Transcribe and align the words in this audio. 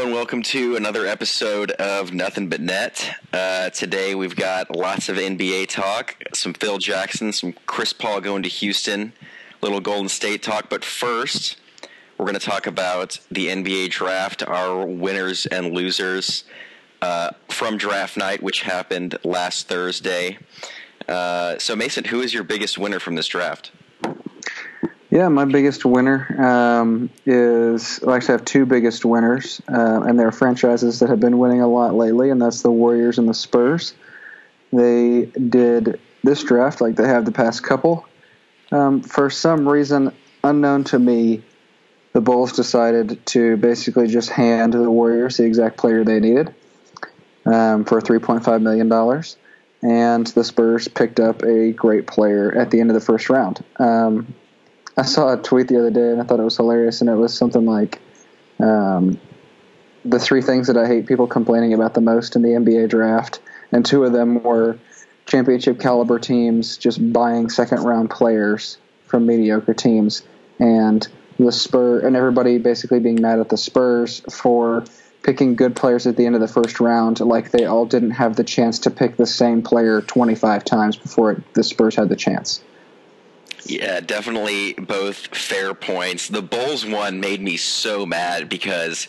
And 0.00 0.14
welcome 0.14 0.42
to 0.44 0.76
another 0.76 1.06
episode 1.06 1.72
of 1.72 2.10
Nothing 2.14 2.48
But 2.48 2.62
Net. 2.62 3.16
Uh, 3.34 3.68
today 3.68 4.14
we've 4.14 4.34
got 4.34 4.74
lots 4.74 5.10
of 5.10 5.18
NBA 5.18 5.68
talk, 5.68 6.16
some 6.32 6.54
Phil 6.54 6.78
Jackson, 6.78 7.34
some 7.34 7.52
Chris 7.66 7.92
Paul 7.92 8.22
going 8.22 8.42
to 8.44 8.48
Houston, 8.48 9.12
little 9.60 9.78
Golden 9.80 10.08
State 10.08 10.42
talk. 10.42 10.70
But 10.70 10.86
first, 10.86 11.58
we're 12.16 12.24
going 12.24 12.38
to 12.38 12.40
talk 12.40 12.66
about 12.66 13.20
the 13.30 13.48
NBA 13.48 13.90
draft, 13.90 14.42
our 14.42 14.86
winners 14.86 15.44
and 15.44 15.74
losers 15.74 16.44
uh, 17.02 17.32
from 17.50 17.76
draft 17.76 18.16
night, 18.16 18.42
which 18.42 18.62
happened 18.62 19.18
last 19.22 19.68
Thursday. 19.68 20.38
Uh, 21.06 21.58
so, 21.58 21.76
Mason, 21.76 22.04
who 22.04 22.22
is 22.22 22.32
your 22.32 22.42
biggest 22.42 22.78
winner 22.78 23.00
from 23.00 23.16
this 23.16 23.26
draft? 23.26 23.70
Yeah, 25.10 25.28
my 25.28 25.44
biggest 25.44 25.84
winner 25.84 26.36
um, 26.40 27.10
is 27.26 27.98
well, 28.00 28.14
actually 28.14 28.34
I 28.34 28.36
have 28.36 28.44
two 28.44 28.64
biggest 28.64 29.04
winners, 29.04 29.60
uh, 29.68 30.02
and 30.02 30.16
they're 30.16 30.30
franchises 30.30 31.00
that 31.00 31.08
have 31.08 31.18
been 31.18 31.38
winning 31.38 31.60
a 31.60 31.66
lot 31.66 31.94
lately, 31.94 32.30
and 32.30 32.40
that's 32.40 32.62
the 32.62 32.70
Warriors 32.70 33.18
and 33.18 33.28
the 33.28 33.34
Spurs. 33.34 33.94
They 34.72 35.24
did 35.26 36.00
this 36.22 36.44
draft 36.44 36.80
like 36.80 36.94
they 36.94 37.08
have 37.08 37.24
the 37.24 37.32
past 37.32 37.64
couple. 37.64 38.06
Um, 38.70 39.02
for 39.02 39.30
some 39.30 39.68
reason 39.68 40.12
unknown 40.44 40.84
to 40.84 40.98
me, 40.98 41.42
the 42.12 42.20
Bulls 42.20 42.52
decided 42.52 43.24
to 43.26 43.56
basically 43.56 44.06
just 44.06 44.30
hand 44.30 44.74
the 44.74 44.90
Warriors 44.90 45.38
the 45.38 45.44
exact 45.44 45.76
player 45.76 46.04
they 46.04 46.20
needed 46.20 46.54
um, 47.46 47.84
for 47.84 48.00
$3.5 48.00 48.62
million. 48.62 49.24
And 49.82 50.26
the 50.26 50.44
Spurs 50.44 50.88
picked 50.88 51.18
up 51.18 51.42
a 51.42 51.72
great 51.72 52.06
player 52.06 52.56
at 52.56 52.70
the 52.70 52.80
end 52.80 52.90
of 52.90 52.94
the 52.94 53.00
first 53.00 53.30
round. 53.30 53.64
Um, 53.78 54.34
I 55.00 55.02
saw 55.02 55.32
a 55.32 55.38
tweet 55.38 55.68
the 55.68 55.78
other 55.78 55.90
day 55.90 56.10
and 56.10 56.20
I 56.20 56.24
thought 56.24 56.40
it 56.40 56.44
was 56.44 56.58
hilarious, 56.58 57.00
and 57.00 57.08
it 57.08 57.14
was 57.14 57.32
something 57.32 57.64
like 57.64 57.98
um, 58.58 59.18
the 60.04 60.18
three 60.18 60.42
things 60.42 60.66
that 60.66 60.76
I 60.76 60.86
hate 60.86 61.06
people 61.06 61.26
complaining 61.26 61.72
about 61.72 61.94
the 61.94 62.02
most 62.02 62.36
in 62.36 62.42
the 62.42 62.50
NBA 62.50 62.90
draft, 62.90 63.40
and 63.72 63.84
two 63.84 64.04
of 64.04 64.12
them 64.12 64.42
were 64.42 64.78
championship 65.24 65.80
caliber 65.80 66.18
teams 66.18 66.76
just 66.76 67.12
buying 67.14 67.48
second 67.48 67.82
round 67.82 68.10
players 68.10 68.76
from 69.06 69.24
mediocre 69.24 69.72
teams, 69.72 70.22
and 70.58 71.08
the 71.38 71.50
Spur 71.50 72.00
and 72.00 72.14
everybody 72.14 72.58
basically 72.58 73.00
being 73.00 73.22
mad 73.22 73.38
at 73.38 73.48
the 73.48 73.56
Spurs 73.56 74.20
for 74.30 74.84
picking 75.22 75.54
good 75.54 75.74
players 75.74 76.06
at 76.06 76.16
the 76.16 76.26
end 76.26 76.34
of 76.34 76.42
the 76.42 76.48
first 76.48 76.78
round, 76.78 77.20
like 77.20 77.52
they 77.52 77.64
all 77.64 77.86
didn't 77.86 78.10
have 78.10 78.36
the 78.36 78.44
chance 78.44 78.78
to 78.80 78.90
pick 78.90 79.16
the 79.16 79.26
same 79.26 79.62
player 79.62 80.02
25 80.02 80.62
times 80.62 80.98
before 80.98 81.42
the 81.54 81.64
Spurs 81.64 81.94
had 81.94 82.10
the 82.10 82.16
chance. 82.16 82.62
Yeah, 83.70 84.00
definitely 84.00 84.72
both 84.72 85.28
fair 85.28 85.74
points. 85.74 86.26
The 86.26 86.42
Bulls 86.42 86.84
one 86.84 87.20
made 87.20 87.40
me 87.40 87.56
so 87.56 88.04
mad 88.04 88.48
because 88.48 89.06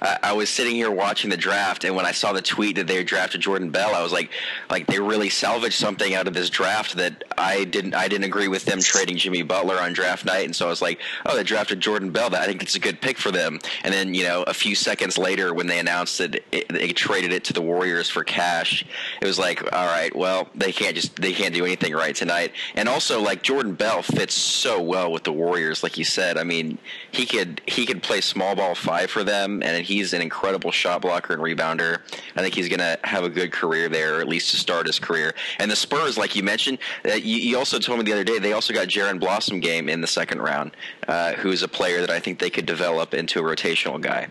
I, 0.00 0.32
was 0.32 0.50
sitting 0.50 0.74
here 0.74 0.90
watching 0.90 1.30
the 1.30 1.36
draft, 1.36 1.84
and 1.84 1.94
when 1.94 2.06
I 2.06 2.12
saw 2.12 2.32
the 2.32 2.42
tweet 2.42 2.76
that 2.76 2.86
they 2.86 3.02
drafted 3.04 3.40
Jordan 3.40 3.70
Bell, 3.70 3.94
I 3.94 4.02
was 4.02 4.12
like, 4.12 4.30
like 4.70 4.86
they 4.86 4.98
really 4.98 5.30
salvaged 5.30 5.74
something 5.74 6.14
out 6.14 6.26
of 6.26 6.34
this 6.34 6.50
draft 6.50 6.96
that 6.96 7.24
I 7.38 7.64
didn't. 7.64 7.94
I 7.94 8.08
didn't 8.08 8.24
agree 8.24 8.48
with 8.48 8.64
them 8.64 8.80
trading 8.80 9.16
Jimmy 9.16 9.42
Butler 9.42 9.76
on 9.76 9.92
draft 9.92 10.24
night, 10.24 10.44
and 10.44 10.54
so 10.54 10.66
I 10.66 10.70
was 10.70 10.82
like, 10.82 11.00
oh, 11.26 11.36
they 11.36 11.44
drafted 11.44 11.80
Jordan 11.80 12.10
Bell. 12.10 12.30
That 12.30 12.42
I 12.42 12.46
think 12.46 12.62
it's 12.62 12.74
a 12.74 12.80
good 12.80 13.00
pick 13.00 13.18
for 13.18 13.30
them. 13.30 13.60
And 13.82 13.92
then 13.92 14.14
you 14.14 14.24
know, 14.24 14.42
a 14.42 14.54
few 14.54 14.74
seconds 14.74 15.18
later, 15.18 15.54
when 15.54 15.66
they 15.66 15.78
announced 15.78 16.18
that 16.18 16.42
it, 16.52 16.68
they 16.68 16.92
traded 16.92 17.32
it 17.32 17.44
to 17.44 17.52
the 17.52 17.62
Warriors 17.62 18.10
for 18.10 18.24
cash, 18.24 18.84
it 19.20 19.26
was 19.26 19.38
like, 19.38 19.62
all 19.72 19.86
right, 19.86 20.14
well, 20.14 20.48
they 20.54 20.72
can't 20.72 20.94
just 20.94 21.16
they 21.16 21.32
can't 21.32 21.54
do 21.54 21.64
anything 21.64 21.92
right 21.92 22.14
tonight. 22.14 22.52
And 22.74 22.88
also, 22.88 23.20
like 23.20 23.42
Jordan 23.42 23.74
Bell 23.74 24.02
fits 24.02 24.34
so 24.34 24.82
well 24.82 25.12
with 25.12 25.24
the 25.24 25.32
Warriors, 25.32 25.82
like 25.82 25.98
you 25.98 26.04
said. 26.04 26.36
I 26.38 26.44
mean, 26.44 26.78
he 27.10 27.26
could 27.26 27.60
he 27.66 27.86
could 27.86 28.02
play 28.02 28.20
small 28.20 28.54
ball 28.54 28.74
five 28.74 29.10
for 29.10 29.24
them, 29.24 29.62
and 29.62 29.83
he's 29.84 30.12
an 30.12 30.22
incredible 30.22 30.70
shot 30.70 31.02
blocker 31.02 31.32
and 31.32 31.42
rebounder. 31.42 32.00
I 32.36 32.40
think 32.40 32.54
he's 32.54 32.68
going 32.68 32.80
to 32.80 32.98
have 33.04 33.24
a 33.24 33.28
good 33.28 33.52
career 33.52 33.88
there, 33.88 34.16
or 34.16 34.20
at 34.20 34.28
least 34.28 34.50
to 34.50 34.56
start 34.56 34.86
his 34.86 34.98
career. 34.98 35.34
And 35.58 35.70
the 35.70 35.76
Spurs, 35.76 36.18
like 36.18 36.34
you 36.34 36.42
mentioned, 36.42 36.78
uh, 37.04 37.14
you, 37.14 37.36
you, 37.36 37.58
also 37.58 37.78
told 37.78 37.98
me 37.98 38.04
the 38.04 38.12
other 38.12 38.24
day 38.24 38.38
they 38.38 38.52
also 38.52 38.74
got 38.74 38.88
Jaron 38.88 39.20
Blossomgame 39.20 39.88
in 39.88 40.00
the 40.00 40.06
second 40.06 40.42
round, 40.42 40.76
uh, 41.08 41.34
who's 41.34 41.62
a 41.62 41.68
player 41.68 42.00
that 42.00 42.10
I 42.10 42.20
think 42.20 42.38
they 42.38 42.50
could 42.50 42.66
develop 42.66 43.14
into 43.14 43.38
a 43.38 43.42
rotational 43.42 44.00
guy. 44.00 44.28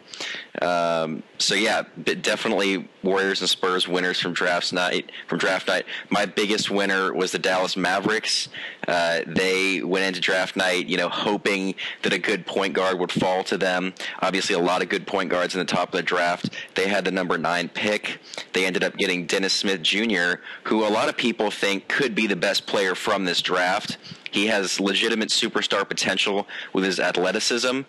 Um, 0.61 1.23
so 1.39 1.55
yeah, 1.55 1.83
definitely 2.03 2.87
Warriors 3.03 3.41
and 3.41 3.49
Spurs 3.49 3.87
winners 3.87 4.19
from 4.19 4.33
draft 4.33 4.71
night. 4.71 5.11
From 5.27 5.39
draft 5.39 5.67
night, 5.67 5.85
my 6.09 6.25
biggest 6.25 6.69
winner 6.69 7.13
was 7.13 7.31
the 7.31 7.39
Dallas 7.39 7.75
Mavericks. 7.75 8.49
Uh, 8.87 9.21
they 9.27 9.81
went 9.81 10.05
into 10.05 10.21
draft 10.21 10.55
night, 10.55 10.87
you 10.87 10.97
know, 10.97 11.09
hoping 11.09 11.75
that 12.03 12.13
a 12.13 12.19
good 12.19 12.45
point 12.45 12.73
guard 12.73 12.99
would 12.99 13.11
fall 13.11 13.43
to 13.45 13.57
them. 13.57 13.93
Obviously, 14.21 14.55
a 14.55 14.59
lot 14.59 14.81
of 14.81 14.89
good 14.89 15.05
point 15.07 15.29
guards 15.29 15.42
in 15.51 15.59
the 15.59 15.65
top 15.65 15.89
of 15.89 15.97
the 15.97 16.03
draft. 16.03 16.49
They 16.75 16.87
had 16.87 17.05
the 17.05 17.11
number 17.11 17.37
nine 17.37 17.69
pick. 17.69 18.19
They 18.53 18.65
ended 18.65 18.83
up 18.83 18.95
getting 18.95 19.25
Dennis 19.25 19.53
Smith 19.53 19.81
Jr., 19.81 20.39
who 20.63 20.85
a 20.85 20.89
lot 20.89 21.09
of 21.09 21.17
people 21.17 21.51
think 21.51 21.87
could 21.87 22.15
be 22.15 22.27
the 22.27 22.35
best 22.35 22.65
player 22.65 22.95
from 22.95 23.25
this 23.25 23.41
draft. 23.41 23.97
He 24.33 24.47
has 24.47 24.79
legitimate 24.79 25.29
superstar 25.29 25.87
potential 25.87 26.47
with 26.73 26.83
his 26.83 26.99
athleticism, 26.99 27.81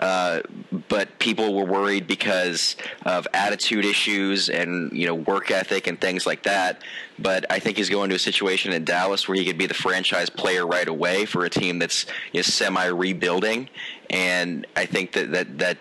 uh, 0.00 0.40
but 0.88 1.16
people 1.20 1.54
were 1.54 1.64
worried 1.64 2.08
because 2.08 2.74
of 3.06 3.28
attitude 3.32 3.84
issues 3.84 4.48
and 4.48 4.90
you 4.92 5.06
know 5.06 5.14
work 5.14 5.52
ethic 5.52 5.86
and 5.86 6.00
things 6.00 6.26
like 6.26 6.42
that. 6.42 6.82
But 7.20 7.46
I 7.50 7.60
think 7.60 7.76
he's 7.76 7.88
going 7.88 8.10
to 8.10 8.16
a 8.16 8.18
situation 8.18 8.72
in 8.72 8.84
Dallas 8.84 9.28
where 9.28 9.38
he 9.38 9.44
could 9.44 9.58
be 9.58 9.66
the 9.66 9.74
franchise 9.74 10.28
player 10.28 10.66
right 10.66 10.88
away 10.88 11.24
for 11.24 11.44
a 11.44 11.50
team 11.50 11.78
that's 11.78 12.06
you 12.32 12.38
know, 12.38 12.42
semi 12.42 12.86
rebuilding, 12.86 13.68
and 14.10 14.66
I 14.74 14.86
think 14.86 15.12
that 15.12 15.30
that 15.30 15.58
that 15.58 15.78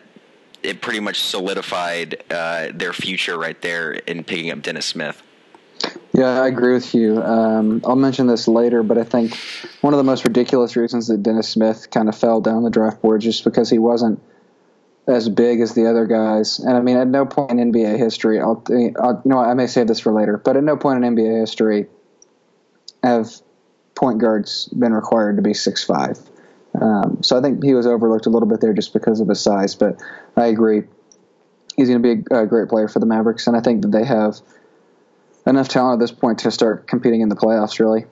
it 0.64 0.82
pretty 0.82 1.00
much 1.00 1.22
solidified 1.22 2.24
uh, 2.32 2.70
their 2.74 2.94
future 2.94 3.38
right 3.38 3.60
there 3.62 3.92
in 3.92 4.24
picking 4.24 4.52
up 4.52 4.62
Dennis 4.62 4.86
Smith. 4.86 5.22
Yeah, 6.14 6.42
I 6.42 6.48
agree 6.48 6.74
with 6.74 6.94
you. 6.94 7.22
Um, 7.22 7.82
I'll 7.86 7.96
mention 7.96 8.28
this 8.28 8.48
later, 8.48 8.84
but 8.84 8.98
I 8.98 9.04
think 9.04 9.36
one 9.82 9.94
of 9.94 9.98
the 9.98 10.04
most 10.04 10.24
ridiculous 10.26 10.76
reasons 10.76 11.08
that 11.08 11.24
Dennis 11.24 11.50
Smith 11.50 11.90
kind 11.90 12.10
of 12.10 12.16
fell 12.16 12.42
down 12.42 12.64
the 12.64 12.70
draft 12.70 13.02
board 13.02 13.22
just 13.22 13.44
because 13.44 13.70
he 13.70 13.80
wasn't 13.80 14.22
as 15.08 15.30
big 15.30 15.62
as 15.62 15.74
the 15.74 15.90
other 15.90 16.06
guys. 16.06 16.60
And 16.60 16.78
I 16.78 16.82
mean, 16.82 16.98
at 16.98 17.08
no 17.08 17.26
point 17.26 17.60
in 17.60 17.72
NBA 17.72 17.98
history, 17.98 18.40
I'll, 18.40 18.64
I'll 18.70 19.22
you 19.24 19.30
know, 19.30 19.40
I 19.40 19.54
may 19.54 19.68
save 19.68 19.88
this 19.88 20.00
for 20.00 20.14
later, 20.14 20.38
but 20.38 20.58
at 20.58 20.64
no 20.64 20.78
point 20.78 21.04
in 21.04 21.16
NBA 21.16 21.40
history 21.40 21.88
have 23.04 23.32
point 23.96 24.20
guards 24.20 24.68
been 24.68 24.94
required 24.94 25.38
to 25.38 25.42
be 25.42 25.54
six 25.54 25.84
five. 25.84 26.20
Um, 26.80 27.22
so 27.22 27.38
I 27.38 27.42
think 27.42 27.64
he 27.64 27.74
was 27.74 27.86
overlooked 27.86 28.26
a 28.26 28.30
little 28.30 28.48
bit 28.48 28.62
there 28.62 28.74
just 28.74 28.94
because 28.94 29.20
of 29.20 29.28
his 29.28 29.42
size. 29.42 29.76
But 29.76 30.02
I 30.36 30.46
agree, 30.46 30.84
he's 31.76 31.90
going 31.90 32.02
to 32.02 32.16
be 32.16 32.24
a, 32.32 32.44
a 32.44 32.48
great 32.48 32.70
player 32.70 32.88
for 32.88 33.00
the 33.00 33.06
Mavericks, 33.06 33.48
and 33.48 33.58
I 33.58 33.62
think 33.62 33.82
that 33.82 33.92
they 33.92 34.06
have 34.06 34.40
enough 35.46 35.68
talent 35.68 36.02
at 36.02 36.04
this 36.04 36.12
point 36.12 36.40
to 36.40 36.52
start 36.52 36.88
competing 36.88 37.22
in 37.22 37.30
the 37.30 37.36
playoffs. 37.36 37.80
Really. 37.80 38.06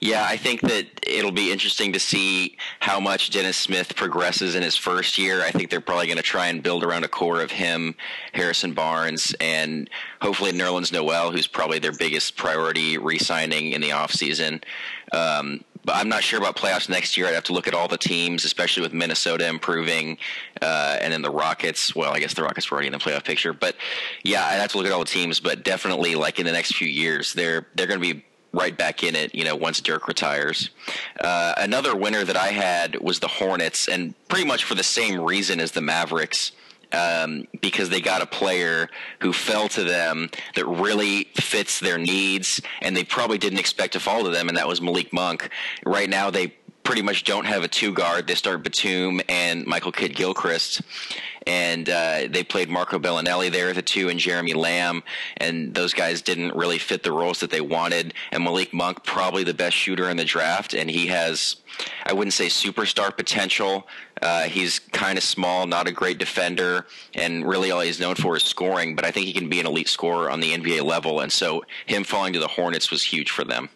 Yeah, 0.00 0.26
I 0.28 0.36
think 0.36 0.60
that 0.62 0.86
it'll 1.06 1.32
be 1.32 1.50
interesting 1.50 1.92
to 1.92 2.00
see 2.00 2.58
how 2.80 3.00
much 3.00 3.30
Dennis 3.30 3.56
Smith 3.56 3.96
progresses 3.96 4.54
in 4.54 4.62
his 4.62 4.76
first 4.76 5.16
year. 5.16 5.40
I 5.40 5.50
think 5.50 5.70
they're 5.70 5.80
probably 5.80 6.06
going 6.06 6.18
to 6.18 6.22
try 6.22 6.48
and 6.48 6.62
build 6.62 6.84
around 6.84 7.04
a 7.04 7.08
core 7.08 7.40
of 7.40 7.52
him, 7.52 7.94
Harrison 8.32 8.74
Barnes, 8.74 9.34
and 9.40 9.88
hopefully 10.20 10.52
Nerlens 10.52 10.92
Noel, 10.92 11.30
who's 11.30 11.46
probably 11.46 11.78
their 11.78 11.92
biggest 11.92 12.36
priority 12.36 12.98
re-signing 12.98 13.72
in 13.72 13.80
the 13.80 13.90
offseason. 13.90 14.62
Um, 15.12 15.64
but 15.84 15.96
I'm 15.96 16.08
not 16.08 16.22
sure 16.22 16.38
about 16.38 16.56
playoffs 16.56 16.88
next 16.88 17.16
year. 17.16 17.26
I'd 17.26 17.34
have 17.34 17.44
to 17.44 17.52
look 17.52 17.68
at 17.68 17.74
all 17.74 17.88
the 17.88 17.98
teams, 17.98 18.44
especially 18.44 18.82
with 18.82 18.92
Minnesota 18.92 19.46
improving, 19.46 20.18
uh, 20.62 20.98
and 21.00 21.12
then 21.12 21.22
the 21.22 21.30
Rockets. 21.30 21.94
Well, 21.94 22.12
I 22.12 22.20
guess 22.20 22.34
the 22.34 22.42
Rockets 22.42 22.70
were 22.70 22.76
already 22.76 22.88
in 22.88 22.92
the 22.92 22.98
playoff 22.98 23.24
picture, 23.24 23.52
but 23.52 23.76
yeah, 24.22 24.44
I'd 24.46 24.60
have 24.60 24.70
to 24.72 24.78
look 24.78 24.86
at 24.86 24.92
all 24.92 25.00
the 25.00 25.04
teams. 25.04 25.40
But 25.40 25.64
definitely, 25.64 26.14
like 26.14 26.38
in 26.38 26.46
the 26.46 26.52
next 26.52 26.74
few 26.74 26.88
years, 26.88 27.34
they're 27.34 27.66
they're 27.74 27.86
going 27.86 28.00
to 28.00 28.14
be 28.14 28.24
right 28.52 28.76
back 28.76 29.02
in 29.02 29.14
it. 29.14 29.34
You 29.34 29.44
know, 29.44 29.56
once 29.56 29.80
Dirk 29.80 30.08
retires. 30.08 30.70
Uh, 31.20 31.54
another 31.58 31.94
winner 31.96 32.24
that 32.24 32.36
I 32.36 32.48
had 32.48 33.00
was 33.00 33.20
the 33.20 33.28
Hornets, 33.28 33.88
and 33.88 34.14
pretty 34.28 34.46
much 34.46 34.64
for 34.64 34.74
the 34.74 34.84
same 34.84 35.20
reason 35.20 35.60
as 35.60 35.72
the 35.72 35.80
Mavericks 35.80 36.52
um, 36.94 37.46
because 37.60 37.88
they 37.88 38.00
got 38.00 38.22
a 38.22 38.26
player 38.26 38.88
who 39.20 39.32
fell 39.32 39.68
to 39.68 39.84
them 39.84 40.30
that 40.54 40.66
really 40.66 41.24
fits 41.34 41.80
their 41.80 41.98
needs, 41.98 42.60
and 42.82 42.96
they 42.96 43.04
probably 43.04 43.38
didn't 43.38 43.58
expect 43.58 43.92
to 43.94 44.00
fall 44.00 44.24
to 44.24 44.30
them, 44.30 44.48
and 44.48 44.56
that 44.56 44.68
was 44.68 44.80
Malik 44.80 45.12
Monk. 45.12 45.50
Right 45.84 46.08
now, 46.08 46.30
they 46.30 46.54
pretty 46.84 47.02
much 47.02 47.24
don't 47.24 47.46
have 47.46 47.64
a 47.64 47.68
two 47.68 47.92
guard. 47.92 48.26
They 48.26 48.34
start 48.34 48.62
Batum 48.62 49.20
and 49.28 49.66
Michael 49.66 49.92
Kidd 49.92 50.14
Gilchrist 50.14 50.82
and 51.46 51.88
uh, 51.88 52.22
they 52.28 52.42
played 52.42 52.68
Marco 52.68 52.98
Belinelli 52.98 53.50
there 53.50 53.72
the 53.72 53.82
two 53.82 54.08
and 54.08 54.18
Jeremy 54.18 54.54
Lamb, 54.54 55.02
and 55.36 55.74
those 55.74 55.92
guys 55.92 56.22
didn't 56.22 56.54
really 56.54 56.78
fit 56.78 57.02
the 57.02 57.12
roles 57.12 57.40
that 57.40 57.50
they 57.50 57.60
wanted. 57.60 58.14
And 58.30 58.44
Malik 58.44 58.72
Monk, 58.72 59.04
probably 59.04 59.44
the 59.44 59.54
best 59.54 59.76
shooter 59.76 60.08
in 60.08 60.16
the 60.16 60.24
draft, 60.24 60.74
and 60.74 60.90
he 60.90 61.08
has, 61.08 61.56
I 62.04 62.12
wouldn't 62.12 62.34
say 62.34 62.46
superstar 62.46 63.14
potential. 63.14 63.86
Uh, 64.24 64.44
he's 64.44 64.78
kind 64.78 65.18
of 65.18 65.22
small, 65.22 65.66
not 65.66 65.86
a 65.86 65.92
great 65.92 66.18
defender, 66.18 66.86
and 67.14 67.46
really 67.46 67.70
all 67.70 67.80
he's 67.80 68.00
known 68.00 68.14
for 68.14 68.36
is 68.36 68.42
scoring. 68.42 68.96
But 68.96 69.04
I 69.04 69.10
think 69.10 69.26
he 69.26 69.32
can 69.32 69.48
be 69.48 69.60
an 69.60 69.66
elite 69.66 69.88
scorer 69.88 70.30
on 70.30 70.40
the 70.40 70.52
NBA 70.52 70.82
level, 70.82 71.20
and 71.20 71.30
so 71.30 71.64
him 71.86 72.04
falling 72.04 72.32
to 72.32 72.40
the 72.40 72.48
Hornets 72.48 72.90
was 72.90 73.02
huge 73.02 73.30
for 73.30 73.44
them. 73.44 73.68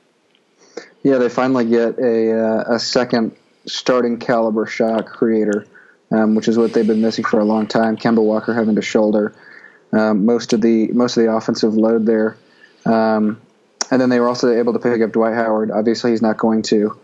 Yeah, 1.03 1.19
they 1.19 1.29
finally 1.29 1.67
get 1.67 1.99
a 1.99 2.33
uh, 2.33 2.75
a 2.75 2.79
second 2.79 3.37
starting 3.67 4.19
caliber 4.19 4.67
shot 4.67 5.06
creator 5.06 5.67
um, 6.11 6.35
which 6.35 6.49
is 6.49 6.56
what 6.56 6.73
they've 6.73 6.87
been 6.87 7.01
missing 7.01 7.25
for 7.25 7.41
a 7.41 7.44
long 7.44 7.67
time. 7.67 7.97
Kemba 7.97 8.23
Walker 8.23 8.55
having 8.55 8.77
to 8.77 8.83
shoulder 8.83 9.35
um, 9.93 10.25
most 10.25 10.53
of 10.53 10.61
the 10.61 10.89
most 10.89 11.17
of 11.17 11.25
the 11.25 11.33
offensive 11.33 11.75
load 11.75 12.06
there, 12.06 12.37
um, 12.85 13.41
and 13.91 14.01
then 14.01 14.09
they 14.09 14.21
were 14.21 14.29
also 14.29 14.53
able 14.53 14.73
to 14.73 14.79
pick 14.79 15.01
up 15.01 15.12
Dwight 15.12 15.35
Howard. 15.35 15.71
Obviously, 15.71 16.11
he's 16.11 16.23
not 16.23 16.37
going 16.37 16.62
to 16.62 16.99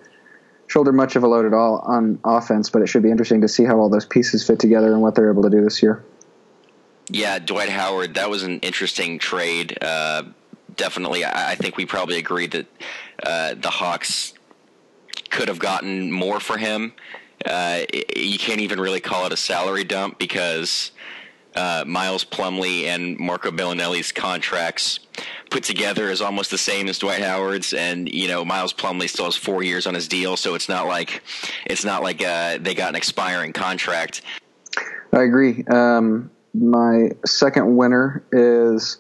shoulder 0.75 0.93
much 0.93 1.15
of 1.15 1.23
a 1.23 1.29
load 1.29 1.47
at 1.47 1.55
all 1.55 1.79
on 1.79 2.19
offense, 2.25 2.69
but 2.69 2.82
it 2.82 2.88
should 2.88 3.05
be 3.05 3.11
interesting 3.11 3.41
to 3.43 3.47
see 3.47 3.62
how 3.62 3.79
all 3.79 3.88
those 3.88 4.05
pieces 4.05 4.44
fit 4.44 4.59
together 4.59 4.93
and 4.93 5.00
what 5.00 5.15
they're 5.15 5.31
able 5.31 5.44
to 5.44 5.49
do 5.49 5.62
this 5.62 5.81
year. 5.81 6.05
Yeah, 7.09 7.38
Dwight 7.38 7.69
Howard, 7.69 8.15
that 8.15 8.29
was 8.29 8.43
an 8.43 8.59
interesting 8.59 9.21
trade. 9.21 9.79
Uh, 9.81 10.25
definitely, 10.75 11.25
I, 11.25 11.53
I, 11.53 11.55
think 11.55 11.76
we 11.76 11.87
probably 11.87 12.19
agreed 12.19 12.50
that 12.53 12.67
uh, 13.23 13.55
the 13.55 13.71
Hawks 13.71 14.35
could 15.31 15.47
have 15.47 15.61
gotten 15.61 16.11
more 16.11 16.41
for 16.41 16.59
him. 16.59 16.93
Uh, 17.44 17.82
you 18.17 18.38
can't 18.38 18.61
even 18.61 18.81
really 18.81 19.00
call 19.00 19.26
it 19.26 19.32
a 19.32 19.37
salary 19.37 19.85
dump 19.85 20.19
because 20.19 20.91
uh, 21.54 21.84
Miles 21.86 22.24
Plumlee 22.24 22.84
and 22.84 23.18
Marco 23.18 23.50
Belinelli's 23.50 24.12
contracts 24.12 25.00
put 25.50 25.62
together 25.64 26.10
is 26.10 26.20
almost 26.20 26.50
the 26.50 26.58
same 26.58 26.88
as 26.88 26.98
Dwight 26.98 27.22
Howard's, 27.22 27.72
and 27.72 28.08
you 28.08 28.28
know 28.28 28.44
Miles 28.44 28.72
Plumlee 28.72 29.08
still 29.08 29.26
has 29.26 29.36
four 29.36 29.62
years 29.62 29.86
on 29.86 29.94
his 29.94 30.08
deal, 30.08 30.36
so 30.36 30.54
it's 30.54 30.68
not 30.68 30.86
like 30.86 31.22
it's 31.66 31.84
not 31.84 32.02
like 32.02 32.22
uh, 32.22 32.58
they 32.60 32.74
got 32.74 32.90
an 32.90 32.96
expiring 32.96 33.52
contract. 33.52 34.22
I 35.12 35.22
agree. 35.22 35.64
Um, 35.70 36.30
my 36.52 37.10
second 37.24 37.76
winner 37.76 38.24
is 38.32 38.98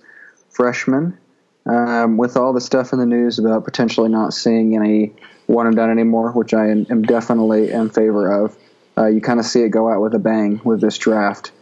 freshman. 0.50 1.18
Um, 1.66 2.18
with 2.18 2.36
all 2.36 2.52
the 2.52 2.60
stuff 2.60 2.92
in 2.92 2.98
the 2.98 3.06
news 3.06 3.38
about 3.38 3.64
potentially 3.64 4.10
not 4.10 4.34
seeing 4.34 4.76
any 4.76 5.14
one 5.46 5.66
and 5.66 5.74
done 5.74 5.90
anymore, 5.90 6.32
which 6.32 6.52
I 6.52 6.68
am 6.68 7.02
definitely 7.02 7.70
in 7.70 7.88
favor 7.88 8.44
of, 8.44 8.56
uh, 8.98 9.06
you 9.06 9.20
kind 9.20 9.40
of 9.40 9.46
see 9.46 9.62
it 9.62 9.70
go 9.70 9.90
out 9.90 10.02
with 10.02 10.14
a 10.14 10.18
bang 10.18 10.60
with 10.62 10.80
this 10.80 10.98
draft. 10.98 11.52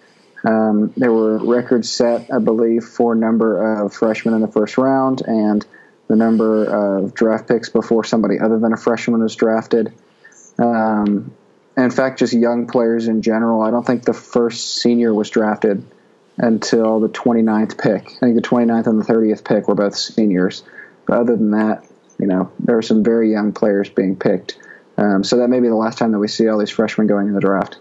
Um, 0.45 0.93
there 0.97 1.13
were 1.13 1.39
records 1.39 1.91
set, 1.91 2.33
I 2.33 2.39
believe, 2.39 2.85
for 2.85 3.15
number 3.15 3.83
of 3.83 3.95
freshmen 3.95 4.35
in 4.35 4.41
the 4.41 4.49
first 4.49 4.77
round 4.77 5.23
and 5.27 5.65
the 6.09 6.17
number 6.17 6.65
of 6.65 7.15
draft 7.15 7.49
picks 7.49 7.69
before 7.69 8.05
somebody 8.05 8.39
other 8.41 8.59
than 8.59 8.73
a 8.73 8.77
freshman 8.77 9.23
was 9.23 9.37
drafted. 9.37 9.93
Um, 10.59 11.33
in 11.77 11.91
fact, 11.91 12.19
just 12.19 12.35
young 12.35 12.67
players 12.67 13.09
in 13.09 13.23
general. 13.23 13.63
I 13.63 13.71
don't 13.71 13.87
think 13.87 14.05
the 14.05 14.13
first 14.13 14.77
senior 14.77 15.15
was 15.15 15.31
drafted 15.31 15.85
until 16.37 17.01
the 17.01 17.09
29th 17.09 17.79
pick. 17.79 18.07
I 18.17 18.27
think 18.27 18.35
the 18.37 18.43
29th 18.43 18.87
and 18.87 19.01
the 19.01 19.05
30th 19.05 19.45
pick 19.45 19.69
were 19.69 19.75
both 19.75 19.97
seniors. 19.97 20.65
But 21.07 21.19
other 21.19 21.37
than 21.37 21.53
that, 21.53 21.87
you 22.19 22.27
know, 22.27 22.51
there 22.59 22.77
are 22.77 22.83
some 22.83 23.03
very 23.03 23.31
young 23.31 23.53
players 23.53 23.89
being 23.89 24.17
picked. 24.17 24.59
Um, 24.99 25.25
so 25.25 25.39
that 25.39 25.49
may 25.49 25.61
be 25.61 25.69
the 25.69 25.75
last 25.75 25.99
time 25.99 26.13
that 26.13 26.19
we 26.19 26.29
see 26.29 26.49
all 26.49 26.59
these 26.59 26.71
freshmen 26.71 27.07
going 27.07 27.29
in 27.29 27.35
the 27.35 27.41
draft. 27.41 27.79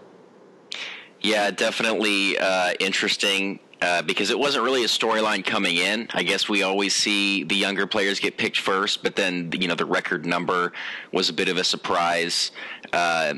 Yeah, 1.22 1.50
definitely 1.50 2.38
uh, 2.38 2.72
interesting. 2.80 3.60
Uh, 3.80 4.00
because 4.00 4.30
it 4.30 4.38
wasn't 4.38 4.62
really 4.62 4.84
a 4.84 4.86
storyline 4.86 5.44
coming 5.44 5.76
in. 5.76 6.06
I 6.14 6.22
guess 6.22 6.48
we 6.48 6.62
always 6.62 6.94
see 6.94 7.42
the 7.42 7.56
younger 7.56 7.84
players 7.84 8.20
get 8.20 8.36
picked 8.36 8.60
first, 8.60 9.02
but 9.02 9.16
then 9.16 9.50
you 9.58 9.66
know 9.66 9.74
the 9.74 9.84
record 9.84 10.24
number 10.24 10.72
was 11.12 11.28
a 11.28 11.32
bit 11.32 11.48
of 11.48 11.56
a 11.56 11.64
surprise. 11.64 12.52
Uh, 12.92 13.34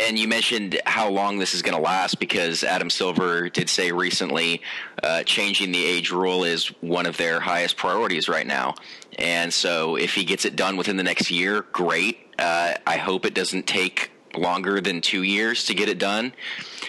and 0.00 0.18
you 0.18 0.28
mentioned 0.28 0.80
how 0.84 1.08
long 1.08 1.38
this 1.38 1.54
is 1.54 1.62
going 1.62 1.76
to 1.76 1.82
last 1.82 2.18
because 2.18 2.64
Adam 2.64 2.90
Silver 2.90 3.48
did 3.48 3.68
say 3.68 3.92
recently 3.92 4.60
uh, 5.02 5.22
changing 5.22 5.72
the 5.72 5.84
age 5.84 6.10
rule 6.10 6.42
is 6.42 6.66
one 6.80 7.06
of 7.06 7.16
their 7.16 7.40
highest 7.40 7.76
priorities 7.76 8.28
right 8.28 8.46
now. 8.46 8.74
And 9.18 9.52
so 9.52 9.96
if 9.96 10.14
he 10.14 10.24
gets 10.24 10.44
it 10.44 10.56
done 10.56 10.76
within 10.76 10.96
the 10.96 11.02
next 11.02 11.30
year, 11.30 11.62
great. 11.72 12.18
Uh, 12.38 12.74
I 12.86 12.96
hope 12.96 13.24
it 13.24 13.34
doesn't 13.34 13.66
take 13.66 14.10
longer 14.36 14.80
than 14.80 15.00
two 15.00 15.22
years 15.22 15.64
to 15.66 15.74
get 15.74 15.88
it 15.88 15.98
done. 15.98 16.32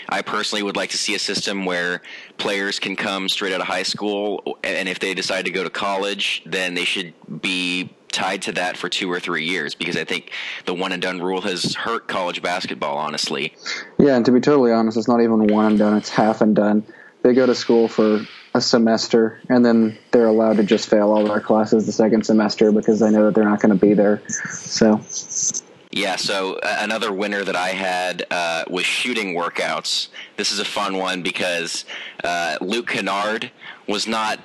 I 0.09 0.21
personally 0.21 0.63
would 0.63 0.75
like 0.75 0.89
to 0.91 0.97
see 0.97 1.15
a 1.15 1.19
system 1.19 1.65
where 1.65 2.01
players 2.37 2.79
can 2.79 2.95
come 2.95 3.29
straight 3.29 3.53
out 3.53 3.61
of 3.61 3.67
high 3.67 3.83
school, 3.83 4.57
and 4.63 4.87
if 4.87 4.99
they 4.99 5.13
decide 5.13 5.45
to 5.45 5.51
go 5.51 5.63
to 5.63 5.69
college, 5.69 6.43
then 6.45 6.73
they 6.73 6.85
should 6.85 7.13
be 7.41 7.93
tied 8.11 8.41
to 8.43 8.51
that 8.51 8.77
for 8.77 8.89
two 8.89 9.11
or 9.11 9.19
three 9.19 9.45
years 9.45 9.73
because 9.73 9.95
I 9.95 10.03
think 10.03 10.31
the 10.65 10.73
one 10.73 10.91
and 10.91 11.01
done 11.01 11.21
rule 11.21 11.41
has 11.41 11.75
hurt 11.75 12.07
college 12.07 12.41
basketball, 12.41 12.97
honestly. 12.97 13.53
Yeah, 13.97 14.15
and 14.17 14.25
to 14.25 14.31
be 14.31 14.41
totally 14.41 14.71
honest, 14.71 14.97
it's 14.97 15.07
not 15.07 15.21
even 15.21 15.47
one 15.47 15.65
and 15.65 15.79
done, 15.79 15.97
it's 15.97 16.09
half 16.09 16.41
and 16.41 16.55
done. 16.55 16.83
They 17.21 17.33
go 17.33 17.45
to 17.45 17.55
school 17.55 17.87
for 17.87 18.25
a 18.53 18.59
semester 18.59 19.39
and 19.47 19.63
then 19.63 19.97
they're 20.11 20.27
allowed 20.27 20.57
to 20.57 20.63
just 20.63 20.89
fail 20.89 21.11
all 21.11 21.23
their 21.25 21.39
classes 21.39 21.85
the 21.85 21.91
second 21.91 22.25
semester 22.25 22.71
because 22.71 22.99
they 22.99 23.09
know 23.09 23.25
that 23.25 23.35
they're 23.35 23.45
not 23.45 23.61
going 23.61 23.77
to 23.77 23.79
be 23.79 23.93
there. 23.93 24.21
So 24.49 24.99
yeah, 25.91 26.15
so 26.15 26.59
another 26.63 27.11
winner 27.11 27.43
that 27.43 27.55
I 27.55 27.69
had 27.69 28.25
uh, 28.31 28.63
was 28.69 28.85
shooting 28.85 29.35
workouts. 29.35 30.07
This 30.37 30.51
is 30.51 30.59
a 30.59 30.65
fun 30.65 30.97
one 30.97 31.21
because 31.21 31.85
uh, 32.23 32.57
Luke 32.61 32.87
Kennard 32.87 33.51
was 33.87 34.07
not 34.07 34.39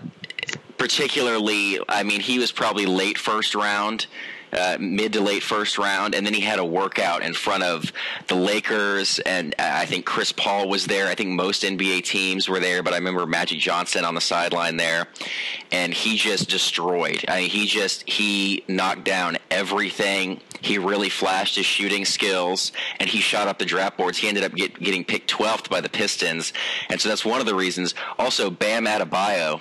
particularly, 0.76 1.78
I 1.88 2.02
mean, 2.02 2.20
he 2.20 2.38
was 2.38 2.50
probably 2.50 2.86
late 2.86 3.16
first 3.16 3.54
round. 3.54 4.06
Uh, 4.52 4.76
mid 4.78 5.12
to 5.12 5.20
late 5.20 5.42
first 5.42 5.76
round, 5.76 6.14
and 6.14 6.24
then 6.24 6.32
he 6.32 6.40
had 6.40 6.58
a 6.58 6.64
workout 6.64 7.22
in 7.22 7.34
front 7.34 7.62
of 7.62 7.92
the 8.28 8.34
Lakers, 8.34 9.18
and 9.20 9.54
I 9.58 9.86
think 9.86 10.06
Chris 10.06 10.32
Paul 10.32 10.68
was 10.68 10.86
there. 10.86 11.08
I 11.08 11.14
think 11.14 11.30
most 11.30 11.62
NBA 11.62 12.04
teams 12.04 12.48
were 12.48 12.60
there, 12.60 12.82
but 12.82 12.92
I 12.92 12.96
remember 12.96 13.26
Magic 13.26 13.58
Johnson 13.58 14.04
on 14.04 14.14
the 14.14 14.20
sideline 14.20 14.76
there, 14.76 15.08
and 15.72 15.92
he 15.92 16.16
just 16.16 16.48
destroyed. 16.48 17.24
I 17.28 17.40
mean, 17.40 17.50
he 17.50 17.66
just 17.66 18.08
he 18.08 18.64
knocked 18.68 19.04
down 19.04 19.36
everything. 19.50 20.40
He 20.60 20.78
really 20.78 21.08
flashed 21.08 21.56
his 21.56 21.66
shooting 21.66 22.04
skills, 22.04 22.72
and 23.00 23.10
he 23.10 23.20
shot 23.20 23.48
up 23.48 23.58
the 23.58 23.64
draft 23.64 23.96
boards. 23.98 24.18
He 24.18 24.28
ended 24.28 24.44
up 24.44 24.54
get, 24.54 24.78
getting 24.78 25.04
picked 25.04 25.30
12th 25.30 25.68
by 25.68 25.80
the 25.80 25.88
Pistons, 25.88 26.52
and 26.88 27.00
so 27.00 27.08
that's 27.08 27.24
one 27.24 27.40
of 27.40 27.46
the 27.46 27.54
reasons. 27.54 27.94
Also, 28.18 28.48
Bam 28.48 28.86
Adebayo 28.86 29.60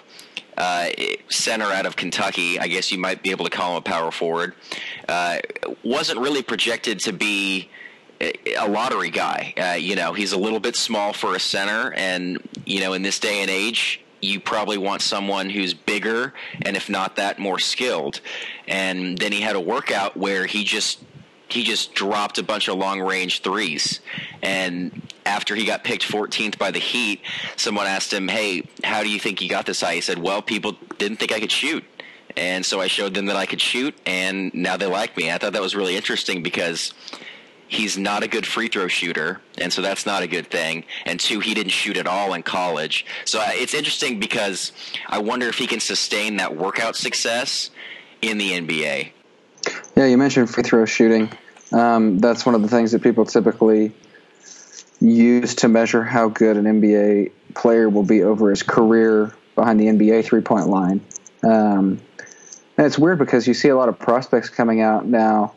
uh, 0.57 0.87
center 1.29 1.65
out 1.65 1.85
of 1.85 1.95
Kentucky. 1.95 2.59
I 2.59 2.67
guess 2.67 2.91
you 2.91 2.97
might 2.97 3.23
be 3.23 3.31
able 3.31 3.45
to 3.45 3.51
call 3.51 3.71
him 3.71 3.77
a 3.77 3.81
power 3.81 4.11
forward. 4.11 4.53
Uh, 5.07 5.39
wasn't 5.83 6.19
really 6.19 6.43
projected 6.43 6.99
to 7.01 7.13
be 7.13 7.69
a 8.19 8.67
lottery 8.67 9.09
guy. 9.09 9.53
Uh, 9.57 9.75
you 9.75 9.95
know, 9.95 10.13
he's 10.13 10.31
a 10.31 10.37
little 10.37 10.59
bit 10.59 10.75
small 10.75 11.13
for 11.13 11.35
a 11.35 11.39
center, 11.39 11.93
and 11.93 12.39
you 12.65 12.79
know, 12.79 12.93
in 12.93 13.01
this 13.01 13.19
day 13.19 13.41
and 13.41 13.49
age, 13.49 14.01
you 14.21 14.39
probably 14.39 14.77
want 14.77 15.01
someone 15.01 15.49
who's 15.49 15.73
bigger 15.73 16.33
and, 16.63 16.75
if 16.75 16.89
not 16.89 17.15
that, 17.17 17.39
more 17.39 17.59
skilled. 17.59 18.21
And 18.67 19.17
then 19.17 19.31
he 19.31 19.41
had 19.41 19.55
a 19.55 19.59
workout 19.59 20.17
where 20.17 20.45
he 20.45 20.63
just 20.63 20.99
he 21.49 21.63
just 21.63 21.93
dropped 21.93 22.37
a 22.37 22.43
bunch 22.43 22.67
of 22.67 22.77
long 22.77 23.01
range 23.01 23.41
threes. 23.41 23.99
And 24.41 25.01
after 25.25 25.55
he 25.55 25.65
got 25.65 25.83
picked 25.83 26.07
14th 26.07 26.57
by 26.57 26.71
the 26.71 26.79
Heat, 26.79 27.21
someone 27.55 27.87
asked 27.87 28.11
him, 28.11 28.27
Hey, 28.27 28.63
how 28.83 29.03
do 29.03 29.09
you 29.09 29.19
think 29.19 29.41
you 29.41 29.49
got 29.49 29.65
this 29.65 29.81
high? 29.81 29.95
He 29.95 30.01
said, 30.01 30.17
Well, 30.19 30.41
people 30.41 30.77
didn't 30.97 31.17
think 31.17 31.31
I 31.31 31.39
could 31.39 31.51
shoot. 31.51 31.83
And 32.37 32.65
so 32.65 32.81
I 32.81 32.87
showed 32.87 33.13
them 33.13 33.27
that 33.27 33.37
I 33.37 33.45
could 33.45 33.61
shoot, 33.61 33.95
and 34.05 34.53
now 34.53 34.75
they 34.75 34.87
like 34.87 35.15
me. 35.15 35.31
I 35.31 35.37
thought 35.37 35.53
that 35.53 35.61
was 35.61 35.73
really 35.73 35.95
interesting 35.95 36.43
because 36.43 36.93
he's 37.67 37.97
not 37.97 38.23
a 38.23 38.27
good 38.27 38.45
free 38.45 38.67
throw 38.67 38.87
shooter, 38.87 39.39
and 39.57 39.71
so 39.71 39.81
that's 39.81 40.05
not 40.05 40.21
a 40.21 40.27
good 40.27 40.47
thing. 40.51 40.83
And 41.05 41.17
two, 41.17 41.39
he 41.39 41.53
didn't 41.53 41.71
shoot 41.71 41.95
at 41.95 42.07
all 42.07 42.33
in 42.33 42.43
college. 42.43 43.05
So 43.23 43.41
it's 43.45 43.73
interesting 43.73 44.19
because 44.19 44.73
I 45.07 45.19
wonder 45.19 45.47
if 45.47 45.57
he 45.57 45.65
can 45.65 45.79
sustain 45.79 46.35
that 46.37 46.55
workout 46.55 46.97
success 46.97 47.71
in 48.21 48.37
the 48.37 48.51
NBA. 48.51 49.11
Yeah, 49.95 50.05
you 50.05 50.17
mentioned 50.17 50.49
free 50.49 50.63
throw 50.63 50.85
shooting. 50.85 51.31
Um, 51.71 52.19
that's 52.19 52.45
one 52.45 52.53
of 52.53 52.61
the 52.61 52.67
things 52.67 52.91
that 52.91 53.01
people 53.01 53.25
typically 53.25 53.93
use 54.99 55.55
to 55.55 55.67
measure 55.67 56.03
how 56.03 56.29
good 56.29 56.57
an 56.57 56.65
NBA 56.65 57.31
player 57.53 57.89
will 57.89 58.03
be 58.03 58.23
over 58.23 58.49
his 58.49 58.61
career 58.61 59.33
behind 59.55 59.79
the 59.79 59.85
NBA 59.85 60.25
three 60.25 60.41
point 60.41 60.67
line. 60.67 61.03
Um, 61.43 62.01
and 62.77 62.85
it's 62.85 62.99
weird 62.99 63.19
because 63.19 63.47
you 63.47 63.53
see 63.53 63.69
a 63.69 63.77
lot 63.77 63.87
of 63.87 63.97
prospects 63.97 64.49
coming 64.49 64.81
out 64.81 65.05
now 65.05 65.53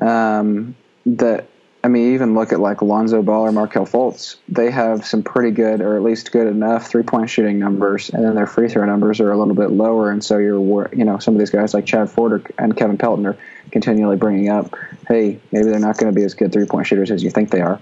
um, 0.00 0.76
that 1.04 1.48
I 1.84 1.88
mean, 1.88 2.14
even 2.14 2.34
look 2.34 2.52
at 2.52 2.60
like 2.60 2.80
Lonzo 2.80 3.22
Ball 3.22 3.46
or 3.46 3.52
Markelle 3.52 3.86
Fultz. 3.86 4.36
They 4.48 4.70
have 4.70 5.04
some 5.04 5.24
pretty 5.24 5.50
good, 5.50 5.80
or 5.80 5.96
at 5.96 6.02
least 6.02 6.30
good 6.30 6.46
enough, 6.46 6.86
three 6.86 7.02
point 7.02 7.28
shooting 7.28 7.58
numbers, 7.58 8.08
and 8.10 8.24
then 8.24 8.36
their 8.36 8.46
free 8.46 8.68
throw 8.68 8.84
numbers 8.84 9.20
are 9.20 9.32
a 9.32 9.38
little 9.38 9.54
bit 9.54 9.70
lower. 9.70 10.10
And 10.10 10.22
so 10.22 10.38
you're, 10.38 10.88
you 10.94 11.04
know, 11.04 11.18
some 11.18 11.34
of 11.34 11.40
these 11.40 11.50
guys 11.50 11.74
like 11.74 11.84
Chad 11.84 12.08
Ford 12.08 12.52
and 12.56 12.76
Kevin 12.76 12.98
Pelton 12.98 13.26
are 13.26 13.36
continually 13.72 14.16
bringing 14.16 14.48
up, 14.48 14.76
hey, 15.08 15.40
maybe 15.50 15.70
they're 15.70 15.80
not 15.80 15.98
going 15.98 16.12
to 16.12 16.14
be 16.14 16.24
as 16.24 16.34
good 16.34 16.52
three 16.52 16.66
point 16.66 16.86
shooters 16.86 17.10
as 17.10 17.24
you 17.24 17.30
think 17.30 17.50
they 17.50 17.60
are. 17.60 17.80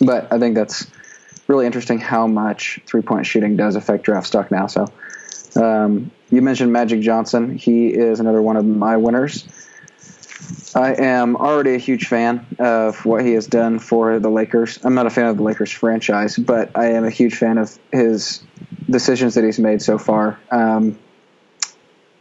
But 0.00 0.32
I 0.32 0.38
think 0.38 0.54
that's 0.54 0.86
really 1.48 1.66
interesting 1.66 1.98
how 1.98 2.28
much 2.28 2.78
three 2.86 3.02
point 3.02 3.26
shooting 3.26 3.56
does 3.56 3.74
affect 3.74 4.04
draft 4.04 4.28
stock 4.28 4.52
now. 4.52 4.68
So 4.68 4.86
um, 5.56 6.12
you 6.30 6.42
mentioned 6.42 6.72
Magic 6.72 7.00
Johnson. 7.00 7.56
He 7.56 7.88
is 7.88 8.20
another 8.20 8.40
one 8.40 8.56
of 8.56 8.64
my 8.64 8.96
winners. 8.96 9.48
I 10.74 10.94
am 10.94 11.36
already 11.36 11.74
a 11.74 11.78
huge 11.78 12.06
fan 12.06 12.46
of 12.58 13.04
what 13.04 13.24
he 13.24 13.32
has 13.32 13.46
done 13.46 13.78
for 13.78 14.18
the 14.18 14.28
Lakers. 14.28 14.78
I'm 14.84 14.94
not 14.94 15.06
a 15.06 15.10
fan 15.10 15.26
of 15.26 15.36
the 15.36 15.42
Lakers 15.42 15.72
franchise, 15.72 16.36
but 16.36 16.70
I 16.76 16.92
am 16.92 17.04
a 17.04 17.10
huge 17.10 17.34
fan 17.34 17.58
of 17.58 17.76
his 17.92 18.42
decisions 18.88 19.34
that 19.34 19.44
he's 19.44 19.58
made 19.58 19.82
so 19.82 19.98
far. 19.98 20.38
Um, 20.50 20.98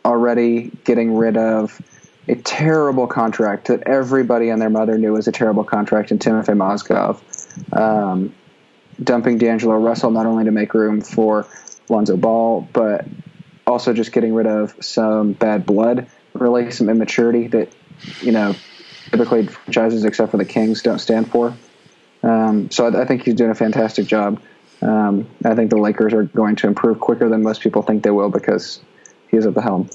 already 0.03 0.71
getting 0.85 1.15
rid 1.15 1.37
of 1.37 1.79
a 2.27 2.35
terrible 2.35 3.07
contract 3.07 3.67
that 3.67 3.83
everybody 3.83 4.49
and 4.49 4.61
their 4.61 4.69
mother 4.69 4.97
knew 4.97 5.13
was 5.13 5.27
a 5.27 5.31
terrible 5.31 5.63
contract 5.63 6.11
in 6.11 6.19
Timofey 6.19 6.55
Mozgov. 6.57 7.21
um, 7.77 8.33
dumping 9.03 9.37
D'Angelo 9.37 9.75
Russell 9.75 10.11
not 10.11 10.25
only 10.25 10.45
to 10.45 10.51
make 10.51 10.73
room 10.73 11.01
for 11.01 11.45
Lonzo 11.89 12.17
Ball, 12.17 12.61
but 12.73 13.05
also 13.65 13.93
just 13.93 14.11
getting 14.11 14.33
rid 14.33 14.47
of 14.47 14.75
some 14.83 15.33
bad 15.33 15.65
blood, 15.65 16.07
really 16.33 16.71
some 16.71 16.89
immaturity 16.89 17.47
that 17.47 17.71
you 18.21 18.31
know 18.31 18.55
typically 19.11 19.47
franchises 19.47 20.03
except 20.05 20.31
for 20.31 20.37
the 20.37 20.45
Kings 20.45 20.81
don't 20.81 20.99
stand 20.99 21.29
for. 21.29 21.55
Um, 22.23 22.69
so 22.71 22.87
I, 22.87 23.01
I, 23.01 23.05
think 23.05 23.23
he's 23.23 23.35
doing 23.35 23.51
a 23.51 23.55
fantastic 23.55 24.07
job. 24.07 24.41
Um, 24.81 25.27
I 25.45 25.55
think 25.55 25.69
the 25.69 25.77
Lakers 25.77 26.13
are 26.13 26.23
going 26.23 26.55
to 26.57 26.67
improve 26.67 26.99
quicker 26.99 27.29
than 27.29 27.43
most 27.43 27.61
people 27.61 27.81
think 27.81 28.03
they 28.03 28.11
will 28.11 28.29
because 28.29 28.81
he 29.29 29.37
is 29.37 29.45
at 29.45 29.53
the 29.53 29.61
helm. 29.61 29.89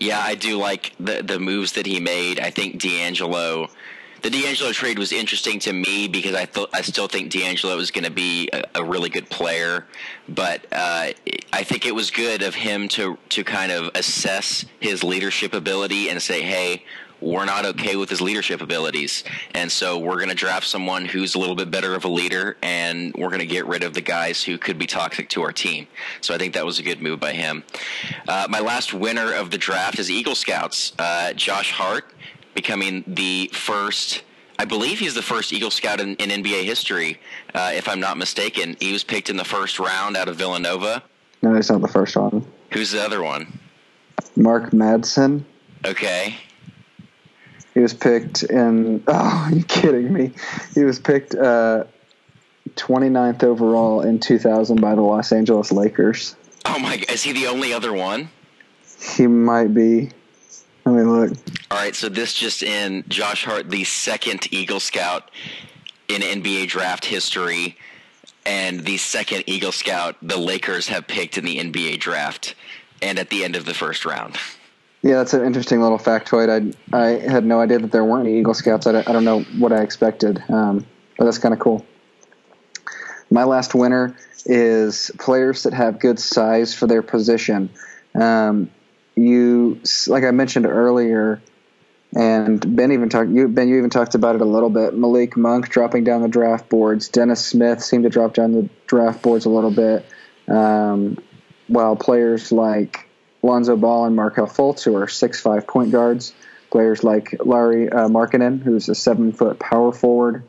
Yeah, 0.00 0.20
I 0.20 0.36
do 0.36 0.58
like 0.58 0.94
the 1.00 1.22
the 1.22 1.38
moves 1.38 1.72
that 1.72 1.86
he 1.86 2.00
made. 2.00 2.38
I 2.38 2.50
think 2.50 2.80
D'Angelo 2.80 3.68
the 4.22 4.30
D'Angelo 4.30 4.72
trade 4.72 4.98
was 4.98 5.12
interesting 5.12 5.58
to 5.60 5.72
me 5.72 6.08
because 6.08 6.34
I 6.34 6.46
thought 6.46 6.70
I 6.72 6.82
still 6.82 7.08
think 7.08 7.30
D'Angelo 7.30 7.76
was 7.76 7.90
going 7.90 8.04
to 8.04 8.10
be 8.10 8.48
a, 8.52 8.62
a, 8.76 8.84
really 8.84 9.10
good 9.10 9.28
player, 9.30 9.86
but 10.28 10.64
uh, 10.72 11.12
I 11.52 11.62
think 11.62 11.86
it 11.86 11.94
was 11.94 12.10
good 12.10 12.42
of 12.42 12.54
him 12.54 12.88
to 12.88 13.18
to 13.30 13.44
kind 13.44 13.70
of 13.70 13.90
assess 13.94 14.64
his 14.80 15.04
leadership 15.04 15.54
ability 15.54 16.08
and 16.08 16.20
say, 16.20 16.42
hey. 16.42 16.84
We're 17.20 17.46
not 17.46 17.66
okay 17.66 17.96
with 17.96 18.10
his 18.10 18.20
leadership 18.20 18.60
abilities, 18.60 19.24
and 19.52 19.72
so 19.72 19.98
we're 19.98 20.18
going 20.18 20.28
to 20.28 20.36
draft 20.36 20.68
someone 20.68 21.04
who's 21.04 21.34
a 21.34 21.40
little 21.40 21.56
bit 21.56 21.68
better 21.68 21.96
of 21.96 22.04
a 22.04 22.08
leader, 22.08 22.56
and 22.62 23.12
we're 23.18 23.30
going 23.30 23.40
to 23.40 23.46
get 23.46 23.66
rid 23.66 23.82
of 23.82 23.92
the 23.92 24.00
guys 24.00 24.44
who 24.44 24.56
could 24.56 24.78
be 24.78 24.86
toxic 24.86 25.28
to 25.30 25.42
our 25.42 25.50
team. 25.50 25.88
So 26.20 26.32
I 26.32 26.38
think 26.38 26.54
that 26.54 26.64
was 26.64 26.78
a 26.78 26.84
good 26.84 27.02
move 27.02 27.18
by 27.18 27.32
him. 27.32 27.64
Uh, 28.28 28.46
my 28.48 28.60
last 28.60 28.94
winner 28.94 29.32
of 29.32 29.50
the 29.50 29.58
draft 29.58 29.98
is 29.98 30.12
Eagle 30.12 30.36
Scouts, 30.36 30.92
uh, 31.00 31.32
Josh 31.32 31.72
Hart 31.72 32.04
becoming 32.54 33.04
the 33.06 33.50
first. 33.52 34.22
I 34.58 34.64
believe 34.64 34.98
he's 34.98 35.14
the 35.14 35.22
first 35.22 35.52
Eagle 35.52 35.70
Scout 35.70 36.00
in, 36.00 36.16
in 36.16 36.42
NBA 36.42 36.64
history, 36.64 37.20
uh, 37.54 37.70
if 37.74 37.88
I'm 37.88 38.00
not 38.00 38.18
mistaken. 38.18 38.76
He 38.80 38.92
was 38.92 39.04
picked 39.04 39.30
in 39.30 39.36
the 39.36 39.44
first 39.44 39.78
round 39.78 40.16
out 40.16 40.28
of 40.28 40.36
Villanova. 40.36 41.02
No, 41.42 41.54
he's 41.54 41.70
not 41.70 41.80
the 41.80 41.88
first 41.88 42.16
one. 42.16 42.44
Who's 42.72 42.90
the 42.90 43.02
other 43.02 43.22
one? 43.22 43.60
Mark 44.36 44.70
Madsen. 44.72 45.44
Okay. 45.84 46.36
He 47.74 47.80
was 47.80 47.94
picked 47.94 48.42
in. 48.42 49.04
Oh, 49.08 49.46
are 49.46 49.54
you 49.54 49.64
kidding 49.64 50.12
me? 50.12 50.32
He 50.74 50.82
was 50.82 50.98
picked 50.98 51.34
uh, 51.34 51.84
29th 52.74 53.44
overall 53.44 54.00
in 54.02 54.18
2000 54.18 54.80
by 54.80 54.94
the 54.94 55.00
Los 55.00 55.32
Angeles 55.32 55.72
Lakers. 55.72 56.36
Oh 56.64 56.78
my! 56.78 56.96
God. 56.96 57.10
Is 57.10 57.22
he 57.22 57.32
the 57.32 57.46
only 57.46 57.72
other 57.72 57.92
one? 57.92 58.28
He 59.16 59.26
might 59.26 59.72
be. 59.72 60.10
Let 60.84 60.94
me 60.94 61.02
look. 61.02 61.32
All 61.70 61.76
right, 61.76 61.94
so 61.94 62.08
this 62.08 62.32
just 62.32 62.62
in 62.62 63.04
Josh 63.08 63.44
Hart, 63.44 63.68
the 63.68 63.84
second 63.84 64.50
Eagle 64.50 64.80
Scout 64.80 65.30
in 66.08 66.22
NBA 66.22 66.68
draft 66.68 67.04
history, 67.04 67.76
and 68.46 68.80
the 68.86 68.96
second 68.96 69.44
Eagle 69.46 69.72
Scout 69.72 70.16
the 70.22 70.38
Lakers 70.38 70.88
have 70.88 71.06
picked 71.06 71.36
in 71.36 71.44
the 71.44 71.58
NBA 71.58 72.00
draft, 72.00 72.54
and 73.02 73.18
at 73.18 73.28
the 73.28 73.44
end 73.44 73.54
of 73.54 73.66
the 73.66 73.74
first 73.74 74.06
round. 74.06 74.38
Yeah, 75.02 75.16
that's 75.16 75.34
an 75.34 75.44
interesting 75.44 75.82
little 75.82 75.98
factoid. 75.98 76.74
I 76.92 76.96
I 76.96 77.18
had 77.30 77.44
no 77.44 77.60
idea 77.60 77.78
that 77.80 77.92
there 77.92 78.04
weren't 78.04 78.26
any 78.26 78.38
Eagle 78.38 78.54
Scouts. 78.54 78.86
I 78.86 78.92
don't, 78.92 79.08
I 79.08 79.12
don't 79.12 79.24
know 79.24 79.40
what 79.58 79.70
I 79.70 79.82
expected, 79.82 80.42
um, 80.48 80.86
but 81.18 81.26
that's 81.26 81.38
kind 81.38 81.52
of 81.52 81.60
cool. 81.60 81.84
My 83.30 83.44
last 83.44 83.74
winner 83.74 84.16
is 84.46 85.10
players 85.18 85.64
that 85.64 85.74
have 85.74 86.00
good 86.00 86.18
size 86.18 86.74
for 86.74 86.86
their 86.86 87.02
position. 87.02 87.68
Um, 88.14 88.70
you 89.16 89.80
like 90.06 90.24
I 90.24 90.30
mentioned 90.30 90.64
earlier, 90.64 91.42
and 92.14 92.76
Ben 92.76 92.92
even 92.92 93.08
talked. 93.08 93.30
You 93.30 93.48
Ben, 93.48 93.68
you 93.68 93.78
even 93.78 93.90
talked 93.90 94.14
about 94.14 94.34
it 94.34 94.40
a 94.40 94.46
little 94.46 94.70
bit. 94.70 94.94
Malik 94.94 95.36
Monk 95.36 95.68
dropping 95.68 96.04
down 96.04 96.22
the 96.22 96.28
draft 96.28 96.68
boards. 96.68 97.08
Dennis 97.08 97.44
Smith 97.44 97.82
seemed 97.82 98.04
to 98.04 98.10
drop 98.10 98.34
down 98.34 98.52
the 98.52 98.68
draft 98.86 99.22
boards 99.22 99.44
a 99.44 99.50
little 99.50 99.70
bit. 99.70 100.06
Um, 100.48 101.18
while 101.66 101.96
players 101.96 102.50
like 102.50 103.08
Lonzo 103.42 103.76
Ball 103.76 104.06
and 104.06 104.16
Markelle 104.16 104.46
Fultz, 104.46 104.82
who 104.82 104.96
are 104.96 105.06
six 105.06 105.40
five 105.40 105.66
point 105.66 105.92
guards, 105.92 106.32
players 106.70 107.04
like 107.04 107.34
Larry 107.44 107.90
uh, 107.90 108.08
Markkanen, 108.08 108.62
who's 108.62 108.88
a 108.88 108.94
seven 108.94 109.32
foot 109.32 109.58
power 109.58 109.92
forward, 109.92 110.44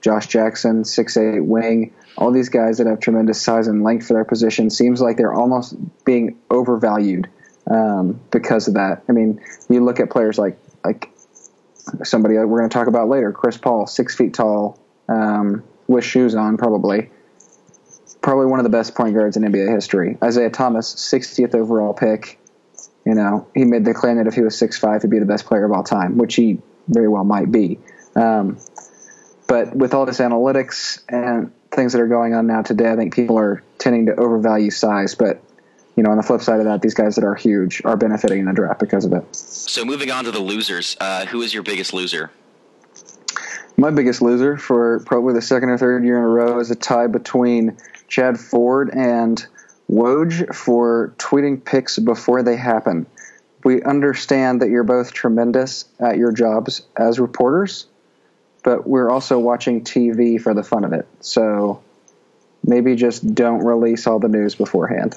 Josh 0.00 0.28
Jackson, 0.28 0.84
six 0.84 1.16
eight 1.16 1.40
wing. 1.40 1.92
All 2.16 2.30
these 2.30 2.48
guys 2.48 2.78
that 2.78 2.86
have 2.86 3.00
tremendous 3.00 3.42
size 3.42 3.66
and 3.66 3.82
length 3.82 4.06
for 4.06 4.14
their 4.14 4.24
position 4.24 4.70
seems 4.70 5.00
like 5.00 5.16
they're 5.16 5.34
almost 5.34 5.74
being 6.04 6.38
overvalued 6.50 7.28
um, 7.68 8.20
because 8.30 8.68
of 8.68 8.74
that. 8.74 9.02
I 9.08 9.12
mean, 9.12 9.40
you 9.68 9.84
look 9.84 9.98
at 9.98 10.10
players 10.10 10.38
like 10.38 10.58
like 10.84 11.10
somebody 12.02 12.34
we're 12.34 12.58
going 12.58 12.68
to 12.68 12.74
talk 12.74 12.86
about 12.86 13.08
later, 13.08 13.32
Chris 13.32 13.56
Paul, 13.56 13.86
six 13.86 14.14
feet 14.14 14.34
tall, 14.34 14.78
um, 15.08 15.62
with 15.86 16.04
shoes 16.04 16.34
on, 16.34 16.56
probably. 16.56 17.10
Probably 18.20 18.46
one 18.46 18.58
of 18.58 18.64
the 18.64 18.70
best 18.70 18.94
point 18.94 19.14
guards 19.14 19.36
in 19.36 19.42
NBA 19.42 19.72
history. 19.72 20.16
Isaiah 20.22 20.50
Thomas, 20.50 20.94
60th 20.94 21.54
overall 21.54 21.92
pick. 21.92 22.38
You 23.04 23.14
know, 23.14 23.46
he 23.54 23.64
made 23.64 23.84
the 23.84 23.92
claim 23.92 24.16
that 24.16 24.26
if 24.26 24.34
he 24.34 24.40
was 24.40 24.56
six 24.56 24.78
five, 24.78 25.02
he'd 25.02 25.10
be 25.10 25.18
the 25.18 25.26
best 25.26 25.44
player 25.44 25.66
of 25.66 25.72
all 25.72 25.84
time, 25.84 26.16
which 26.16 26.36
he 26.36 26.58
very 26.88 27.08
well 27.08 27.24
might 27.24 27.52
be. 27.52 27.78
Um, 28.16 28.58
but 29.46 29.76
with 29.76 29.92
all 29.92 30.06
this 30.06 30.20
analytics 30.20 31.02
and 31.08 31.52
things 31.70 31.92
that 31.92 32.00
are 32.00 32.06
going 32.06 32.32
on 32.34 32.46
now 32.46 32.62
today, 32.62 32.90
I 32.90 32.96
think 32.96 33.14
people 33.14 33.38
are 33.38 33.62
tending 33.78 34.06
to 34.06 34.14
overvalue 34.16 34.70
size. 34.70 35.14
But 35.14 35.42
you 35.96 36.02
know, 36.02 36.10
on 36.10 36.16
the 36.16 36.22
flip 36.22 36.40
side 36.40 36.58
of 36.58 36.66
that, 36.66 36.82
these 36.82 36.94
guys 36.94 37.14
that 37.14 37.24
are 37.24 37.34
huge 37.34 37.82
are 37.84 37.96
benefiting 37.96 38.40
in 38.40 38.46
the 38.46 38.52
draft 38.52 38.80
because 38.80 39.04
of 39.04 39.12
it. 39.12 39.24
So 39.34 39.84
moving 39.84 40.10
on 40.10 40.24
to 40.24 40.30
the 40.30 40.40
losers, 40.40 40.96
uh, 41.00 41.26
who 41.26 41.42
is 41.42 41.54
your 41.54 41.62
biggest 41.62 41.92
loser? 41.92 42.30
My 43.76 43.90
biggest 43.90 44.22
loser 44.22 44.56
for 44.56 45.00
probably 45.00 45.34
the 45.34 45.42
second 45.42 45.68
or 45.68 45.78
third 45.78 46.04
year 46.04 46.18
in 46.18 46.24
a 46.24 46.28
row 46.28 46.60
is 46.60 46.70
a 46.70 46.76
tie 46.76 47.08
between 47.08 47.76
Chad 48.08 48.38
Ford 48.38 48.90
and 48.92 49.44
Woj 49.90 50.54
for 50.54 51.14
tweeting 51.18 51.64
picks 51.64 51.98
before 51.98 52.42
they 52.42 52.56
happen. 52.56 53.06
We 53.64 53.82
understand 53.82 54.62
that 54.62 54.68
you're 54.68 54.84
both 54.84 55.12
tremendous 55.12 55.86
at 55.98 56.18
your 56.18 56.32
jobs 56.32 56.82
as 56.96 57.18
reporters, 57.18 57.86
but 58.62 58.86
we're 58.86 59.10
also 59.10 59.38
watching 59.38 59.82
TV 59.82 60.40
for 60.40 60.54
the 60.54 60.62
fun 60.62 60.84
of 60.84 60.92
it. 60.92 61.08
So 61.20 61.82
maybe 62.66 62.96
just 62.96 63.34
don't 63.34 63.64
release 63.64 64.06
all 64.06 64.18
the 64.18 64.28
news 64.28 64.54
beforehand. 64.54 65.16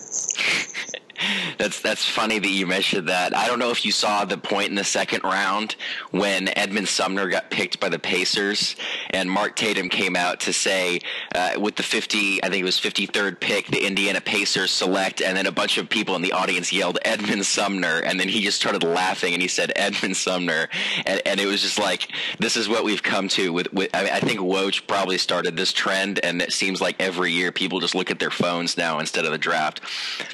That's 1.58 1.82
that's 1.82 2.06
funny 2.06 2.40
that 2.40 2.50
you 2.50 2.68
mentioned 2.68 3.10
that. 3.10 3.36
I 3.36 3.48
don't 3.48 3.60
know 3.60 3.72
if 3.72 3.84
you 3.86 3.92
saw 3.92 4.26
the 4.26 4.38
point 4.38 4.70
in 4.70 4.76
the 4.76 4.84
second 4.84 5.24
round 5.24 5.76
when 6.12 6.50
Edmond 6.58 6.88
Sumner 6.88 7.28
got 7.28 7.50
picked 7.50 7.80
by 7.80 7.90
the 7.90 8.00
Pacers, 8.00 8.76
and 9.10 9.30
Mark 9.30 9.56
Tatum 9.56 9.90
came 9.90 10.16
out 10.16 10.40
to 10.42 10.54
say 10.54 11.00
uh, 11.34 11.54
with 11.60 11.76
the 11.76 11.84
fifty, 11.84 12.44
I 12.44 12.50
think 12.50 12.62
it 12.62 12.66
was 12.66 12.80
fifty 12.80 13.06
third 13.06 13.40
pick, 13.40 13.68
the 13.68 13.86
Indiana 13.86 14.22
Pacers 14.22 14.72
select, 14.72 15.22
and 15.22 15.36
then 15.36 15.48
a 15.48 15.52
bunch 15.52 15.78
of 15.78 15.90
people 15.90 16.16
in 16.16 16.22
the 16.22 16.32
audience 16.32 16.72
yelled 16.72 17.00
Edmond 17.04 17.46
Sumner, 17.46 18.00
and 18.02 18.20
then 18.20 18.30
he 18.30 18.42
just 18.42 18.60
started 18.60 18.84
laughing 18.84 19.34
and 19.34 19.42
he 19.42 19.48
said 19.48 19.72
Edmond 19.76 20.16
Sumner, 20.18 20.70
and, 21.06 21.22
and 21.26 21.40
it 21.40 21.46
was 21.46 21.62
just 21.62 21.80
like 21.80 22.12
this 22.40 22.56
is 22.56 22.70
what 22.70 22.84
we've 22.84 23.04
come 23.04 23.28
to 23.30 23.52
with. 23.52 23.72
with 23.74 23.90
I, 23.94 24.04
mean, 24.04 24.14
I 24.14 24.20
think 24.20 24.40
Woj 24.40 24.86
probably 24.88 25.18
started 25.18 25.56
this 25.56 25.74
trend, 25.74 26.20
and 26.24 26.42
it 26.42 26.54
seems 26.54 26.82
like 26.82 26.96
every 27.00 27.32
year 27.32 27.52
people 27.52 27.80
just 27.80 27.96
look 27.96 28.12
at 28.12 28.20
their 28.20 28.32
phones 28.32 28.78
now 28.78 29.00
instead 29.00 29.26
of 29.26 29.32
the 29.32 29.38
draft, 29.38 29.82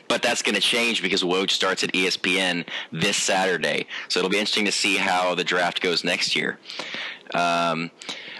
but 0.07 0.21
that's 0.21 0.41
going 0.41 0.55
to 0.55 0.61
change 0.61 1.01
because 1.01 1.12
because 1.13 1.29
Woj 1.29 1.51
starts 1.51 1.83
at 1.83 1.91
ESPN 1.93 2.65
this 2.91 3.17
Saturday. 3.17 3.85
So 4.07 4.19
it'll 4.19 4.31
be 4.31 4.39
interesting 4.39 4.65
to 4.65 4.71
see 4.71 4.97
how 4.97 5.35
the 5.35 5.43
draft 5.43 5.79
goes 5.79 6.03
next 6.03 6.35
year. 6.35 6.57
Um, 7.35 7.91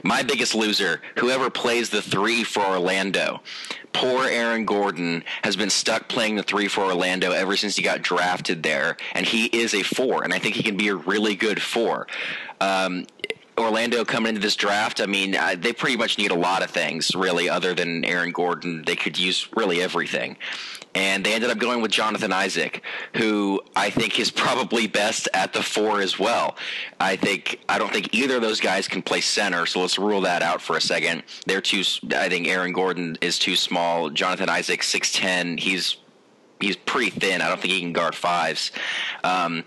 my 0.02 0.24
biggest 0.24 0.56
loser, 0.56 1.00
whoever 1.20 1.52
plays 1.52 1.92
the 1.92 2.02
three 2.02 2.44
for 2.44 2.62
Orlando. 2.62 3.42
Poor 3.94 4.26
Aaron 4.26 4.66
Gordon 4.66 5.24
has 5.44 5.56
been 5.56 5.70
stuck 5.70 6.08
playing 6.08 6.36
the 6.36 6.42
three 6.42 6.68
for 6.68 6.86
Orlando 6.86 7.32
ever 7.32 7.56
since 7.56 7.76
he 7.76 7.84
got 7.84 8.02
drafted 8.02 8.64
there, 8.64 8.98
and 9.14 9.28
he 9.28 9.46
is 9.46 9.76
a 9.76 9.84
four, 9.84 10.24
and 10.24 10.34
I 10.34 10.40
think 10.40 10.56
he 10.56 10.64
can 10.64 10.76
be 10.76 10.88
a 10.88 10.96
really 10.96 11.36
good 11.36 11.62
four. 11.62 12.08
Um, 12.60 13.06
Orlando 13.56 14.04
coming 14.04 14.30
into 14.30 14.42
this 14.42 14.56
draft, 14.56 15.00
I 15.00 15.06
mean, 15.06 15.36
uh, 15.36 15.56
they 15.56 15.74
pretty 15.74 15.96
much 15.96 16.18
need 16.18 16.32
a 16.32 16.36
lot 16.36 16.64
of 16.64 16.72
things, 16.72 17.14
really, 17.14 17.48
other 17.48 17.76
than 17.76 18.04
Aaron 18.04 18.32
Gordon. 18.32 18.84
They 18.84 18.96
could 18.96 19.20
use 19.20 19.48
really 19.56 19.80
everything 19.80 20.38
and 20.96 21.26
they 21.26 21.34
ended 21.34 21.50
up 21.50 21.58
going 21.58 21.82
with 21.82 21.92
Jonathan 21.92 22.32
Isaac, 22.32 22.84
who 23.16 23.62
I 23.76 23.90
think 23.90 24.20
is 24.20 24.30
probably 24.30 24.88
best 24.88 25.28
at 25.34 25.54
the 25.54 25.64
four 25.64 26.02
as 26.02 26.20
well. 26.20 26.56
I 27.00 27.16
think 27.16 27.60
I 27.68 27.80
don't 27.80 27.92
think 27.92 28.14
either 28.14 28.36
of 28.36 28.42
those 28.42 28.60
guys 28.60 28.88
can 28.88 29.02
play 29.02 29.22
center, 29.22 29.66
so 29.66 29.82
let's 29.82 29.98
rule 29.98 30.22
that 30.22 30.42
out 30.42 30.62
for 30.62 30.78
a 30.78 30.82
second. 30.82 31.24
They're 31.46 31.62
too. 31.62 31.84
I 32.16 32.30
think 32.30 32.48
Aaron 32.48 32.74
Gordon 32.74 33.18
is 33.22 33.40
too 33.40 33.56
small. 33.56 34.10
Jonathan 34.10 34.50
Isaac 34.50 34.84
six 34.84 35.12
ten. 35.12 35.58
He's 35.58 35.98
he's 36.60 36.76
pretty 36.76 37.12
thin. 37.12 37.42
I 37.42 37.50
don't 37.50 37.60
think 37.60 37.74
he 37.74 37.82
can 37.82 37.94
guard 37.94 38.16
fives. 38.16 38.72
Um, 39.24 39.64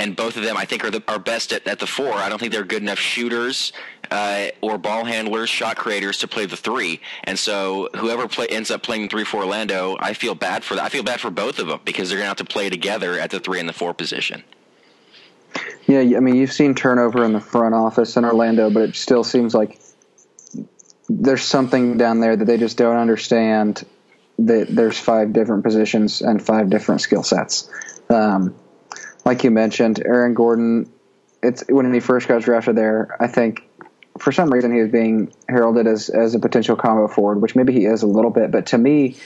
and 0.00 0.14
both 0.14 0.36
of 0.36 0.44
them, 0.44 0.56
I 0.56 0.64
think, 0.64 0.84
are 0.84 0.90
the, 0.90 1.02
are 1.08 1.18
best 1.18 1.52
at, 1.52 1.66
at 1.66 1.80
the 1.80 1.86
four. 1.86 2.12
I 2.12 2.28
don't 2.28 2.38
think 2.38 2.52
they're 2.52 2.64
good 2.64 2.82
enough 2.82 3.00
shooters 3.00 3.72
uh, 4.10 4.48
or 4.60 4.78
ball 4.78 5.04
handlers, 5.04 5.48
shot 5.48 5.76
creators 5.76 6.18
to 6.18 6.28
play 6.28 6.46
the 6.46 6.56
three. 6.56 7.00
And 7.24 7.38
so 7.38 7.88
whoever 7.96 8.28
play, 8.28 8.46
ends 8.48 8.70
up 8.70 8.82
playing 8.82 9.08
three 9.08 9.24
for 9.24 9.38
Orlando, 9.38 9.96
I 10.00 10.14
feel 10.14 10.34
bad 10.34 10.64
for 10.64 10.74
that. 10.76 10.84
I 10.84 10.88
feel 10.88 11.02
bad 11.02 11.20
for 11.20 11.30
both 11.30 11.58
of 11.58 11.66
them 11.66 11.80
because 11.84 12.08
they're 12.08 12.18
going 12.18 12.26
to 12.26 12.30
have 12.30 12.36
to 12.38 12.44
play 12.44 12.70
together 12.70 13.18
at 13.18 13.30
the 13.30 13.40
three 13.40 13.60
and 13.60 13.68
the 13.68 13.72
four 13.72 13.94
position. 13.94 14.42
Yeah, 15.86 16.00
I 16.00 16.20
mean, 16.20 16.36
you've 16.36 16.52
seen 16.52 16.74
turnover 16.74 17.24
in 17.24 17.32
the 17.32 17.40
front 17.40 17.74
office 17.74 18.16
in 18.16 18.24
Orlando, 18.24 18.70
but 18.70 18.90
it 18.90 18.96
still 18.96 19.24
seems 19.24 19.54
like 19.54 19.80
there's 21.08 21.42
something 21.42 21.96
down 21.96 22.20
there 22.20 22.36
that 22.36 22.44
they 22.44 22.58
just 22.58 22.76
don't 22.76 22.96
understand 22.96 23.84
that 24.40 24.66
there's 24.68 24.98
five 24.98 25.32
different 25.32 25.64
positions 25.64 26.20
and 26.20 26.44
five 26.44 26.70
different 26.70 27.00
skill 27.00 27.22
sets. 27.22 27.70
Um, 28.10 28.54
like 29.24 29.44
you 29.44 29.50
mentioned, 29.50 30.02
Aaron 30.04 30.34
Gordon, 30.34 30.92
it's 31.42 31.64
when 31.68 31.92
he 31.92 32.00
first 32.00 32.28
got 32.28 32.42
drafted 32.42 32.76
there, 32.76 33.16
I 33.20 33.26
think 33.26 33.67
for 34.18 34.32
some 34.32 34.52
reason 34.52 34.72
he 34.72 34.80
was 34.80 34.90
being 34.90 35.32
heralded 35.48 35.86
as, 35.86 36.08
as 36.08 36.34
a 36.34 36.38
potential 36.38 36.76
combo 36.76 37.08
forward, 37.08 37.40
which 37.40 37.56
maybe 37.56 37.72
he 37.72 37.84
is 37.84 38.02
a 38.02 38.06
little 38.06 38.30
bit, 38.30 38.50
but 38.50 38.66
to 38.66 38.78
me, 38.78 39.16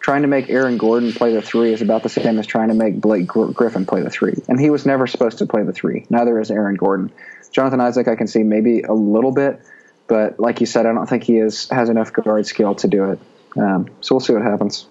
trying 0.00 0.22
to 0.22 0.28
make 0.28 0.48
Aaron 0.48 0.78
Gordon 0.78 1.12
play 1.12 1.32
the 1.32 1.42
three 1.42 1.72
is 1.72 1.82
about 1.82 2.02
the 2.02 2.08
same 2.08 2.38
as 2.38 2.46
trying 2.46 2.68
to 2.68 2.74
make 2.74 3.00
Blake 3.00 3.26
Griffin 3.26 3.84
play 3.84 4.02
the 4.02 4.10
three. 4.10 4.34
And 4.48 4.58
he 4.60 4.70
was 4.70 4.86
never 4.86 5.06
supposed 5.06 5.38
to 5.38 5.46
play 5.46 5.62
the 5.62 5.72
three. 5.72 6.06
Neither 6.08 6.40
is 6.40 6.50
Aaron 6.50 6.76
Gordon. 6.76 7.12
Jonathan 7.50 7.80
Isaac, 7.80 8.08
I 8.08 8.14
can 8.14 8.26
see 8.26 8.42
maybe 8.42 8.82
a 8.82 8.92
little 8.92 9.32
bit, 9.32 9.60
but 10.06 10.38
like 10.38 10.60
you 10.60 10.66
said, 10.66 10.86
I 10.86 10.92
don't 10.92 11.08
think 11.08 11.24
he 11.24 11.38
is 11.38 11.68
has 11.70 11.88
enough 11.88 12.12
guard 12.12 12.46
skill 12.46 12.74
to 12.76 12.88
do 12.88 13.10
it. 13.12 13.18
Um, 13.56 13.88
so 14.00 14.14
we'll 14.14 14.20
see 14.20 14.32
what 14.32 14.42
happens. 14.42 14.86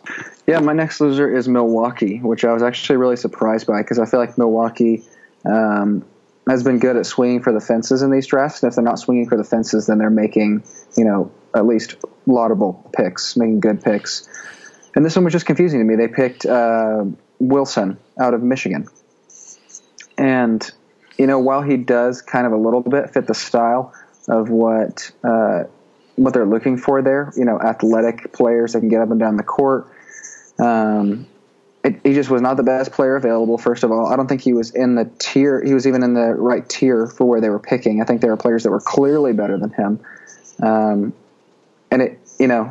Yeah, 0.46 0.60
my 0.60 0.74
next 0.74 1.00
loser 1.00 1.36
is 1.36 1.48
Milwaukee, 1.48 2.18
which 2.20 2.44
I 2.44 2.54
was 2.54 2.64
actually 2.64 2.98
really 2.98 3.16
surprised 3.16 3.68
by 3.68 3.82
because 3.82 4.00
I 4.00 4.06
feel 4.06 4.20
like 4.20 4.38
Milwaukee 4.38 5.04
um, 5.46 6.06
has 6.50 6.64
been 6.64 6.80
good 6.80 6.96
at 6.96 7.06
swinging 7.06 7.42
for 7.42 7.52
the 7.52 7.60
fences 7.60 8.02
in 8.02 8.12
these 8.12 8.28
drafts. 8.28 8.64
And 8.64 8.70
if 8.70 8.76
they're 8.76 8.84
not 8.84 9.00
swinging 9.00 9.28
for 9.28 9.38
the 9.38 9.44
fences, 9.44 9.88
then 9.88 9.98
they're 9.98 10.10
making, 10.10 10.64
you 10.96 11.04
know, 11.04 11.32
at 11.56 11.66
least 11.66 11.96
laudable 12.26 12.90
picks, 12.96 13.36
making 13.36 13.60
good 13.60 13.82
picks. 13.82 14.28
And 14.96 15.06
this 15.06 15.16
one 15.16 15.26
was 15.26 15.34
just 15.34 15.46
confusing 15.46 15.80
to 15.80 15.86
me. 15.86 15.96
They 15.96 16.08
picked 16.08 16.46
uh, 16.46 17.06
Wilson 17.40 17.98
out 18.20 18.34
of 18.34 18.42
Michigan. 18.42 18.88
And, 20.18 20.70
you 21.18 21.28
know, 21.28 21.40
while 21.40 21.62
he 21.62 21.78
does 21.78 22.22
kind 22.22 22.48
of 22.48 22.54
a 22.54 22.58
little 22.58 22.82
bit 22.82 23.14
fit 23.14 23.28
the 23.28 23.36
style 23.36 23.94
of 24.28 24.50
what 24.50 25.12
uh, 25.24 25.64
what 26.16 26.34
they're 26.34 26.48
looking 26.48 26.78
for 26.78 27.02
there, 27.02 27.32
you 27.38 27.46
know, 27.46 27.60
athletic 27.60 28.34
players 28.34 28.74
that 28.74 28.80
can 28.80 28.90
get 28.90 29.02
up 29.02 29.12
and 29.12 29.20
down 29.20 29.38
the 29.38 29.44
court. 29.44 29.88
Um, 30.60 31.28
it, 31.88 32.02
he 32.04 32.14
just 32.14 32.30
was 32.30 32.42
not 32.42 32.58
the 32.58 32.64
best 32.64 32.92
player 32.92 33.16
available. 33.16 33.58
First 33.58 33.84
of 33.84 33.92
all, 33.92 34.08
I 34.08 34.16
don't 34.16 34.28
think 34.28 34.42
he 34.42 34.54
was 34.54 34.72
in 34.72 34.96
the 34.96 35.10
tier. 35.20 35.64
He 35.64 35.74
was 35.74 35.88
even 35.88 36.04
in 36.04 36.14
the 36.14 36.34
right 36.34 36.68
tier 36.68 37.08
for 37.08 37.26
where 37.26 37.40
they 37.40 37.50
were 37.50 37.60
picking. 37.60 38.02
I 38.02 38.06
think 38.06 38.22
there 38.22 38.30
were 38.30 38.38
players 38.38 38.64
that 38.64 38.72
were 38.72 38.82
clearly 38.82 39.34
better 39.34 39.58
than 39.58 39.72
him. 39.72 40.00
Um, 40.62 41.14
and 41.90 42.02
it, 42.02 42.20
you 42.40 42.48
know, 42.48 42.70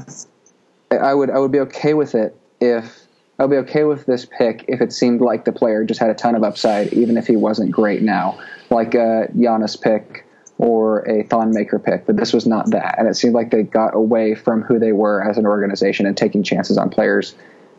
I 0.90 1.14
would 1.14 1.30
I 1.30 1.38
would 1.38 1.52
be 1.52 1.60
okay 1.60 1.94
with 1.94 2.14
it 2.14 2.38
if 2.60 3.06
I 3.38 3.44
would 3.44 3.50
be 3.50 3.70
okay 3.70 3.84
with 3.84 4.06
this 4.06 4.26
pick 4.26 4.64
if 4.68 4.80
it 4.80 4.92
seemed 4.92 5.20
like 5.20 5.44
the 5.44 5.52
player 5.52 5.84
just 5.84 6.00
had 6.00 6.10
a 6.10 6.14
ton 6.14 6.34
of 6.34 6.42
upside, 6.42 6.92
even 6.92 7.16
if 7.16 7.26
he 7.26 7.36
wasn't 7.36 7.70
great 7.70 8.02
now, 8.02 8.38
like 8.70 8.94
a 8.94 9.28
Giannis 9.34 9.80
pick 9.80 10.26
or 10.58 11.08
a 11.08 11.22
Thon 11.24 11.52
Maker 11.52 11.78
pick. 11.78 12.06
But 12.06 12.16
this 12.16 12.32
was 12.32 12.46
not 12.46 12.70
that, 12.70 12.98
and 12.98 13.08
it 13.08 13.14
seemed 13.14 13.34
like 13.34 13.50
they 13.50 13.62
got 13.62 13.94
away 13.94 14.34
from 14.34 14.62
who 14.62 14.78
they 14.78 14.92
were 14.92 15.22
as 15.28 15.38
an 15.38 15.46
organization 15.46 16.06
and 16.06 16.16
taking 16.16 16.42
chances 16.42 16.76
on 16.76 16.90
players, 16.90 17.34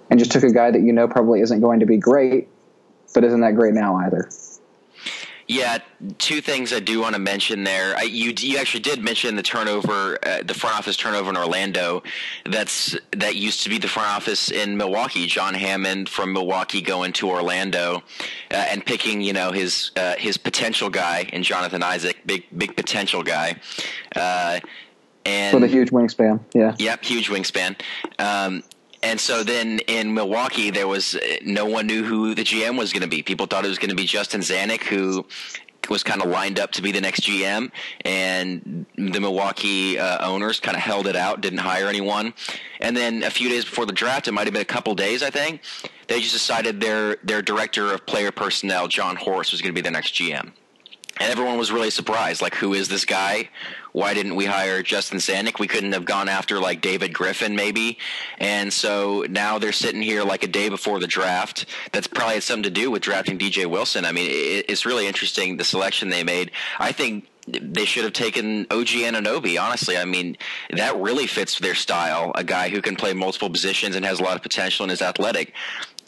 and 0.10 0.20
just 0.20 0.32
took 0.32 0.44
a 0.44 0.52
guy 0.52 0.72
that 0.72 0.82
you 0.82 0.94
know 0.94 1.08
probably 1.08 1.42
isn't 1.42 1.62
going 1.62 1.80
to 1.80 1.86
be 1.86 1.98
great, 1.98 2.48
but 3.14 3.24
isn't 3.24 3.42
that 3.42 3.56
great 3.56 3.74
now 3.74 3.96
either. 3.98 4.30
Yeah, 5.50 5.78
two 6.18 6.42
things 6.42 6.74
I 6.74 6.82
do 6.82 7.00
want 7.00 7.16
to 7.16 7.20
mention 7.20 7.64
there. 7.64 7.96
I, 7.96 8.02
you 8.02 8.34
you 8.38 8.58
actually 8.58 8.82
did 8.82 9.02
mention 9.02 9.38
the 9.38 9.44
turnover, 9.44 10.20
uh, 10.22 10.44
the 10.44 10.54
front 10.54 10.78
office 10.78 10.98
turnover 10.98 11.30
in 11.30 11.38
Orlando. 11.38 12.04
That's 12.46 12.98
that 13.12 13.38
used 13.38 13.64
to 13.64 13.70
be 13.70 13.78
the 13.78 13.88
front 13.88 14.10
office 14.10 14.52
in 14.52 14.76
Milwaukee. 14.76 15.26
John 15.26 15.54
Hammond 15.54 16.10
from 16.10 16.34
Milwaukee 16.34 16.82
going 16.82 17.14
to 17.14 17.30
Orlando 17.30 18.04
uh, 18.52 18.56
and 18.56 18.86
picking, 18.86 19.22
you 19.22 19.32
know, 19.32 19.52
his 19.54 19.92
uh, 19.96 20.16
his 20.18 20.38
potential 20.38 20.90
guy 20.90 21.30
in 21.32 21.44
Jonathan 21.44 21.82
Isaac, 21.82 22.18
big 22.26 22.44
big 22.58 22.76
potential 22.76 23.24
guy. 23.24 23.56
Uh, 24.18 24.60
and 25.26 25.54
with 25.54 25.64
a 25.64 25.74
huge 25.74 25.92
wingspan, 25.92 26.42
yeah. 26.54 26.76
Yep, 26.78 27.06
huge 27.06 27.30
wingspan. 27.30 27.80
Um, 28.20 28.64
and 29.04 29.20
so 29.20 29.44
then 29.44 29.80
in 29.88 30.13
Milwaukee, 30.13 30.72
there 30.72 30.88
was 30.88 31.18
no 31.44 31.66
one 31.66 31.88
knew 31.88 32.04
who 32.04 32.34
the 32.34 32.43
GM 32.43 32.78
was 32.78 32.93
going 32.93 33.04
to 33.04 33.08
be. 33.08 33.22
People 33.22 33.45
thought 33.45 33.65
it 33.65 33.69
was 33.69 33.80
going 33.80 33.89
to 33.89 33.95
be 33.95 34.06
Justin 34.06 34.41
Zanik, 34.41 34.84
who 34.84 35.26
was 35.89 36.04
kind 36.04 36.22
of 36.22 36.30
lined 36.30 36.60
up 36.60 36.72
to 36.72 36.82
be 36.82 36.91
the 36.91 37.00
next 37.00 37.22
GM, 37.22 37.72
and 38.02 38.86
the 38.95 39.19
Milwaukee 39.19 39.98
uh, 39.98 40.28
owners 40.28 40.60
kind 40.60 40.76
of 40.76 40.84
held 40.84 41.08
it 41.08 41.15
out, 41.15 41.41
didn't 41.41 41.60
hire 41.60 41.88
anyone. 41.88 42.34
And 42.82 42.95
then 42.95 43.24
a 43.24 43.30
few 43.30 43.50
days 43.50 43.63
before 43.63 43.86
the 43.86 43.93
draft, 43.93 44.28
it 44.28 44.34
might 44.34 44.48
have 44.48 44.54
been 44.54 44.62
a 44.62 44.65
couple 44.65 44.93
days, 44.95 45.24
I 45.24 45.30
think, 45.30 45.62
they 46.08 46.19
just 46.19 46.34
decided 46.34 46.82
their 46.82 47.17
their 47.24 47.41
director 47.41 47.93
of 47.93 48.06
player 48.06 48.32
personnel, 48.32 48.88
Jon 48.88 49.15
Horst, 49.15 49.52
was 49.52 49.62
going 49.62 49.74
to 49.74 49.82
be 49.82 49.86
the 49.86 49.91
next 49.91 50.13
GM 50.13 50.52
and 51.19 51.32
everyone 51.32 51.58
was 51.58 51.71
really 51.71 51.89
surprised. 51.89 52.41
Like, 52.41 52.56
who 52.56 52.73
is 52.73 52.88
this 52.88 53.06
guy? 53.06 53.49
Why 53.91 54.13
didn't 54.13 54.36
we 54.36 54.45
hire 54.45 54.84
Justin 54.84 55.17
Zanik? 55.17 55.60
We 55.60 55.67
couldn't 55.67 55.93
have 55.93 56.06
gone 56.06 56.30
after 56.30 56.60
like 56.60 56.82
David 56.82 57.13
Griffin, 57.13 57.56
maybe. 57.56 57.97
And 58.38 58.71
so 58.71 59.25
now 59.30 59.58
they're 59.58 59.71
sitting 59.71 60.01
here 60.01 60.23
like 60.23 60.43
a 60.43 60.47
day 60.47 60.69
before 60.69 60.99
the 60.99 61.08
draft. 61.08 61.65
That's 61.91 62.08
probably 62.08 62.36
had 62.36 62.43
something 62.43 62.63
to 62.63 62.69
do 62.69 62.91
with 62.91 63.01
drafting 63.01 63.39
DJ 63.39 63.65
Wilson. 63.65 64.06
I 64.06 64.12
mean, 64.12 64.27
it's 64.30 64.86
really 64.86 65.08
interesting 65.08 65.58
the 65.58 65.63
selection 65.63 66.10
they 66.10 66.23
made. 66.23 66.51
I 66.80 66.91
think 66.91 67.27
they 67.47 67.86
should 67.86 68.03
have 68.03 68.13
taken 68.13 68.67
OG 68.69 68.88
Anunoby. 68.88 69.60
Honestly, 69.60 69.97
I 69.97 70.06
mean 70.06 70.38
that 70.71 70.97
really 70.97 71.27
fits 71.27 71.60
their 71.60 71.75
style. 71.75 72.32
A 72.36 72.43
guy 72.43 72.69
who 72.69 72.82
can 72.82 72.95
play 72.95 73.13
multiple 73.13 73.49
positions 73.49 73.95
and 73.95 74.06
has 74.06 74.19
a 74.19 74.23
lot 74.23 74.36
of 74.36 74.43
potential 74.43 74.84
and 74.84 74.91
is 74.91 75.01
athletic. 75.01 75.53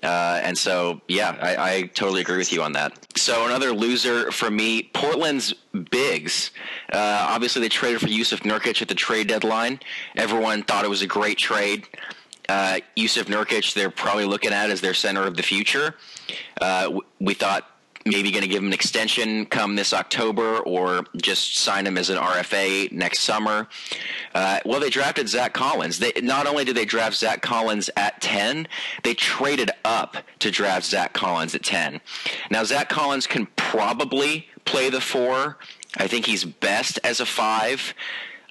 Uh, 0.01 0.39
and 0.43 0.57
so, 0.57 1.01
yeah, 1.07 1.38
I, 1.41 1.75
I, 1.75 1.81
totally 1.88 2.21
agree 2.21 2.38
with 2.38 2.53
you 2.53 2.63
on 2.63 2.71
that. 2.73 2.93
So 3.17 3.45
another 3.45 3.73
loser 3.73 4.31
for 4.31 4.49
me, 4.49 4.83
Portland's 4.93 5.53
bigs. 5.91 6.51
Uh, 6.93 7.27
obviously, 7.29 7.62
they 7.62 7.69
traded 7.69 7.99
for 7.99 8.07
Jusuf 8.07 8.39
Nurkic 8.41 8.81
at 8.81 8.88
the 8.88 8.95
trade 8.95 9.27
deadline. 9.27 9.79
Everyone 10.15 10.63
thought 10.63 10.85
it 10.85 10.89
was 10.89 11.01
a 11.01 11.07
great 11.07 11.38
trade. 11.38 11.85
Uh, 12.47 12.79
Jusuf 12.97 13.25
Nurkic, 13.25 13.73
they're 13.73 13.89
probably 13.89 14.25
looking 14.25 14.53
at 14.53 14.69
as 14.69 14.81
their 14.81 14.93
center 14.93 15.23
of 15.23 15.35
the 15.35 15.43
future. 15.43 15.95
Uh, 16.62 16.99
we 17.19 17.33
thought 17.33 17.69
maybe 18.05 18.31
going 18.31 18.41
to 18.41 18.47
give 18.47 18.59
him 18.59 18.67
an 18.67 18.73
extension 18.73 19.45
come 19.45 19.75
this 19.75 19.93
October 19.93 20.59
or 20.59 21.03
just 21.17 21.57
sign 21.57 21.85
him 21.85 21.97
as 21.97 22.09
an 22.09 22.17
RFA 22.17 22.91
next 22.91 23.19
summer. 23.19 23.67
Uh, 24.33 24.59
well, 24.65 24.79
they 24.79 24.89
drafted 24.89 25.29
Zach 25.29 25.53
Collins. 25.53 25.99
They, 25.99 26.13
not 26.21 26.47
only 26.47 26.65
did 26.65 26.75
they 26.75 26.85
draft 26.85 27.15
Zach 27.15 27.41
Collins 27.41 27.89
at 27.95 28.21
10, 28.21 28.67
they 29.03 29.13
traded 29.13 29.71
up 29.83 30.17
to 30.39 30.51
draft 30.51 30.85
Zach 30.85 31.13
Collins 31.13 31.55
at 31.55 31.63
10. 31.63 32.01
Now, 32.49 32.63
Zach 32.63 32.89
Collins 32.89 33.27
can 33.27 33.47
probably 33.55 34.47
play 34.65 34.89
the 34.89 35.01
four. 35.01 35.57
I 35.97 36.07
think 36.07 36.25
he's 36.25 36.45
best 36.45 36.99
as 37.03 37.19
a 37.19 37.25
five. 37.25 37.93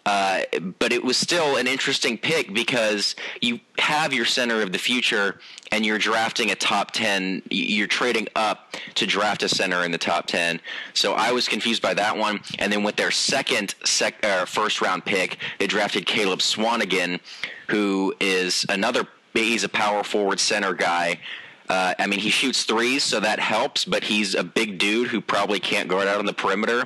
Uh, 0.08 0.40
but 0.78 0.90
it 0.90 1.04
was 1.04 1.18
still 1.18 1.56
an 1.56 1.66
interesting 1.66 2.16
pick 2.16 2.54
because 2.54 3.14
you 3.42 3.60
have 3.76 4.10
your 4.10 4.24
center 4.24 4.62
of 4.62 4.72
the 4.72 4.78
future 4.78 5.38
and 5.70 5.84
you're 5.84 5.98
drafting 5.98 6.50
a 6.50 6.54
top 6.54 6.92
10 6.92 7.42
you're 7.50 7.86
trading 7.86 8.26
up 8.34 8.74
to 8.94 9.04
draft 9.04 9.42
a 9.42 9.50
center 9.50 9.84
in 9.84 9.90
the 9.90 9.98
top 9.98 10.26
10 10.26 10.62
so 10.94 11.12
i 11.12 11.30
was 11.30 11.46
confused 11.46 11.82
by 11.82 11.92
that 11.92 12.16
one. 12.16 12.40
And 12.58 12.72
then 12.72 12.84
with 12.84 12.96
their 12.96 13.10
second 13.10 13.74
sec, 13.84 14.24
uh, 14.24 14.46
first 14.46 14.80
round 14.80 15.04
pick 15.04 15.36
they 15.58 15.66
drafted 15.66 16.06
caleb 16.06 16.38
swanigan 16.38 17.20
who 17.68 18.14
is 18.18 18.64
another 18.70 19.06
he's 19.34 19.62
a 19.62 19.68
power 19.68 20.02
forward 20.02 20.40
center 20.40 20.72
guy 20.72 21.20
uh, 21.68 21.94
I 21.98 22.06
mean, 22.06 22.18
he 22.18 22.30
shoots 22.30 22.64
threes, 22.64 23.04
so 23.04 23.20
that 23.20 23.38
helps, 23.38 23.84
but 23.84 24.04
he's 24.04 24.34
a 24.34 24.42
big 24.42 24.78
dude 24.78 25.08
who 25.08 25.20
probably 25.20 25.60
can't 25.60 25.88
guard 25.88 26.08
out 26.08 26.18
on 26.18 26.26
the 26.26 26.32
perimeter. 26.32 26.84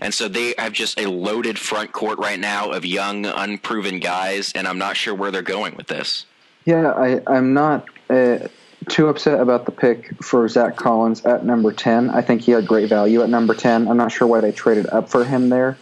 And 0.00 0.12
so 0.12 0.26
they 0.26 0.54
have 0.58 0.72
just 0.72 0.98
a 0.98 1.08
loaded 1.08 1.58
front 1.58 1.92
court 1.92 2.18
right 2.18 2.38
now 2.38 2.70
of 2.70 2.84
young, 2.84 3.26
unproven 3.26 4.00
guys, 4.00 4.52
and 4.54 4.66
I'm 4.66 4.78
not 4.78 4.96
sure 4.96 5.14
where 5.14 5.30
they're 5.30 5.42
going 5.42 5.76
with 5.76 5.86
this. 5.86 6.26
Yeah, 6.64 6.90
I, 6.90 7.20
I'm 7.26 7.54
not 7.54 7.86
uh, 8.10 8.38
too 8.88 9.08
upset 9.08 9.40
about 9.40 9.66
the 9.66 9.72
pick 9.72 10.20
for 10.22 10.48
Zach 10.48 10.76
Collins 10.76 11.24
at 11.24 11.44
number 11.44 11.72
10. 11.72 12.10
I 12.10 12.22
think 12.22 12.42
he 12.42 12.52
had 12.52 12.66
great 12.66 12.88
value 12.88 13.22
at 13.22 13.28
number 13.28 13.54
10. 13.54 13.86
I'm 13.86 13.96
not 13.96 14.10
sure 14.10 14.26
why 14.26 14.40
they 14.40 14.52
traded 14.52 14.88
up 14.88 15.08
for 15.08 15.24
him 15.24 15.48
there. 15.48 15.78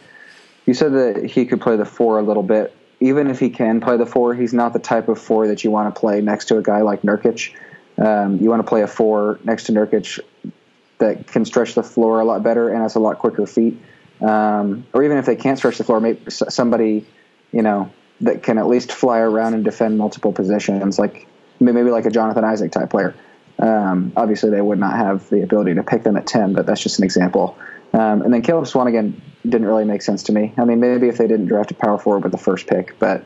You 0.66 0.74
said 0.74 0.92
that 0.92 1.24
he 1.24 1.46
could 1.46 1.60
play 1.60 1.76
the 1.76 1.84
four 1.84 2.18
a 2.18 2.22
little 2.22 2.42
bit. 2.42 2.74
Even 3.00 3.28
if 3.28 3.40
he 3.40 3.50
can 3.50 3.80
play 3.80 3.96
the 3.96 4.06
four, 4.06 4.34
he's 4.34 4.52
not 4.52 4.72
the 4.72 4.78
type 4.78 5.08
of 5.08 5.18
four 5.18 5.48
that 5.48 5.64
you 5.64 5.70
want 5.70 5.92
to 5.92 5.98
play 5.98 6.20
next 6.20 6.46
to 6.46 6.58
a 6.58 6.62
guy 6.62 6.82
like 6.82 7.02
Nurkic. 7.02 7.52
Um, 7.98 8.38
you 8.40 8.48
want 8.48 8.60
to 8.60 8.68
play 8.68 8.82
a 8.82 8.86
four 8.86 9.38
next 9.44 9.64
to 9.64 9.72
Nurkic 9.72 10.20
that 10.98 11.26
can 11.26 11.44
stretch 11.44 11.74
the 11.74 11.82
floor 11.82 12.20
a 12.20 12.24
lot 12.24 12.42
better 12.42 12.68
and 12.68 12.82
has 12.82 12.94
a 12.94 13.00
lot 13.00 13.18
quicker 13.18 13.46
feet. 13.46 13.80
Um, 14.20 14.86
or 14.92 15.02
even 15.02 15.18
if 15.18 15.26
they 15.26 15.36
can't 15.36 15.58
stretch 15.58 15.78
the 15.78 15.84
floor, 15.84 16.00
maybe 16.00 16.30
somebody, 16.30 17.06
you 17.50 17.62
know, 17.62 17.92
that 18.20 18.42
can 18.42 18.56
at 18.58 18.68
least 18.68 18.92
fly 18.92 19.18
around 19.18 19.54
and 19.54 19.64
defend 19.64 19.98
multiple 19.98 20.32
positions, 20.32 20.98
like 20.98 21.26
maybe 21.58 21.90
like 21.90 22.06
a 22.06 22.10
Jonathan 22.10 22.44
Isaac 22.44 22.70
type 22.70 22.90
player. 22.90 23.14
Um, 23.58 24.12
obviously, 24.16 24.50
they 24.50 24.60
would 24.60 24.78
not 24.78 24.96
have 24.96 25.28
the 25.28 25.42
ability 25.42 25.74
to 25.74 25.82
pick 25.82 26.04
them 26.04 26.16
at 26.16 26.26
10, 26.26 26.52
but 26.52 26.66
that's 26.66 26.80
just 26.80 26.98
an 26.98 27.04
example. 27.04 27.56
Um, 27.92 28.22
and 28.22 28.32
then 28.32 28.42
Caleb 28.42 28.64
Swanigan 28.64 29.20
didn't 29.42 29.66
really 29.66 29.84
make 29.84 30.02
sense 30.02 30.24
to 30.24 30.32
me. 30.32 30.54
I 30.56 30.64
mean, 30.64 30.80
maybe 30.80 31.08
if 31.08 31.18
they 31.18 31.26
didn't 31.26 31.46
draft 31.46 31.72
a 31.72 31.74
power 31.74 31.98
forward 31.98 32.22
with 32.22 32.32
the 32.32 32.38
first 32.38 32.66
pick, 32.66 32.98
but, 32.98 33.24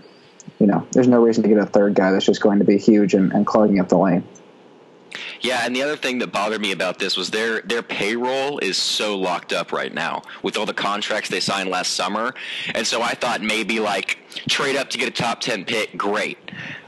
you 0.59 0.67
know, 0.67 0.87
there's 0.93 1.09
no 1.09 1.23
reason 1.23 1.43
to 1.43 1.49
get 1.49 1.59
a 1.59 1.67
third 1.67 1.95
guy 1.95 2.11
that's 2.11 2.25
just 2.25 2.41
going 2.41 2.59
to 2.59 2.65
be 2.65 2.79
huge 2.79 3.15
and, 3.15 3.33
and 3.33 3.47
clogging 3.47 3.81
up 3.81 3.89
the 3.89 3.99
lane. 3.99 4.25
Yeah, 5.47 5.65
and 5.65 5.77
the 5.77 5.83
other 5.85 5.97
thing 5.97 6.19
that 6.19 6.33
bothered 6.33 6.61
me 6.61 6.73
about 6.73 6.99
this 6.99 7.17
was 7.17 7.31
their 7.31 7.61
their 7.61 7.81
payroll 7.81 8.59
is 8.59 8.77
so 8.77 9.17
locked 9.17 9.53
up 9.53 9.71
right 9.71 9.95
now 9.95 10.23
with 10.43 10.57
all 10.57 10.67
the 10.67 10.75
contracts 10.75 11.31
they 11.31 11.39
signed 11.39 11.71
last 11.71 11.93
summer, 11.93 12.35
and 12.75 12.85
so 12.85 13.01
I 13.01 13.15
thought 13.15 13.43
maybe 13.43 13.79
like 13.79 14.19
trade 14.49 14.75
up 14.75 14.91
to 14.91 14.99
get 14.99 15.07
a 15.07 15.13
top 15.13 15.41
ten 15.41 15.65
pick, 15.65 15.97
great, 15.97 16.37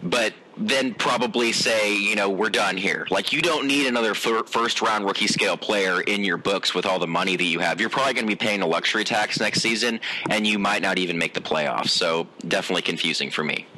but 0.02 0.34
then 0.56 0.92
probably 0.94 1.52
say, 1.52 1.96
you 1.96 2.16
know, 2.16 2.28
we're 2.28 2.50
done 2.50 2.76
here. 2.76 3.06
Like 3.10 3.32
you 3.32 3.40
don't 3.42 3.68
need 3.68 3.86
another 3.86 4.12
fir- 4.12 4.42
first 4.42 4.82
round 4.82 5.04
rookie 5.04 5.28
scale 5.28 5.56
player 5.56 6.00
in 6.00 6.24
your 6.24 6.36
books 6.36 6.74
with 6.74 6.84
all 6.84 6.98
the 6.98 7.06
money 7.06 7.36
that 7.36 7.44
you 7.44 7.60
have. 7.60 7.80
You're 7.80 7.90
probably 7.90 8.14
going 8.14 8.26
to 8.26 8.28
be 8.28 8.34
paying 8.34 8.62
a 8.62 8.66
luxury 8.66 9.04
tax 9.04 9.38
next 9.38 9.60
season, 9.60 10.00
and 10.30 10.44
you 10.44 10.58
might 10.58 10.82
not 10.82 10.98
even 10.98 11.16
make 11.16 11.32
the 11.32 11.40
playoffs. 11.40 11.90
So 11.90 12.26
definitely 12.48 12.82
confusing 12.82 13.30
for 13.30 13.44
me. 13.44 13.68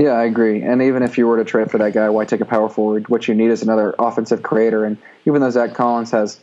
Yeah, 0.00 0.12
I 0.12 0.24
agree. 0.24 0.62
And 0.62 0.80
even 0.80 1.02
if 1.02 1.18
you 1.18 1.26
were 1.26 1.36
to 1.36 1.44
trade 1.44 1.70
for 1.70 1.76
that 1.76 1.92
guy, 1.92 2.08
why 2.08 2.24
take 2.24 2.40
a 2.40 2.46
power 2.46 2.70
forward? 2.70 3.08
What 3.08 3.28
you 3.28 3.34
need 3.34 3.50
is 3.50 3.62
another 3.62 3.94
offensive 3.98 4.42
creator. 4.42 4.86
And 4.86 4.96
even 5.26 5.42
though 5.42 5.50
Zach 5.50 5.74
Collins 5.74 6.10
has 6.12 6.40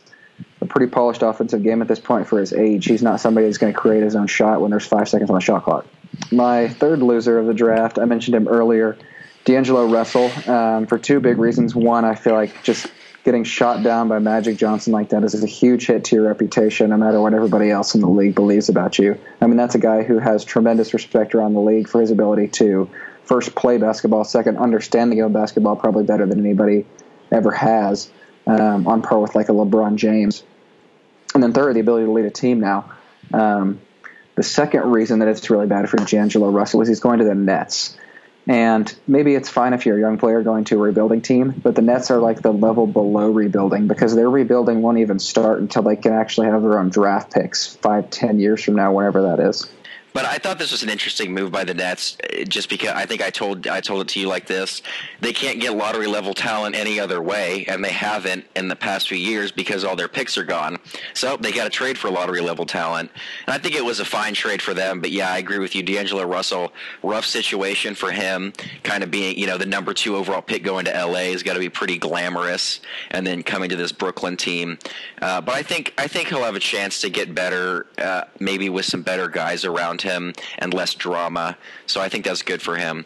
a 0.60 0.66
pretty 0.66 0.88
polished 0.88 1.22
offensive 1.22 1.64
game 1.64 1.82
at 1.82 1.88
this 1.88 1.98
point 1.98 2.28
for 2.28 2.38
his 2.38 2.52
age, 2.52 2.84
he's 2.84 3.02
not 3.02 3.18
somebody 3.18 3.46
that's 3.46 3.58
going 3.58 3.72
to 3.72 3.78
create 3.78 4.04
his 4.04 4.14
own 4.14 4.28
shot 4.28 4.60
when 4.60 4.70
there's 4.70 4.86
five 4.86 5.08
seconds 5.08 5.28
on 5.28 5.34
the 5.34 5.40
shot 5.40 5.64
clock. 5.64 5.86
My 6.30 6.68
third 6.68 7.02
loser 7.02 7.36
of 7.36 7.46
the 7.46 7.54
draft, 7.54 7.98
I 7.98 8.04
mentioned 8.04 8.36
him 8.36 8.46
earlier, 8.46 8.96
D'Angelo 9.44 9.86
Russell, 9.86 10.30
um, 10.48 10.86
for 10.86 10.96
two 10.96 11.18
big 11.18 11.38
reasons. 11.38 11.74
One, 11.74 12.04
I 12.04 12.14
feel 12.14 12.34
like 12.34 12.62
just 12.62 12.86
getting 13.24 13.42
shot 13.42 13.82
down 13.82 14.06
by 14.06 14.20
Magic 14.20 14.56
Johnson 14.56 14.92
like 14.92 15.08
that 15.08 15.24
is 15.24 15.42
a 15.42 15.46
huge 15.48 15.86
hit 15.86 16.04
to 16.04 16.16
your 16.16 16.28
reputation, 16.28 16.90
no 16.90 16.96
matter 16.96 17.20
what 17.20 17.34
everybody 17.34 17.70
else 17.70 17.96
in 17.96 18.02
the 18.02 18.08
league 18.08 18.36
believes 18.36 18.68
about 18.68 19.00
you. 19.00 19.18
I 19.40 19.48
mean, 19.48 19.56
that's 19.56 19.74
a 19.74 19.80
guy 19.80 20.04
who 20.04 20.18
has 20.20 20.44
tremendous 20.44 20.94
respect 20.94 21.34
around 21.34 21.54
the 21.54 21.60
league 21.60 21.88
for 21.88 22.00
his 22.00 22.12
ability 22.12 22.48
to 22.48 22.88
first 23.28 23.54
play 23.54 23.76
basketball, 23.76 24.24
second 24.24 24.56
understanding 24.56 25.20
of 25.20 25.32
basketball 25.32 25.76
probably 25.76 26.04
better 26.04 26.26
than 26.26 26.40
anybody 26.40 26.86
ever 27.30 27.52
has, 27.52 28.10
um, 28.46 28.88
on 28.88 29.02
par 29.02 29.20
with 29.20 29.34
like 29.34 29.50
a 29.50 29.52
LeBron 29.52 29.96
James, 29.96 30.42
and 31.34 31.42
then 31.42 31.52
third 31.52 31.76
the 31.76 31.80
ability 31.80 32.06
to 32.06 32.12
lead 32.12 32.24
a 32.24 32.30
team 32.30 32.58
now. 32.58 32.90
Um, 33.32 33.80
the 34.34 34.42
second 34.42 34.90
reason 34.90 35.18
that 35.18 35.28
it's 35.28 35.50
really 35.50 35.66
bad 35.66 35.90
for 35.90 35.98
D'Angelo 35.98 36.48
Russell 36.48 36.80
is 36.80 36.88
he's 36.88 37.00
going 37.00 37.18
to 37.18 37.24
the 37.24 37.34
Nets. 37.34 37.96
And 38.46 38.92
maybe 39.06 39.34
it's 39.34 39.50
fine 39.50 39.74
if 39.74 39.84
you're 39.84 39.98
a 39.98 40.00
young 40.00 40.16
player 40.16 40.42
going 40.42 40.64
to 40.64 40.76
a 40.76 40.78
rebuilding 40.78 41.20
team, 41.20 41.60
but 41.62 41.74
the 41.74 41.82
Nets 41.82 42.10
are 42.10 42.18
like 42.18 42.40
the 42.40 42.52
level 42.52 42.86
below 42.86 43.30
rebuilding 43.30 43.88
because 43.88 44.14
their 44.14 44.30
rebuilding 44.30 44.80
won't 44.80 44.98
even 44.98 45.18
start 45.18 45.60
until 45.60 45.82
they 45.82 45.96
can 45.96 46.14
actually 46.14 46.46
have 46.46 46.62
their 46.62 46.78
own 46.78 46.88
draft 46.88 47.30
picks 47.30 47.66
five, 47.66 48.08
ten 48.08 48.40
years 48.40 48.64
from 48.64 48.76
now, 48.76 48.94
whenever 48.94 49.22
that 49.22 49.40
is. 49.40 49.70
But 50.12 50.24
I 50.24 50.38
thought 50.38 50.58
this 50.58 50.72
was 50.72 50.82
an 50.82 50.88
interesting 50.88 51.32
move 51.32 51.52
by 51.52 51.64
the 51.64 51.74
Nets, 51.74 52.16
eh, 52.30 52.44
just 52.44 52.68
because 52.68 52.90
I 52.90 53.06
think 53.06 53.22
I 53.22 53.30
told 53.30 53.66
I 53.66 53.80
told 53.80 54.02
it 54.02 54.08
to 54.08 54.20
you 54.20 54.28
like 54.28 54.46
this: 54.46 54.82
they 55.20 55.32
can't 55.32 55.60
get 55.60 55.76
lottery 55.76 56.06
level 56.06 56.34
talent 56.34 56.74
any 56.74 56.98
other 56.98 57.22
way, 57.22 57.64
and 57.66 57.84
they 57.84 57.92
haven't 57.92 58.44
in 58.56 58.68
the 58.68 58.76
past 58.76 59.08
few 59.08 59.18
years 59.18 59.52
because 59.52 59.84
all 59.84 59.96
their 59.96 60.08
picks 60.08 60.38
are 60.38 60.44
gone. 60.44 60.78
So 61.14 61.36
they 61.36 61.52
got 61.52 61.64
to 61.64 61.70
trade 61.70 61.98
for 61.98 62.10
lottery 62.10 62.40
level 62.40 62.66
talent, 62.66 63.10
and 63.46 63.54
I 63.54 63.58
think 63.58 63.74
it 63.74 63.84
was 63.84 64.00
a 64.00 64.04
fine 64.04 64.34
trade 64.34 64.62
for 64.62 64.74
them. 64.74 65.00
But 65.00 65.10
yeah, 65.10 65.30
I 65.30 65.38
agree 65.38 65.58
with 65.58 65.74
you, 65.74 65.82
D'Angelo 65.82 66.24
Russell. 66.24 66.72
Rough 67.02 67.26
situation 67.26 67.94
for 67.94 68.10
him, 68.10 68.52
kind 68.82 69.04
of 69.04 69.10
being 69.10 69.38
you 69.38 69.46
know 69.46 69.58
the 69.58 69.66
number 69.66 69.92
two 69.94 70.16
overall 70.16 70.42
pick 70.42 70.62
going 70.64 70.86
to 70.86 70.90
LA 70.90 71.32
has 71.32 71.42
got 71.42 71.54
to 71.54 71.60
be 71.60 71.68
pretty 71.68 71.98
glamorous, 71.98 72.80
and 73.10 73.26
then 73.26 73.42
coming 73.42 73.68
to 73.70 73.76
this 73.76 73.92
Brooklyn 73.92 74.36
team. 74.36 74.78
Uh, 75.20 75.40
but 75.40 75.54
I 75.54 75.62
think 75.62 75.94
I 75.98 76.08
think 76.08 76.28
he'll 76.28 76.42
have 76.42 76.56
a 76.56 76.60
chance 76.60 77.00
to 77.02 77.10
get 77.10 77.34
better, 77.34 77.86
uh, 77.98 78.22
maybe 78.40 78.68
with 78.68 78.86
some 78.86 79.02
better 79.02 79.28
guys 79.28 79.64
around 79.64 79.97
him 80.02 80.18
him 80.18 80.34
and 80.58 80.74
less 80.74 80.94
drama. 80.94 81.56
So 81.86 82.00
I 82.00 82.08
think 82.08 82.24
that's 82.24 82.42
good 82.42 82.60
for 82.60 82.76
him. 82.76 83.04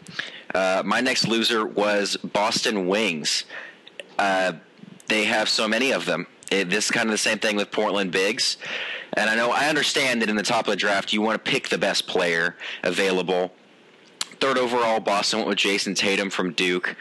Uh, 0.53 0.81
my 0.85 1.01
next 1.01 1.27
loser 1.27 1.65
was 1.65 2.17
Boston 2.17 2.87
Wings. 2.87 3.45
Uh, 4.17 4.53
they 5.07 5.25
have 5.25 5.49
so 5.49 5.67
many 5.67 5.91
of 5.91 6.05
them. 6.05 6.27
It, 6.51 6.69
this 6.69 6.85
is 6.85 6.91
kind 6.91 7.07
of 7.07 7.11
the 7.11 7.17
same 7.17 7.39
thing 7.39 7.55
with 7.55 7.71
Portland 7.71 8.11
Bigs. 8.11 8.57
And 9.13 9.29
I 9.29 9.35
know 9.35 9.51
I 9.51 9.67
understand 9.67 10.21
that 10.21 10.29
in 10.29 10.35
the 10.35 10.43
top 10.43 10.67
of 10.67 10.71
the 10.71 10.77
draft, 10.77 11.13
you 11.13 11.21
want 11.21 11.43
to 11.43 11.51
pick 11.51 11.69
the 11.69 11.77
best 11.77 12.07
player 12.07 12.55
available. 12.83 13.51
Third 14.39 14.57
overall, 14.57 14.99
Boston 14.99 15.39
went 15.39 15.49
with 15.49 15.57
Jayson 15.57 15.95
Tatum 15.95 16.29
from 16.29 16.53
Duke. 16.53 16.95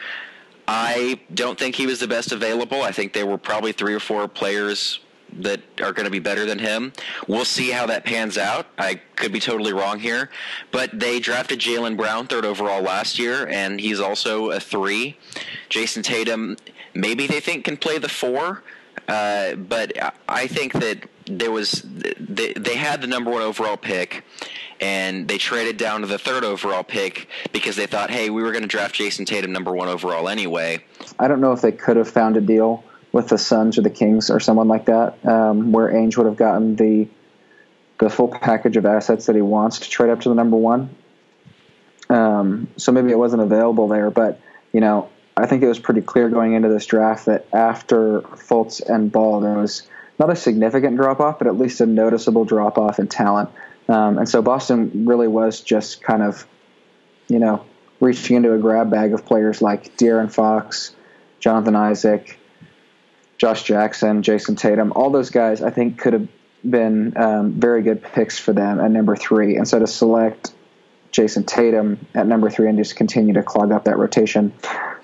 I 0.68 1.20
don't 1.34 1.58
think 1.58 1.74
he 1.74 1.86
was 1.86 1.98
the 1.98 2.06
best 2.06 2.32
available. 2.32 2.82
I 2.82 2.92
think 2.92 3.12
there 3.12 3.26
were 3.26 3.38
probably 3.38 3.72
three 3.72 3.94
or 3.94 4.00
four 4.00 4.28
players 4.28 5.00
that 5.40 5.60
are 5.80 5.92
going 5.92 6.04
to 6.04 6.10
be 6.10 6.18
better 6.18 6.44
than 6.44 6.58
him. 6.58 6.92
We'll 7.26 7.44
see 7.44 7.70
how 7.70 7.86
that 7.86 8.04
pans 8.04 8.38
out. 8.38 8.66
I 8.78 9.00
could 9.16 9.32
be 9.32 9.40
totally 9.40 9.72
wrong 9.72 9.98
here, 9.98 10.30
but 10.70 10.98
they 10.98 11.20
drafted 11.20 11.60
Jaylen 11.60 11.96
Brown 11.96 12.26
third 12.26 12.44
overall 12.44 12.82
last 12.82 13.18
year, 13.18 13.46
and 13.48 13.80
he's 13.80 14.00
also 14.00 14.50
a 14.50 14.60
three. 14.60 15.16
Jayson 15.70 16.02
Tatum, 16.02 16.56
maybe 16.94 17.26
they 17.26 17.40
think 17.40 17.64
can 17.64 17.76
play 17.76 17.98
the 17.98 18.08
four, 18.08 18.62
uh, 19.08 19.54
but 19.54 19.92
I 20.28 20.46
think 20.46 20.74
that 20.74 21.08
there 21.26 21.50
was 21.50 21.82
they, 21.84 22.52
they 22.54 22.76
had 22.76 23.00
the 23.00 23.06
number 23.06 23.30
one 23.30 23.42
overall 23.42 23.76
pick. 23.76 24.24
And 24.80 25.28
they 25.28 25.38
traded 25.38 25.76
down 25.76 26.00
to 26.00 26.08
the 26.08 26.18
third 26.18 26.42
overall 26.42 26.82
pick 26.82 27.28
because 27.52 27.76
they 27.76 27.86
thought, 27.86 28.10
hey, 28.10 28.30
we 28.30 28.42
were 28.42 28.50
going 28.50 28.62
to 28.62 28.68
draft 28.68 28.96
jayson 28.96 29.24
Tatum 29.24 29.52
number 29.52 29.70
one 29.70 29.86
overall 29.86 30.28
anyway. 30.28 30.84
I 31.20 31.28
don't 31.28 31.40
know 31.40 31.52
if 31.52 31.60
they 31.60 31.70
could 31.70 31.96
have 31.96 32.10
found 32.10 32.36
a 32.36 32.40
deal 32.40 32.82
with 33.12 33.28
the 33.28 33.38
Suns 33.38 33.78
or 33.78 33.82
the 33.82 33.90
Kings 33.90 34.30
or 34.30 34.40
someone 34.40 34.68
like 34.68 34.86
that, 34.86 35.24
um, 35.26 35.72
where 35.72 35.92
Ainge 35.92 36.16
would 36.16 36.26
have 36.26 36.36
gotten 36.36 36.76
the 36.76 37.08
the 37.98 38.10
full 38.10 38.28
package 38.28 38.76
of 38.76 38.84
assets 38.84 39.26
that 39.26 39.36
he 39.36 39.42
wants 39.42 39.78
to 39.78 39.88
trade 39.88 40.10
up 40.10 40.20
to 40.22 40.28
the 40.28 40.34
number 40.34 40.56
one. 40.56 40.90
Um, 42.08 42.68
so 42.76 42.90
maybe 42.90 43.12
it 43.12 43.18
wasn't 43.18 43.42
available 43.42 43.86
there, 43.86 44.10
but 44.10 44.40
you 44.72 44.80
know, 44.80 45.08
I 45.36 45.46
think 45.46 45.62
it 45.62 45.68
was 45.68 45.78
pretty 45.78 46.00
clear 46.00 46.28
going 46.28 46.54
into 46.54 46.68
this 46.68 46.84
draft 46.86 47.26
that 47.26 47.46
after 47.52 48.22
Fultz 48.22 48.80
and 48.86 49.12
Ball, 49.12 49.40
there 49.40 49.54
was 49.54 49.88
not 50.18 50.30
a 50.30 50.36
significant 50.36 50.96
drop 50.96 51.20
off, 51.20 51.38
but 51.38 51.46
at 51.46 51.56
least 51.56 51.80
a 51.80 51.86
noticeable 51.86 52.44
drop 52.44 52.76
off 52.76 52.98
in 52.98 53.08
talent. 53.08 53.50
Um, 53.88 54.18
and 54.18 54.28
so 54.28 54.42
Boston 54.42 55.06
really 55.06 55.28
was 55.28 55.60
just 55.60 56.02
kind 56.02 56.22
of, 56.22 56.46
you 57.28 57.38
know, 57.38 57.64
reaching 58.00 58.36
into 58.36 58.52
a 58.52 58.58
grab 58.58 58.90
bag 58.90 59.14
of 59.14 59.24
players 59.24 59.62
like 59.62 59.96
De'Aaron 59.96 60.30
Fox, 60.30 60.94
Jonathan 61.40 61.76
Isaac, 61.76 62.38
Josh 63.42 63.64
Jackson, 63.64 64.22
Jayson 64.22 64.54
Tatum, 64.54 64.92
all 64.94 65.10
those 65.10 65.30
guys 65.30 65.62
I 65.62 65.70
think 65.70 65.98
could 65.98 66.12
have 66.12 66.28
been 66.62 67.16
um, 67.16 67.54
very 67.54 67.82
good 67.82 68.00
picks 68.00 68.38
for 68.38 68.52
them 68.52 68.78
at 68.78 68.88
number 68.92 69.16
three. 69.16 69.56
And 69.56 69.66
so 69.66 69.80
to 69.80 69.86
select 69.88 70.54
Jayson 71.10 71.44
Tatum 71.44 72.06
at 72.14 72.28
number 72.28 72.50
three 72.50 72.68
and 72.68 72.78
just 72.78 72.94
continue 72.94 73.34
to 73.34 73.42
clog 73.42 73.72
up 73.72 73.82
that 73.86 73.98
rotation. 73.98 74.52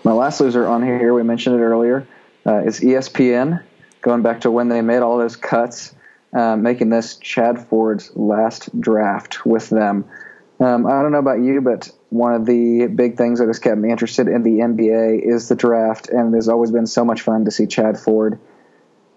My 0.05 0.13
last 0.13 0.41
loser 0.41 0.69
on 0.69 0.85
here, 0.85 1.13
we 1.15 1.25
mentioned 1.25 1.57
it 1.57 1.65
earlier, 1.65 2.07
uh, 2.47 2.59
is 2.59 2.79
ESPN. 2.79 3.61
Going 4.03 4.23
back 4.23 4.43
to 4.43 4.53
when 4.53 4.69
they 4.69 4.83
made 4.83 5.01
all 5.01 5.19
those 5.19 5.35
cuts, 5.35 5.97
uh, 6.33 6.55
making 6.55 6.91
this 6.91 7.17
Chad 7.17 7.67
Ford's 7.67 8.15
last 8.15 8.81
draft 8.81 9.45
with 9.45 9.69
them. 9.69 10.05
Um, 10.61 10.87
I 10.87 11.03
don't 11.03 11.11
know 11.11 11.19
about 11.19 11.41
you, 11.41 11.61
but 11.61 11.91
one 12.11 12.33
of 12.33 12.47
the 12.47 12.87
big 12.87 13.17
things 13.17 13.39
that 13.39 13.49
has 13.49 13.59
kept 13.59 13.79
me 13.79 13.91
interested 13.91 14.29
in 14.29 14.43
the 14.43 14.59
NBA 14.61 15.23
is 15.23 15.49
the 15.49 15.55
draft, 15.55 16.09
and 16.09 16.33
there's 16.33 16.49
always 16.49 16.71
been 16.71 16.87
so 16.87 17.05
much 17.05 17.21
fun 17.21 17.45
to 17.45 17.51
see 17.51 17.67
Chad 17.67 17.99
Ford 17.99 18.39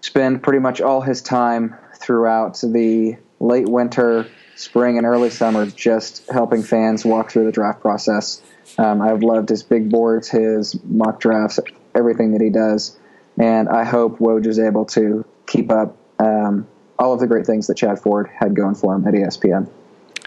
spend 0.02 0.42
pretty 0.42 0.58
much 0.58 0.80
all 0.80 1.00
his 1.00 1.22
time 1.22 1.76
throughout 1.96 2.60
the 2.60 3.16
late 3.40 3.68
winter, 3.68 4.26
spring, 4.56 4.98
and 4.98 5.06
early 5.06 5.30
summer 5.30 5.66
just 5.66 6.28
helping 6.30 6.62
fans 6.62 7.04
walk 7.04 7.30
through 7.30 7.46
the 7.46 7.52
draft 7.52 7.80
process. 7.80 8.42
Um, 8.78 9.00
I've 9.00 9.22
loved 9.22 9.48
his 9.48 9.62
big 9.62 9.90
boards, 9.90 10.28
his 10.28 10.76
mock 10.84 11.20
drafts, 11.20 11.60
everything 11.94 12.32
that 12.32 12.40
he 12.40 12.50
does, 12.50 12.98
and 13.38 13.68
I 13.68 13.84
hope 13.84 14.18
Woj 14.18 14.46
is 14.46 14.58
able 14.58 14.84
to 14.86 15.24
keep 15.46 15.70
up 15.70 15.96
um, 16.18 16.66
all 16.98 17.14
of 17.14 17.20
the 17.20 17.26
great 17.26 17.46
things 17.46 17.68
that 17.68 17.76
Chad 17.76 17.98
Ford 17.98 18.28
had 18.28 18.54
going 18.54 18.74
for 18.74 18.94
him 18.94 19.06
at 19.06 19.14
ESPN. 19.14 19.68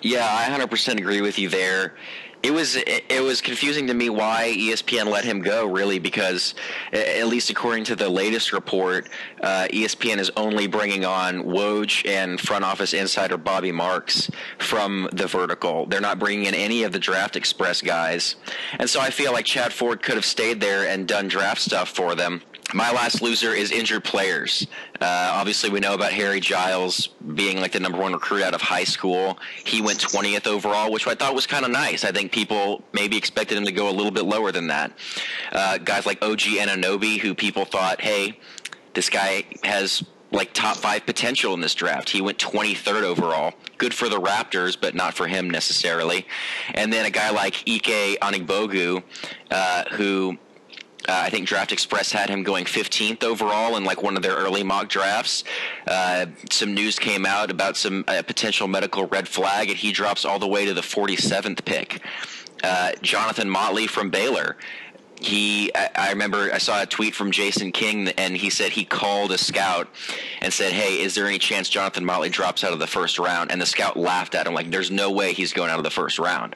Yeah, 0.02 0.28
I 0.30 0.50
100% 0.50 0.98
agree 0.98 1.22
with 1.22 1.40
you 1.40 1.50
there 1.50 1.96
it 2.46 2.54
was 2.54 2.76
it 2.76 3.24
was 3.24 3.42
confusing 3.42 3.88
to 3.88 3.96
me 3.96 4.08
why 4.08 4.54
ESPN 4.56 5.08
let 5.08 5.26
him 5.26 5.42
go. 5.42 5.66
Really, 5.66 5.98
because 5.98 6.54
at 6.94 7.26
least 7.28 7.50
according 7.50 7.86
to 7.86 7.96
the 7.96 8.08
latest 8.08 8.54
report, 8.54 9.10
uh, 9.42 9.68
ESPN 9.72 10.18
is 10.20 10.30
only 10.38 10.68
bringing 10.68 11.06
on 11.06 11.44
Woj 11.44 12.08
and 12.08 12.40
front 12.40 12.64
office 12.64 12.94
insider 12.94 13.38
Bobby 13.38 13.72
Marks 13.72 14.30
from 14.60 15.10
the 15.12 15.26
vertical. 15.26 15.88
They're 15.88 16.00
not 16.00 16.20
bringing 16.20 16.46
in 16.46 16.54
any 16.54 16.84
of 16.84 16.92
the 16.92 17.00
Draft 17.00 17.36
Express 17.36 17.82
guys, 17.82 18.36
and 18.78 18.88
so 18.88 19.02
I 19.02 19.10
feel 19.10 19.34
like 19.34 19.46
Chad 19.46 19.74
Ford 19.74 20.04
could 20.04 20.16
have 20.16 20.26
stayed 20.26 20.62
there 20.62 20.88
and 20.88 21.08
done 21.08 21.28
draft 21.28 21.62
stuff 21.62 21.90
for 21.90 22.14
them 22.14 22.44
my 22.74 22.92
last 22.92 23.22
loser 23.22 23.54
is 23.54 23.72
injured 23.72 24.04
players. 24.04 24.68
Uh, 25.00 25.32
obviously, 25.34 25.70
we 25.70 25.80
know 25.80 25.94
about 25.94 26.12
Harry 26.12 26.40
Giles 26.40 27.08
being 27.36 27.60
like 27.60 27.72
the 27.72 27.80
number 27.80 27.98
one 27.98 28.14
recruit 28.14 28.44
out 28.44 28.54
of 28.54 28.62
high 28.62 28.84
school. 28.84 29.38
He 29.64 29.82
went 29.82 30.00
20th 30.00 30.48
overall, 30.48 30.92
which 30.92 31.06
I 31.08 31.16
thought 31.16 31.36
was 31.36 31.46
kind 31.46 31.64
of 31.64 31.72
nice. 31.72 32.04
I 32.04 32.12
think 32.12 32.32
people 32.32 32.84
maybe 32.94 33.18
expected 33.18 33.58
him 33.58 33.66
to 33.66 33.72
go 33.72 33.90
a 33.90 33.92
little 33.92 34.12
bit 34.12 34.26
lower 34.26 34.52
than 34.52 34.68
that. 34.68 34.92
Uh, 35.52 35.78
guys 35.78 36.06
like 36.06 36.24
OG 36.24 36.40
Anunoby, 36.40 37.20
who 37.20 37.36
people 37.36 37.66
thought, 37.66 38.02
hey, 38.02 38.40
this 38.94 39.10
guy 39.10 39.44
has 39.64 40.04
like 40.32 40.54
top 40.54 40.76
five 40.76 41.06
potential 41.06 41.54
in 41.54 41.62
this 41.62 41.76
draft. 41.76 42.10
He 42.10 42.22
went 42.22 42.38
23rd 42.38 43.04
overall. 43.04 43.54
Good 43.78 43.94
for 43.94 44.10
the 44.10 44.20
Raptors, 44.20 44.78
but 44.80 44.96
not 44.96 45.14
for 45.14 45.28
him 45.28 45.50
necessarily. 45.50 46.26
And 46.74 46.92
then 46.92 47.06
a 47.06 47.10
guy 47.10 47.30
like 47.30 47.56
Ike 47.68 48.20
Anigbogu, 48.22 49.04
uh, 49.52 49.84
who 49.92 50.38
Uh, 51.08 51.22
I 51.26 51.30
think 51.30 51.48
Draft 51.48 51.72
Express 51.72 52.12
had 52.12 52.30
him 52.30 52.44
going 52.44 52.66
15th 52.66 53.24
overall 53.24 53.78
in 53.78 53.84
like 53.84 54.02
one 54.02 54.16
of 54.16 54.24
their 54.24 54.36
early 54.36 54.64
mock 54.64 54.90
drafts. 54.90 55.44
Uh, 55.88 56.26
some 56.50 56.74
news 56.74 56.98
came 56.98 57.26
out 57.26 57.52
about 57.52 57.78
some 57.78 58.04
uh, 58.08 58.22
potential 58.24 58.68
medical 58.68 59.06
red 59.08 59.28
flag, 59.28 59.70
and 59.70 59.78
he 59.78 59.92
drops 59.92 60.26
all 60.26 60.40
the 60.40 60.48
way 60.48 60.66
to 60.66 60.74
the 60.74 60.82
47th 60.82 61.64
pick. 61.66 62.02
Uh, 62.64 62.94
Johnathan 63.04 63.48
Motley 63.48 63.86
from 63.86 64.10
Baylor 64.10 64.58
he 65.20 65.74
I, 65.74 66.10
remember 66.10 66.52
I 66.54 66.58
saw 66.58 66.82
a 66.82 66.86
tweet 66.86 67.16
from 67.16 67.32
Jason 67.32 67.72
King 67.72 68.10
and 68.10 68.36
he 68.36 68.50
said 68.50 68.72
he 68.72 68.84
called 68.84 69.32
a 69.32 69.38
scout 69.38 69.88
and 70.42 70.52
said, 70.54 70.74
"Hey, 70.74 71.02
is 71.02 71.16
there 71.16 71.26
any 71.26 71.40
chance 71.40 71.70
Johnathan 71.70 72.04
Motley 72.04 72.30
drops 72.30 72.64
out 72.64 72.74
of 72.74 72.80
the 72.80 72.88
first 72.88 73.18
round?" 73.18 73.52
And 73.52 73.62
the 73.62 73.66
scout 73.66 73.98
laughed 73.98 74.36
at 74.36 74.48
him 74.48 74.54
like, 74.54 74.72
"There's 74.72 74.92
no 74.92 75.12
way 75.12 75.34
he's 75.34 75.54
going 75.54 75.70
out 75.70 75.78
of 75.78 75.84
the 75.84 75.90
first 75.90 76.20
round." 76.20 76.56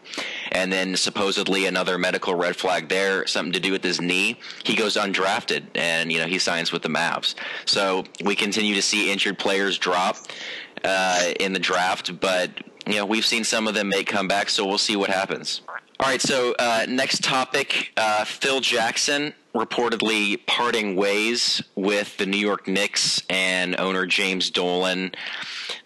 And 0.52 0.72
then 0.72 0.96
supposedly 0.96 1.66
another 1.66 1.98
medical 1.98 2.36
red 2.36 2.56
flag 2.56 2.90
there, 2.90 3.26
something 3.28 3.54
to 3.54 3.60
do 3.60 3.72
with 3.72 3.84
his 3.84 4.02
knee. 4.02 4.38
He 4.64 4.76
goes 4.76 4.96
undrafted 4.96 5.64
and 5.76 6.12
you 6.12 6.20
know 6.20 6.28
he 6.28 6.40
signs 6.40 6.72
with 6.72 6.82
the 6.82 6.90
Mavs. 6.90 7.36
So 7.66 8.04
we 8.24 8.36
continue 8.36 8.76
to 8.76 8.82
see 8.82 9.12
injured 9.12 9.40
players 9.40 9.78
drop 9.78 10.18
uh, 10.84 11.34
in 11.40 11.54
the 11.54 11.60
draft, 11.60 12.20
but 12.20 12.52
you 12.86 12.96
know 12.96 13.06
we've 13.06 13.26
seen 13.26 13.44
some 13.44 13.68
of 13.68 13.74
them 13.74 13.90
make 13.90 14.10
comebacks. 14.10 14.52
So 14.52 14.66
we'll 14.66 14.78
see 14.78 14.96
what 14.96 15.10
happens. 15.10 15.62
All 16.02 16.08
right, 16.08 16.22
so 16.22 16.56
uh, 16.58 16.86
next 16.88 17.26
topic 17.26 17.92
uh, 17.98 18.24
Phil 18.24 18.62
Jackson 18.62 19.34
reportedly 19.54 20.40
parting 20.46 20.96
ways 20.96 21.62
with 21.76 22.16
the 22.16 22.26
New 22.26 22.38
York 22.38 22.70
Knicks 22.70 23.22
and 23.30 23.78
owner 23.78 24.06
James 24.06 24.50
Dolan. 24.50 25.12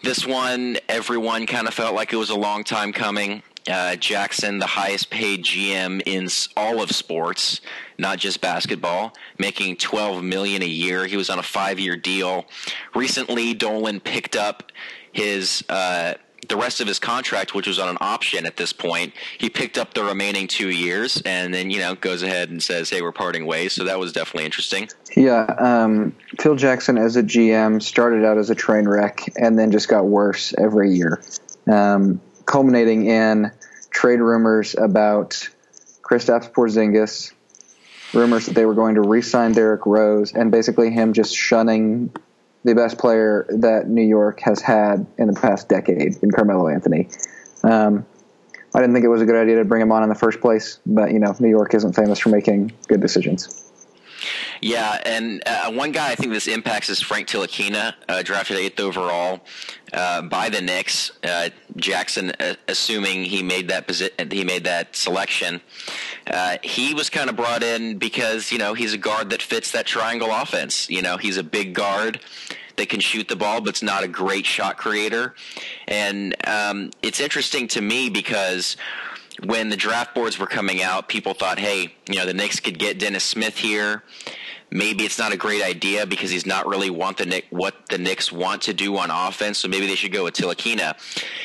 This 0.04 0.23
one, 0.23 0.78
everyone 0.88 1.47
kind 1.47 1.67
of 1.67 1.73
felt 1.73 1.95
like 1.95 2.13
it 2.13 2.17
was 2.17 2.30
a 2.30 2.36
long 2.36 2.63
time 2.63 2.93
coming. 2.93 3.41
Uh, 3.67 3.95
Jackson, 3.95 4.60
the 4.60 4.67
highest 4.67 5.10
paid 5.10 5.43
GM 5.43 6.04
in 6.06 6.30
all 6.56 6.84
of 6.84 6.91
sports, 6.91 7.62
not 7.97 8.19
just 8.19 8.39
basketball, 8.39 9.13
making 9.39 9.78
12 9.78 10.23
million 10.23 10.62
a 10.62 10.67
year. 10.67 11.08
He 11.08 11.17
was 11.17 11.32
on 11.32 11.39
a 11.39 11.43
five-year 11.43 11.95
deal. 11.95 12.45
Recently, 12.93 13.56
Dolan 13.56 13.99
picked 13.99 14.36
up 14.36 14.71
his 15.12 15.63
uh, 15.69 16.15
the 16.50 16.56
rest 16.56 16.82
of 16.82 16.88
his 16.88 17.00
contract, 17.00 17.54
which 17.54 17.68
was 17.68 17.80
on 17.80 17.90
an 17.90 17.98
option 18.02 18.46
at 18.46 18.58
this 18.58 18.74
point, 18.74 19.14
he 19.38 19.50
picked 19.50 19.78
up 19.78 19.94
the 19.94 20.04
remaining 20.04 20.48
two 20.48 20.70
years, 20.70 21.22
and 21.26 21.54
then 21.54 21.70
you 21.70 21.80
know 21.80 21.96
goes 21.96 22.24
ahead 22.24 22.50
and 22.50 22.62
says, 22.62 22.90
"Hey, 22.90 23.02
we're 23.02 23.12
parting 23.12 23.46
ways." 23.46 23.74
So 23.74 23.84
that 23.86 24.00
was 24.00 24.14
definitely 24.14 24.46
interesting. 24.46 24.90
Yeah, 25.16 25.46
um, 25.60 26.16
Phil 26.40 26.56
Jackson 26.56 26.98
as 26.98 27.16
a 27.16 27.24
GM 27.24 27.82
started 27.82 28.26
out 28.26 28.38
as 28.38 28.50
a 28.50 28.56
train 28.56 28.88
wreck, 28.88 29.22
and 29.38 29.58
then 29.58 29.72
just 29.72 29.88
got 29.88 30.06
worse 30.06 30.54
every 30.58 30.92
year, 30.92 31.22
um, 31.72 32.22
culminating 32.46 33.06
in 33.06 33.52
trade 33.90 34.20
rumors 34.20 34.76
about 34.76 35.50
Kristaps 36.02 36.52
Porzingis, 36.52 37.32
rumors 38.14 38.48
that 38.48 38.54
they 38.54 38.66
were 38.66 38.74
going 38.74 38.96
to 38.96 39.02
re-sign 39.02 39.54
Derrick 39.54 39.86
Rose, 39.86 40.34
and 40.34 40.52
basically 40.52 40.92
him 40.92 41.14
just 41.14 41.36
shunning 41.36 42.12
the 42.63 42.76
best 42.76 42.97
player 42.97 43.45
that 43.49 43.88
New 43.88 44.04
York 44.04 44.39
has 44.41 44.62
had 44.62 45.06
in 45.17 45.28
the 45.28 45.34
past 45.34 45.69
decade 45.69 46.17
in 46.23 46.32
Carmelo 46.32 46.67
Anthony. 46.67 47.10
Um, 47.63 48.06
I 48.73 48.80
didn't 48.80 48.93
think 48.93 49.06
it 49.06 49.10
was 49.10 49.21
a 49.21 49.26
good 49.26 49.36
idea 49.36 49.58
to 49.58 49.65
bring 49.65 49.82
him 49.82 49.91
on 49.91 50.04
in 50.04 50.10
the 50.10 50.15
first 50.15 50.41
place, 50.41 50.80
but 50.86 51.12
you 51.12 51.19
know, 51.19 51.36
New 51.39 51.49
York 51.49 51.73
isn't 51.73 51.93
famous 51.93 52.19
for 52.19 52.30
making 52.30 52.71
good 52.88 53.02
decisions. 53.02 53.62
Yeah, 54.62 55.00
and 55.06 55.44
uh, 55.46 55.72
one 55.72 55.92
guy 55.92 56.12
I 56.12 56.16
think 56.16 56.32
this 56.32 56.48
impacts 56.48 56.90
is 56.90 57.02
Frank 57.02 57.28
Ntilikina, 57.28 57.94
uh, 58.08 58.24
drafted 58.24 58.58
eighth 58.58 58.80
overall 58.80 59.42
uh, 59.92 60.22
by 60.24 60.50
the 60.50 60.62
Knicks. 60.62 61.12
Uh, 61.24 61.50
Jackson, 61.76 62.32
uh, 62.40 62.56
assuming 62.68 63.26
he 63.26 63.44
made 63.44 63.68
that 63.70 63.88
posi- 63.88 64.32
he 64.32 64.44
made 64.44 64.64
that 64.66 64.96
selection, 64.96 65.62
uh, 66.28 66.58
he 66.64 66.94
was 66.94 67.10
kind 67.10 67.30
of 67.30 67.36
brought 67.36 67.64
in 67.64 67.98
because 67.98 68.52
you 68.52 68.58
know 68.58 68.74
he's 68.74 68.94
a 68.94 68.98
guard 68.98 69.30
that 69.32 69.42
fits 69.42 69.72
that 69.72 69.86
triangle 69.86 70.30
offense. 70.32 70.90
You 70.90 71.02
know, 71.02 71.18
he's 71.18 71.38
a 71.38 71.44
big 71.44 71.74
guard 71.74 72.20
that 72.76 72.90
can 72.90 73.00
shoot 73.00 73.28
the 73.28 73.36
ball, 73.36 73.62
but's 73.62 73.84
not 73.84 74.04
a 74.04 74.08
great 74.08 74.46
shot 74.46 74.78
creator. 74.78 75.36
And 75.88 76.36
um, 76.48 76.92
it's 77.02 77.20
interesting 77.20 77.68
to 77.70 77.82
me 77.82 78.10
because 78.10 78.78
when 79.41 79.69
the 79.69 79.76
draft 79.76 80.13
boards 80.15 80.38
were 80.38 80.48
coming 80.48 80.82
out, 80.82 81.08
people 81.08 81.34
thought, 81.34 81.60
hey, 81.60 81.93
you 82.10 82.15
know, 82.15 82.26
the 82.26 82.34
Knicks 82.34 82.60
could 82.60 82.78
get 82.78 83.00
Dennis 83.00 83.24
Smith 83.24 83.58
here. 83.58 84.04
Maybe 84.74 85.04
it's 85.04 85.19
not 85.19 85.32
a 85.32 85.38
great 85.38 85.62
idea 85.62 86.08
because 86.08 86.32
he's 86.32 86.48
not 86.48 86.65
really 86.65 86.89
want 86.89 87.17
the 87.17 87.43
what 87.52 87.76
the 87.89 88.00
Knicks 88.00 88.32
want 88.32 88.63
to 88.63 88.74
do 88.74 88.98
on 88.98 89.12
offense. 89.12 89.60
So 89.60 89.67
maybe 89.67 89.86
they 89.86 89.93
should 89.93 90.12
go 90.12 90.24
with 90.24 90.34
Ntilikina. 90.34 90.96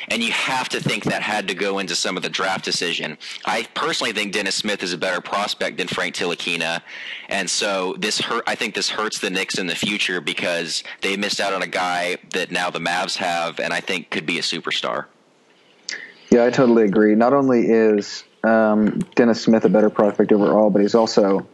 And 0.08 0.22
you 0.22 0.32
have 0.32 0.70
to 0.70 0.80
think 0.80 1.04
that 1.04 1.20
had 1.20 1.46
to 1.48 1.54
go 1.54 1.78
into 1.78 1.94
some 1.94 2.16
of 2.16 2.22
the 2.22 2.30
draft 2.30 2.64
decision. 2.64 3.18
I 3.44 3.66
personally 3.74 4.14
think 4.14 4.32
Dennis 4.32 4.54
Smith 4.54 4.82
is 4.82 4.94
a 4.94 4.98
better 4.98 5.20
prospect 5.20 5.76
than 5.76 5.88
Frank 5.88 6.14
Ntilikina, 6.14 6.80
and 7.28 7.50
so 7.50 7.96
this 7.98 8.18
hurt. 8.18 8.44
I 8.46 8.54
think 8.54 8.74
this 8.74 8.88
hurts 8.88 9.18
the 9.18 9.28
Knicks 9.28 9.58
in 9.58 9.66
the 9.66 9.76
future 9.76 10.22
because 10.22 10.82
they 11.02 11.14
missed 11.18 11.38
out 11.38 11.52
on 11.52 11.60
a 11.60 11.66
guy 11.66 12.16
that 12.32 12.50
now 12.50 12.70
the 12.70 12.78
Mavs 12.78 13.16
have, 13.16 13.60
and 13.60 13.74
I 13.74 13.80
think 13.80 14.08
could 14.08 14.24
be 14.24 14.38
a 14.38 14.42
superstar. 14.42 15.04
Yeah, 16.30 16.44
I 16.44 16.50
totally 16.50 16.84
agree. 16.84 17.14
Not 17.14 17.32
only 17.32 17.66
is 17.66 18.24
um, 18.44 18.98
Dennis 19.14 19.42
Smith 19.42 19.64
a 19.64 19.68
better 19.68 19.90
prospect 19.90 20.32
overall, 20.32 20.70
but 20.70 20.82
he's 20.82 20.94
also 20.94 21.46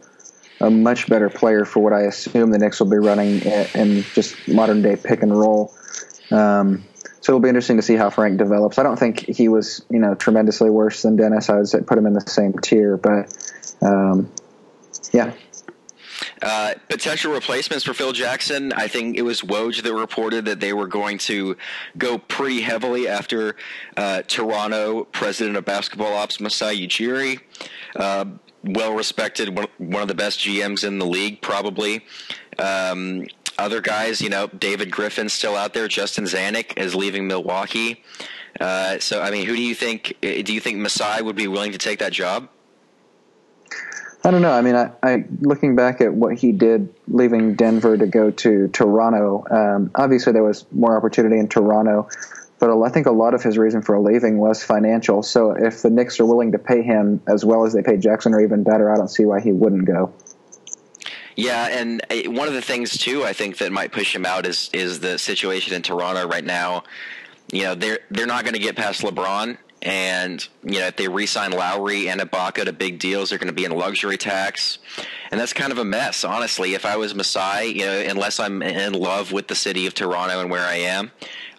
a 0.59 0.69
much 0.69 1.07
better 1.07 1.29
player 1.29 1.65
for 1.65 1.81
what 1.81 1.93
I 1.93 2.01
assume 2.01 2.51
the 2.51 2.57
Knicks 2.57 2.79
will 2.79 2.89
be 2.89 2.97
running 2.97 3.41
in 3.41 4.03
just 4.13 4.47
modern 4.47 4.81
day 4.81 4.95
pick 4.95 5.21
and 5.21 5.37
roll. 5.37 5.73
Um, 6.31 6.83
so 7.21 7.31
it'll 7.31 7.41
be 7.41 7.49
interesting 7.49 7.77
to 7.77 7.81
see 7.81 7.95
how 7.95 8.09
Frank 8.09 8.37
develops. 8.37 8.77
I 8.77 8.83
don't 8.83 8.99
think 8.99 9.19
he 9.19 9.47
was, 9.47 9.83
you 9.89 9.99
know, 9.99 10.13
tremendously 10.13 10.69
worse 10.69 11.01
than 11.01 11.15
Dennis. 11.15 11.49
I 11.49 11.57
would 11.57 11.87
put 11.87 11.97
him 11.97 12.05
in 12.05 12.13
the 12.13 12.21
same 12.21 12.53
tier, 12.53 12.97
but 12.97 13.33
um, 13.81 14.31
yeah, 15.11 15.33
uh, 16.45 16.75
potential 16.89 17.33
replacements 17.33 17.83
for 17.83 17.95
Phil 17.95 18.13
Jackson. 18.13 18.71
I 18.73 18.87
think 18.87 19.17
it 19.17 19.23
was 19.23 19.41
Woj 19.41 19.81
that 19.81 19.93
reported 19.93 20.45
that 20.45 20.59
they 20.59 20.73
were 20.73 20.85
going 20.85 21.17
to 21.19 21.57
go 21.97 22.19
pretty 22.19 22.61
heavily 22.61 23.07
after 23.07 23.55
uh, 23.97 24.21
Toronto 24.21 25.05
president 25.05 25.57
of 25.57 25.65
basketball 25.65 26.13
ops 26.13 26.39
Masai 26.39 26.87
Ujiri. 26.87 27.41
Uh, 27.95 28.25
well 28.63 28.93
respected, 28.93 29.57
one 29.77 30.01
of 30.03 30.07
the 30.07 30.15
best 30.15 30.39
GMs 30.39 30.83
in 30.83 30.99
the 30.99 31.05
league, 31.05 31.41
probably. 31.41 32.05
Um, 32.59 33.25
other 33.57 33.81
guys, 33.81 34.21
you 34.21 34.29
know, 34.29 34.47
David 34.47 34.91
Griffin's 34.91 35.33
still 35.33 35.55
out 35.55 35.73
there. 35.73 35.87
Justin 35.87 36.25
Zanik 36.25 36.77
is 36.77 36.93
leaving 36.93 37.27
Milwaukee. 37.27 38.03
Uh, 38.59 38.99
so, 38.99 39.21
I 39.21 39.31
mean, 39.31 39.47
who 39.47 39.55
do 39.55 39.61
you 39.63 39.75
think? 39.75 40.15
Do 40.21 40.53
you 40.53 40.59
think 40.59 40.77
Masai 40.77 41.23
would 41.23 41.35
be 41.35 41.47
willing 41.47 41.71
to 41.71 41.77
take 41.77 41.99
that 41.99 42.13
job? 42.13 42.49
I 44.25 44.31
don't 44.31 44.41
know. 44.41 44.51
I 44.51 44.61
mean, 44.61 44.75
I, 44.75 44.91
I 45.03 45.25
looking 45.39 45.75
back 45.75 46.01
at 46.01 46.11
what 46.11 46.35
he 46.35 46.51
did, 46.51 46.91
leaving 47.07 47.53
Denver 47.53 47.95
to 47.95 48.07
go 48.07 48.31
to 48.31 48.67
Toronto. 48.69 49.45
Um, 49.51 49.91
obviously, 49.93 50.33
there 50.33 50.43
was 50.43 50.65
more 50.71 50.97
opportunity 50.97 51.37
in 51.37 51.47
Toronto, 51.47 52.09
but 52.57 52.75
I 52.81 52.89
think 52.89 53.05
a 53.05 53.11
lot 53.11 53.35
of 53.35 53.43
his 53.43 53.55
reason 53.59 53.83
for 53.83 53.99
leaving 53.99 54.39
was 54.39 54.63
financial. 54.63 55.21
So, 55.21 55.51
if 55.51 55.83
the 55.83 55.91
Knicks 55.91 56.19
are 56.19 56.25
willing 56.25 56.53
to 56.53 56.57
pay 56.57 56.81
him 56.81 57.21
as 57.27 57.45
well 57.45 57.65
as 57.65 57.73
they 57.73 57.83
paid 57.83 58.01
Jackson, 58.01 58.33
or 58.33 58.41
even 58.41 58.63
better, 58.63 58.91
I 58.91 58.95
don't 58.95 59.09
see 59.09 59.25
why 59.25 59.41
he 59.41 59.51
wouldn't 59.51 59.85
go. 59.85 60.11
Yeah, 61.35 61.67
and 61.67 62.01
uh, 62.09 62.31
one 62.31 62.47
of 62.47 62.55
the 62.55 62.63
things 62.63 62.97
too, 62.97 63.23
I 63.23 63.33
think 63.33 63.59
that 63.59 63.71
might 63.71 63.91
push 63.91 64.15
him 64.15 64.25
out 64.25 64.47
is 64.47 64.71
is 64.73 65.01
the 65.01 65.19
situation 65.19 65.75
in 65.75 65.83
Toronto 65.83 66.27
right 66.27 66.43
now. 66.43 66.83
You 67.51 67.65
know, 67.65 67.75
they're 67.75 67.99
they're 68.09 68.25
not 68.25 68.43
going 68.43 68.55
to 68.55 68.59
get 68.59 68.75
past 68.75 69.03
LeBron, 69.03 69.59
and 69.85 70.45
you 70.63 70.79
know, 70.79 70.87
if 70.87 70.95
they 70.95 71.07
re-sign 71.07 71.51
Lowry 71.51 72.09
and 72.09 72.19
Ibaka 72.19 72.65
to 72.65 72.73
big 72.73 72.97
deals, 72.97 73.29
they're 73.29 73.37
going 73.37 73.47
to 73.47 73.53
be 73.53 73.65
in 73.65 73.71
luxury 73.71 74.17
tax, 74.17 74.79
and 75.29 75.39
that's 75.39 75.53
kind 75.53 75.71
of 75.71 75.77
a 75.77 75.85
mess. 75.85 76.23
Honestly, 76.23 76.73
if 76.73 76.85
I 76.85 76.97
was 76.97 77.13
Masai, 77.13 77.67
you 77.67 77.85
know, 77.85 77.99
unless 77.99 78.39
I'm 78.39 78.63
in 78.63 78.93
love 78.93 79.31
with 79.31 79.47
the 79.47 79.55
city 79.55 79.85
of 79.85 79.93
Toronto 79.93 80.41
and 80.41 80.49
where 80.49 80.65
I 80.65 80.77
am, 80.77 81.11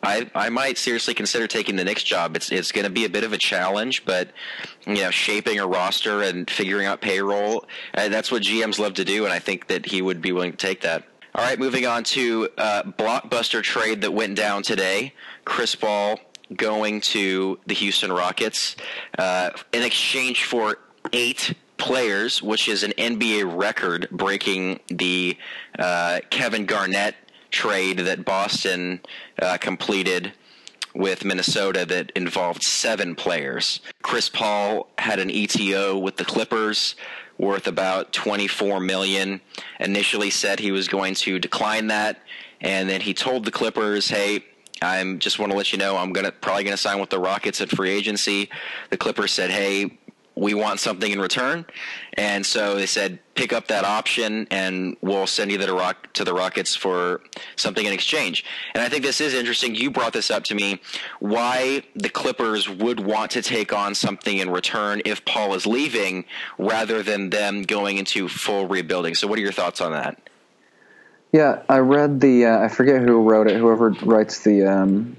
I 0.02 0.28
I 0.34 0.48
might 0.48 0.76
seriously 0.76 1.14
consider 1.14 1.46
taking 1.46 1.76
the 1.76 1.84
Knicks 1.84 2.02
job. 2.02 2.34
It's 2.34 2.50
it's 2.50 2.72
going 2.72 2.84
to 2.84 2.90
be 2.90 3.04
a 3.04 3.08
bit 3.08 3.22
of 3.22 3.32
a 3.32 3.38
challenge, 3.38 4.04
but 4.04 4.30
you 4.86 5.02
know, 5.02 5.12
shaping 5.12 5.60
a 5.60 5.66
roster 5.66 6.22
and 6.22 6.50
figuring 6.50 6.86
out 6.86 7.00
payroll, 7.00 7.64
uh, 7.94 8.08
that's 8.08 8.32
what 8.32 8.42
GMs 8.42 8.80
love 8.80 8.94
to 8.94 9.04
do, 9.04 9.24
and 9.24 9.32
I 9.32 9.38
think 9.38 9.68
that 9.68 9.86
he 9.86 10.02
would 10.02 10.20
be 10.20 10.32
willing 10.32 10.50
to 10.50 10.58
take 10.58 10.80
that. 10.80 11.04
All 11.36 11.44
right, 11.44 11.58
moving 11.58 11.86
on 11.86 12.02
to 12.04 12.48
uh, 12.56 12.82
blockbuster 12.82 13.62
trade 13.62 14.00
that 14.00 14.12
went 14.14 14.36
down 14.36 14.62
today. 14.62 15.12
Chris 15.44 15.74
Paul 15.74 16.18
going 16.54 17.00
to 17.00 17.59
the 17.66 17.74
Houston 17.74 18.12
Rockets 18.12 18.76
uh, 19.18 19.50
in 19.72 19.82
exchange 19.82 20.44
for 20.44 20.78
eight 21.12 21.54
players, 21.76 22.42
which 22.42 22.68
is 22.68 22.82
an 22.82 22.92
NBA 22.92 23.56
record, 23.56 24.09
breaking 24.11 24.80
the 24.88 25.37
uh, 25.78 26.20
Kevin 26.30 26.66
Garnett 26.66 27.14
trade 27.50 27.98
that 28.00 28.24
Boston 28.24 29.00
uh, 29.40 29.56
completed 29.59 30.32
with 30.94 31.24
Minnesota 31.24 31.85
that 31.85 32.11
involved 32.16 32.62
seven 32.62 33.14
players. 33.14 33.80
Chris 34.02 34.28
Paul 34.28 34.88
had 34.98 35.18
an 35.18 35.28
ETO 35.28 36.00
with 36.00 36.16
the 36.16 36.24
Clippers 36.24 36.96
worth 37.38 37.66
about 37.66 38.14
24 38.14 38.80
million. 38.80 39.42
Initially 39.78 40.30
said 40.30 40.59
he 40.59 40.72
was 40.72 40.88
going 40.88 41.14
to 41.14 41.38
decline 41.38 41.88
that 41.88 42.22
and 42.61 42.88
then 42.88 43.02
he 43.02 43.14
told 43.14 43.44
the 43.44 43.50
Clippers, 43.50 44.09
"Hey, 44.09 44.44
I'm 44.82 45.18
just 45.18 45.38
want 45.38 45.52
to 45.52 45.58
let 45.58 45.72
you 45.72 45.78
know 45.78 45.96
I'm 45.96 46.12
gonna 46.12 46.32
probably 46.32 46.64
gonna 46.64 46.76
sign 46.76 47.00
with 47.00 47.10
the 47.10 47.18
Rockets 47.18 47.60
at 47.60 47.70
free 47.70 47.90
agency. 47.90 48.50
The 48.90 48.96
Clippers 48.96 49.32
said, 49.32 49.50
"Hey, 49.50 49.98
we 50.36 50.52
want 50.52 50.78
something 50.78 51.10
in 51.10 51.18
return. 51.18 51.64
And 52.12 52.44
so 52.44 52.74
they 52.74 52.86
said, 52.86 53.18
pick 53.34 53.54
up 53.54 53.68
that 53.68 53.84
option 53.84 54.46
and 54.50 54.96
we'll 55.00 55.26
send 55.26 55.50
you 55.50 55.58
the 55.58 55.72
rock 55.72 56.12
to 56.12 56.24
the 56.24 56.34
Rockets 56.34 56.76
for 56.76 57.22
something 57.56 57.84
in 57.84 57.92
exchange. 57.92 58.44
And 58.74 58.82
I 58.84 58.88
think 58.88 59.02
this 59.02 59.20
is 59.20 59.32
interesting. 59.32 59.74
You 59.74 59.90
brought 59.90 60.12
this 60.12 60.30
up 60.30 60.44
to 60.44 60.54
me 60.54 60.80
why 61.20 61.82
the 61.94 62.10
Clippers 62.10 62.68
would 62.68 63.00
want 63.00 63.30
to 63.32 63.42
take 63.42 63.72
on 63.72 63.94
something 63.94 64.36
in 64.36 64.50
return 64.50 65.00
if 65.06 65.24
Paul 65.24 65.54
is 65.54 65.66
leaving 65.66 66.26
rather 66.58 67.02
than 67.02 67.30
them 67.30 67.62
going 67.62 67.96
into 67.96 68.28
full 68.28 68.68
rebuilding. 68.68 69.14
So 69.14 69.26
what 69.26 69.38
are 69.38 69.42
your 69.42 69.52
thoughts 69.52 69.80
on 69.80 69.92
that? 69.92 70.20
Yeah, 71.32 71.62
I 71.68 71.78
read 71.78 72.20
the 72.20 72.46
uh, 72.46 72.64
I 72.64 72.68
forget 72.68 73.02
who 73.02 73.28
wrote 73.28 73.50
it. 73.50 73.56
Whoever 73.56 73.90
writes 73.90 74.40
the 74.40 74.64
um, 74.66 75.16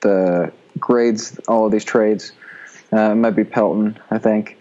the 0.00 0.52
grades 0.78 1.38
all 1.48 1.66
of 1.66 1.72
these 1.72 1.84
trades. 1.84 2.32
Uh, 2.92 3.12
it 3.12 3.16
might 3.16 3.30
be 3.30 3.44
Pelton, 3.44 3.98
I 4.10 4.18
think. 4.18 4.58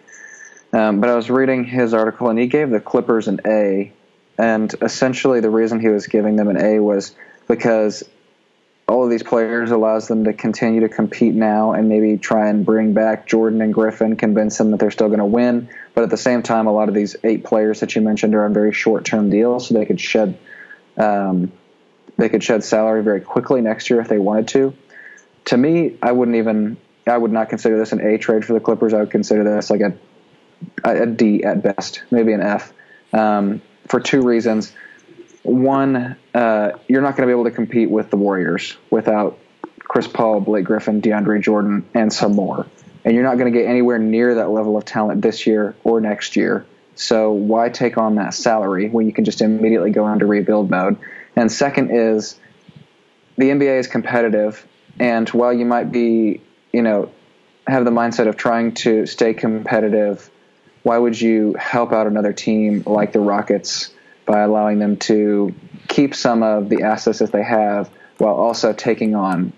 Um, 0.73 0.99
but 0.99 1.09
I 1.09 1.15
was 1.15 1.29
reading 1.29 1.63
his 1.63 1.93
article, 1.93 2.29
and 2.29 2.39
he 2.39 2.47
gave 2.47 2.69
the 2.69 2.79
Clippers 2.79 3.27
an 3.27 3.41
A. 3.45 3.91
And 4.37 4.73
essentially, 4.81 5.39
the 5.39 5.49
reason 5.49 5.79
he 5.79 5.87
was 5.87 6.07
giving 6.07 6.35
them 6.35 6.49
an 6.49 6.57
A 6.57 6.79
was 6.79 7.15
because 7.47 8.03
all 8.87 9.03
of 9.03 9.09
these 9.09 9.23
players 9.23 9.71
allows 9.71 10.07
them 10.07 10.25
to 10.25 10.33
continue 10.33 10.81
to 10.81 10.89
compete 10.89 11.33
now 11.33 11.73
and 11.73 11.87
maybe 11.89 12.17
try 12.17 12.49
and 12.49 12.65
bring 12.65 12.93
back 12.93 13.25
Jordan 13.27 13.61
and 13.61 13.73
Griffin, 13.73 14.15
convince 14.15 14.57
them 14.57 14.71
that 14.71 14.79
they're 14.79 14.91
still 14.91 15.07
going 15.07 15.19
to 15.19 15.25
win. 15.25 15.69
But 15.95 16.03
at 16.03 16.09
the 16.09 16.17
same 16.17 16.43
time, 16.43 16.67
a 16.67 16.73
lot 16.73 16.89
of 16.89 16.93
these 16.93 17.15
eight 17.23 17.45
players 17.45 17.79
that 17.79 17.95
you 17.95 18.01
mentioned 18.01 18.35
are 18.35 18.45
on 18.45 18.53
very 18.53 18.73
short-term 18.73 19.29
deals, 19.29 19.67
so 19.67 19.73
they 19.73 19.85
could 19.85 19.99
shed 19.99 20.37
um, 20.97 21.51
they 22.17 22.29
could 22.29 22.43
shed 22.43 22.63
salary 22.63 23.03
very 23.03 23.21
quickly 23.21 23.61
next 23.61 23.89
year 23.89 23.99
if 23.99 24.07
they 24.07 24.17
wanted 24.17 24.49
to. 24.49 24.73
To 25.45 25.57
me, 25.57 25.97
I 26.01 26.11
wouldn't 26.11 26.37
even 26.37 26.77
I 27.07 27.17
would 27.17 27.31
not 27.31 27.49
consider 27.49 27.77
this 27.77 27.93
an 27.93 28.01
A 28.01 28.17
trade 28.17 28.43
for 28.45 28.53
the 28.53 28.59
Clippers. 28.59 28.93
I 28.93 28.99
would 28.99 29.11
consider 29.11 29.43
this 29.43 29.69
like 29.69 29.81
a 29.81 29.93
a 30.83 31.05
D 31.05 31.43
at 31.43 31.63
best, 31.63 32.03
maybe 32.11 32.33
an 32.33 32.41
F, 32.41 32.73
um, 33.13 33.61
for 33.87 33.99
two 33.99 34.21
reasons. 34.21 34.73
One, 35.43 36.17
uh, 36.33 36.71
you're 36.87 37.01
not 37.01 37.15
going 37.15 37.27
to 37.27 37.27
be 37.27 37.31
able 37.31 37.43
to 37.45 37.51
compete 37.51 37.89
with 37.89 38.09
the 38.09 38.17
Warriors 38.17 38.75
without 38.89 39.37
Chris 39.79 40.07
Paul, 40.07 40.41
Blake 40.41 40.65
Griffin, 40.65 41.01
DeAndre 41.01 41.41
Jordan, 41.41 41.85
and 41.93 42.11
some 42.11 42.33
more. 42.33 42.65
And 43.05 43.13
you're 43.13 43.23
not 43.23 43.37
going 43.37 43.53
to 43.53 43.57
get 43.57 43.69
anywhere 43.69 43.99
near 43.99 44.35
that 44.35 44.49
level 44.49 44.75
of 44.75 44.83
talent 44.83 45.21
this 45.21 45.47
year 45.47 45.75
or 45.83 46.01
next 46.01 46.35
year. 46.35 46.65
So 46.95 47.31
why 47.31 47.69
take 47.69 47.97
on 47.97 48.15
that 48.15 48.33
salary 48.33 48.89
when 48.89 49.05
you 49.05 49.13
can 49.13 49.25
just 49.25 49.41
immediately 49.41 49.91
go 49.91 50.11
into 50.11 50.25
rebuild 50.25 50.69
mode? 50.69 50.97
And 51.35 51.51
second 51.51 51.91
is 51.91 52.39
the 53.37 53.45
NBA 53.45 53.79
is 53.79 53.87
competitive, 53.87 54.65
and 54.99 55.27
while 55.29 55.53
you 55.53 55.65
might 55.65 55.91
be, 55.91 56.41
you 56.71 56.81
know, 56.81 57.11
have 57.67 57.83
the 57.85 57.91
mindset 57.91 58.27
of 58.27 58.37
trying 58.37 58.73
to 58.75 59.05
stay 59.05 59.33
competitive, 59.33 60.29
why 60.83 60.97
would 60.97 61.19
you 61.19 61.55
help 61.59 61.91
out 61.91 62.07
another 62.07 62.31
team 62.31 62.83
like 62.85 63.11
the 63.11 63.19
Rockets 63.19 63.93
by 64.25 64.41
allowing 64.41 64.79
them 64.79 64.97
to 64.97 65.53
keep 65.87 66.15
some 66.15 66.43
of 66.43 66.69
the 66.69 66.83
assets 66.83 67.19
that 67.19 67.31
they 67.31 67.43
have 67.43 67.89
while 68.17 68.35
also 68.35 68.71
taking 68.71 69.15
on 69.15 69.51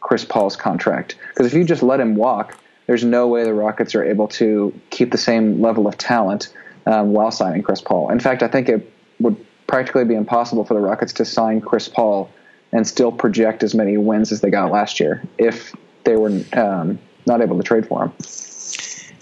Chris 0.00 0.24
Paul's 0.24 0.56
contract? 0.56 1.16
Because 1.28 1.46
if 1.46 1.54
you 1.54 1.64
just 1.64 1.82
let 1.82 2.00
him 2.00 2.14
walk, 2.14 2.58
there's 2.86 3.04
no 3.04 3.26
way 3.28 3.44
the 3.44 3.54
Rockets 3.54 3.94
are 3.94 4.04
able 4.04 4.28
to 4.28 4.72
keep 4.90 5.10
the 5.10 5.18
same 5.18 5.60
level 5.60 5.86
of 5.86 5.98
talent 5.98 6.52
um, 6.86 7.12
while 7.12 7.30
signing 7.30 7.62
Chris 7.62 7.80
Paul. 7.80 8.10
In 8.10 8.20
fact, 8.20 8.42
I 8.42 8.48
think 8.48 8.68
it 8.68 8.92
would 9.18 9.36
practically 9.66 10.04
be 10.04 10.14
impossible 10.14 10.64
for 10.64 10.74
the 10.74 10.80
Rockets 10.80 11.12
to 11.14 11.24
sign 11.24 11.60
Chris 11.60 11.88
Paul 11.88 12.30
and 12.72 12.86
still 12.86 13.10
project 13.10 13.62
as 13.62 13.74
many 13.74 13.96
wins 13.96 14.32
as 14.32 14.40
they 14.40 14.50
got 14.50 14.70
last 14.70 15.00
year 15.00 15.22
if 15.38 15.74
they 16.04 16.16
were 16.16 16.40
um, 16.52 16.98
not 17.26 17.40
able 17.40 17.56
to 17.56 17.62
trade 17.62 17.86
for 17.86 18.04
him. 18.04 18.12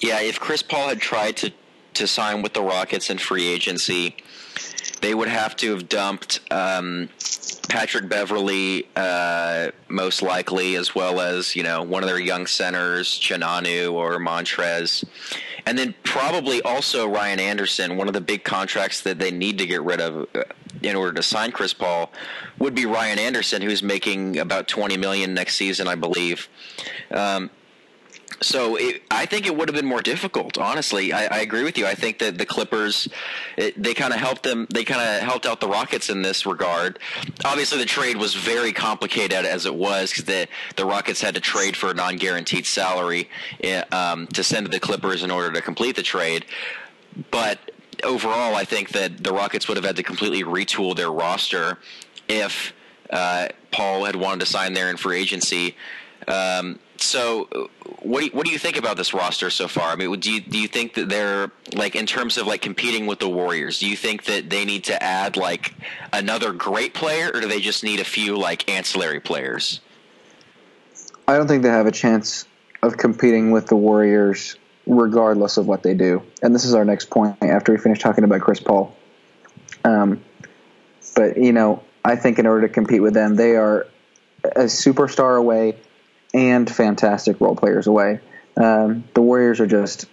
Yeah, 0.01 0.21
if 0.21 0.39
Chris 0.39 0.63
Paul 0.63 0.89
had 0.89 1.01
tried 1.01 1.37
to 1.39 1.53
to 1.95 2.07
sign 2.09 2.43
with 2.43 2.55
the 2.55 2.63
Rockets 2.63 3.09
in 3.09 3.19
free 3.19 3.47
agency, 3.47 4.17
they 5.05 5.14
would 5.14 5.29
have 5.29 5.55
to 5.55 5.71
have 5.75 5.87
dumped 5.87 6.40
um, 6.51 7.11
Patrick 7.69 8.09
Beverley, 8.09 8.88
uh, 8.97 9.71
most 9.88 10.23
likely, 10.23 10.77
as 10.77 10.95
well 10.95 11.21
as 11.21 11.55
you 11.55 11.62
know 11.62 11.83
one 11.83 12.03
of 12.03 12.09
their 12.09 12.19
young 12.19 12.47
centers, 12.47 13.21
Chinanu 13.21 13.93
or 13.93 14.19
Montrez, 14.19 15.05
and 15.67 15.77
then 15.77 15.95
probably 16.05 16.62
also 16.62 17.07
Ryan 17.07 17.38
Anderson. 17.38 17.99
One 17.99 18.09
of 18.09 18.14
the 18.14 18.23
big 18.23 18.45
contracts 18.45 19.03
that 19.03 19.19
they 19.19 19.31
need 19.31 19.59
to 19.59 19.67
get 19.67 19.83
rid 19.83 20.01
of 20.01 20.27
uh, 20.35 20.45
in 20.81 20.97
order 20.97 21.12
to 21.12 21.23
sign 21.23 21.53
Chris 21.53 21.75
Paul 21.75 22.11
would 22.59 22.75
be 22.75 22.87
Ryan 22.87 23.19
Anderson, 23.19 23.61
who's 23.61 23.83
making 23.83 24.38
about 24.38 24.69
twenty 24.69 24.97
million 24.97 25.35
next 25.35 25.57
season, 25.57 25.87
I 25.87 25.97
believe. 25.97 26.49
Um, 27.11 27.51
so 28.40 28.77
it, 28.77 29.03
I 29.11 29.27
think 29.27 29.47
it 29.47 29.57
would 29.57 29.68
have 29.68 29.77
been 29.77 29.87
more 29.87 30.03
difficult. 30.03 30.59
Honestly, 30.59 31.12
I, 31.12 31.27
I 31.27 31.40
agree 31.40 31.62
with 31.62 31.79
you. 31.79 31.87
I 31.87 31.94
think 31.94 32.18
that 32.18 32.38
the 32.38 32.47
Clippers, 32.47 33.09
it, 33.57 33.81
they 33.81 33.94
kind 33.94 34.12
of 34.12 34.18
helped 34.18 34.42
them. 34.42 34.66
They 34.70 34.85
kind 34.85 35.01
of 35.01 35.23
helped 35.23 35.47
out 35.47 35.61
the 35.61 35.68
Rockets 35.68 36.11
in 36.11 36.23
this 36.23 36.47
regard. 36.47 36.99
Obviously, 37.44 37.79
the 37.79 37.85
trade 37.85 38.16
was 38.16 38.35
very 38.35 38.73
complicated 38.73 39.44
as 39.44 39.66
it 39.66 39.75
was 39.75 40.11
because 40.11 40.25
the 40.25 40.49
the 40.77 40.85
Rockets 40.85 41.20
had 41.20 41.35
to 41.35 41.40
trade 41.40 41.77
for 41.77 41.90
a 41.90 41.94
non 41.94 42.16
guaranteed 42.16 42.66
salary 42.66 43.29
eh, 43.62 43.83
um, 43.92 44.27
to 44.29 44.42
send 44.42 44.66
to 44.66 44.70
the 44.70 44.81
Clippers 44.81 45.23
in 45.23 45.31
order 45.31 45.53
to 45.53 45.62
complete 45.62 45.97
the 45.97 46.03
trade. 46.03 46.44
But 47.31 47.59
overall, 48.03 48.55
I 48.55 48.64
think 48.64 48.90
that 48.90 49.23
the 49.23 49.33
Rockets 49.33 49.68
would 49.68 49.77
have 49.77 49.85
had 49.85 49.97
to 49.97 50.03
completely 50.03 50.42
retool 50.42 50.97
their 50.97 51.11
roster 51.11 51.79
if 52.29 52.73
uh, 53.11 53.49
Paul 53.70 54.05
had 54.05 54.16
wanted 54.16 54.40
to 54.40 54.47
sign 54.47 54.73
there 54.73 54.90
in 54.90 54.97
free 54.97 55.20
agency. 55.20 55.77
Um, 56.29 56.79
so, 56.97 57.69
what 58.01 58.21
do 58.21 58.27
you, 58.27 58.33
what 58.33 58.47
do 58.47 58.53
you 58.53 58.59
think 58.59 58.77
about 58.77 58.97
this 58.97 59.13
roster 59.13 59.51
so 59.51 59.69
far? 59.69 59.93
I 59.93 59.97
mean, 59.97 60.19
do 60.21 60.33
you 60.33 60.41
do 60.41 60.59
you 60.59 60.69
think 60.69 60.95
that 60.95 61.09
they're 61.09 61.51
like 61.75 61.97
in 61.97 62.07
terms 62.07 62.39
of 62.39 62.47
like 62.47 62.63
competing 62.63 63.07
with 63.07 63.19
the 63.19 63.29
Warriors? 63.29 63.81
Do 63.81 63.89
you 63.89 63.97
think 63.97 64.25
that 64.25 64.49
they 64.49 64.65
need 64.65 64.85
to 64.85 65.03
add 65.03 65.37
like 65.37 65.75
another 66.13 66.53
great 66.53 66.95
player, 66.95 67.31
or 67.33 67.41
do 67.41 67.49
they 67.49 67.61
just 67.61 67.85
need 67.85 68.01
a 68.01 68.05
few 68.05 68.37
like 68.37 68.69
ancillary 68.71 69.21
players? 69.21 69.81
I 71.27 71.37
don't 71.37 71.49
think 71.49 71.63
they 71.63 71.71
have 71.71 71.87
a 71.87 71.93
chance 71.93 72.47
of 72.83 72.97
competing 72.97 73.51
with 73.51 73.67
the 73.67 73.77
Warriors, 73.77 74.57
regardless 74.87 75.57
of 75.57 75.67
what 75.67 75.83
they 75.83 75.95
do. 75.95 76.23
And 76.43 76.55
this 76.55 76.65
is 76.65 76.75
our 76.75 76.85
next 76.85 77.11
point 77.11 77.37
after 77.43 77.73
we 77.73 77.79
finish 77.79 77.99
talking 77.99 78.25
about 78.25 78.41
Chris 78.41 78.61
Paul. 78.61 78.95
Um, 79.85 80.23
but 81.15 81.37
you 81.37 81.53
know, 81.53 81.83
I 82.05 82.17
think 82.17 82.39
in 82.39 82.47
order 82.47 82.67
to 82.67 82.73
compete 82.73 83.03
with 83.03 83.15
them, 83.15 83.37
they 83.37 83.57
are 83.57 83.87
a 84.45 84.65
superstar 84.65 85.39
away 85.39 85.77
and 86.35 86.68
fantastic 86.70 87.40
role 87.40 87.57
players 87.57 87.87
away. 87.87 88.20
Um, 88.57 89.05
the 89.14 89.23
Warriors 89.23 89.61
are 89.61 89.66
just 89.66 90.07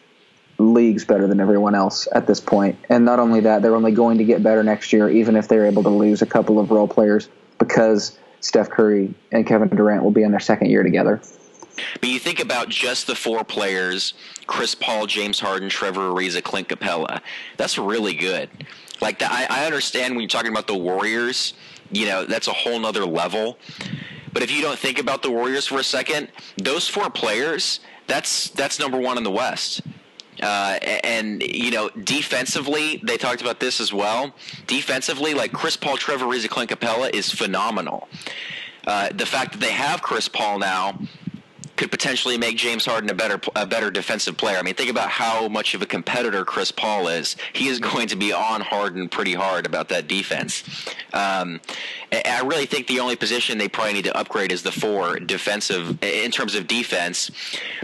leagues 0.58 1.04
better 1.04 1.28
than 1.28 1.40
everyone 1.40 1.76
else 1.76 2.08
at 2.14 2.28
this 2.28 2.40
point. 2.40 2.78
And 2.88 3.04
not 3.04 3.20
only 3.20 3.42
that, 3.42 3.62
they're 3.62 3.76
only 3.76 3.92
going 3.92 4.20
to 4.20 4.24
get 4.24 4.44
better 4.44 4.64
next 4.64 4.94
year, 4.94 5.10
even 5.10 5.36
if 5.36 5.48
they're 5.48 5.66
able 5.66 5.84
to 5.84 5.90
lose 5.90 6.22
a 6.22 6.26
couple 6.26 6.60
of 6.60 6.72
role 6.72 6.88
players 6.88 7.28
because 7.58 8.18
Steph 8.40 8.70
Curry 8.70 9.14
and 9.32 9.46
Kevin 9.46 9.70
Durant 9.70 10.04
will 10.04 10.12
be 10.12 10.24
in 10.24 10.32
their 10.32 10.40
second 10.40 10.70
year 10.70 10.84
together. 10.84 11.22
But 12.00 12.10
you 12.10 12.20
think 12.20 12.40
about 12.40 12.70
just 12.70 13.08
the 13.08 13.16
four 13.16 13.44
players 13.44 14.14
Chris 14.46 14.76
Paul, 14.76 15.08
James 15.08 15.40
Harden, 15.40 15.70
Trevor 15.70 16.12
Ariza, 16.12 16.44
Clint 16.44 16.68
Capela. 16.68 17.22
That's 17.58 17.78
really 17.78 18.14
good. 18.14 18.50
Like, 19.00 19.20
the, 19.20 19.32
I, 19.32 19.48
I 19.50 19.66
understand 19.66 20.14
when 20.14 20.22
you're 20.22 20.30
talking 20.30 20.52
about 20.52 20.68
the 20.68 20.78
Warriors, 20.78 21.54
you 21.92 22.06
know, 22.06 22.26
that's 22.26 22.48
a 22.48 22.54
whole 22.54 22.80
nother 22.80 23.06
level. 23.06 23.58
But 24.34 24.44
if 24.44 24.52
you 24.52 24.62
don't 24.62 24.80
think 24.80 25.00
about 25.00 25.22
the 25.22 25.32
Warriors 25.32 25.68
for 25.68 25.80
a 25.80 25.84
second, 25.84 26.30
those 26.58 26.88
four 26.88 27.10
players, 27.10 27.80
that's 28.08 28.50
that's 28.50 28.80
number 28.80 28.98
one 28.98 29.18
in 29.18 29.24
the 29.24 29.32
West. 29.32 29.82
Uh, 30.42 30.80
and 31.04 31.44
you 31.44 31.72
know, 31.72 31.90
defensively, 31.90 33.02
they 33.04 33.18
talked 33.18 33.42
about 33.42 33.60
this 33.60 33.80
as 33.80 33.94
well. 33.94 34.34
Defensively, 34.68 35.34
like 35.34 35.52
Chris 35.52 35.78
Paul, 35.78 35.98
Trevor 35.98 36.26
Ariza, 36.26 36.50
Clint 36.50 36.70
Capela 36.72 37.14
is 37.14 37.32
phenomenal. 37.32 38.08
Uh, 38.88 39.10
the 39.14 39.26
fact 39.26 39.52
that 39.52 39.60
they 39.60 39.72
have 39.72 40.02
Chris 40.02 40.28
Paul 40.28 40.58
now 40.58 40.98
could 41.82 41.90
potentially 41.90 42.38
make 42.38 42.58
James 42.58 42.86
Harden 42.86 43.10
a 43.10 43.14
better 43.16 43.42
a 43.56 43.66
better 43.66 43.90
defensive 43.90 44.38
player. 44.38 44.56
I 44.60 44.62
mean, 44.62 44.76
think 44.76 44.92
about 44.92 45.10
how 45.10 45.48
much 45.48 45.74
of 45.74 45.82
a 45.82 45.88
competitor 45.88 46.46
Chris 46.46 46.72
Paul 46.72 47.08
is. 47.08 47.36
He 47.54 47.70
is 47.70 47.80
going 47.92 48.08
to 48.10 48.16
be 48.16 48.32
on 48.32 48.62
Harden 48.62 49.10
pretty 49.10 49.34
hard 49.34 49.66
about 49.66 49.90
that 49.90 50.08
defense. 50.08 50.64
Um, 51.12 51.60
I 52.12 52.42
really 52.44 52.68
think 52.68 52.86
the 52.86 53.00
only 53.00 53.16
position 53.16 53.58
they 53.58 53.68
probably 53.68 53.94
need 53.94 54.04
to 54.04 54.16
upgrade 54.16 54.52
is 54.52 54.62
the 54.62 54.72
four 54.72 55.18
defensive 55.18 55.98
in 56.04 56.30
terms 56.30 56.54
of 56.54 56.68
defense. 56.68 57.32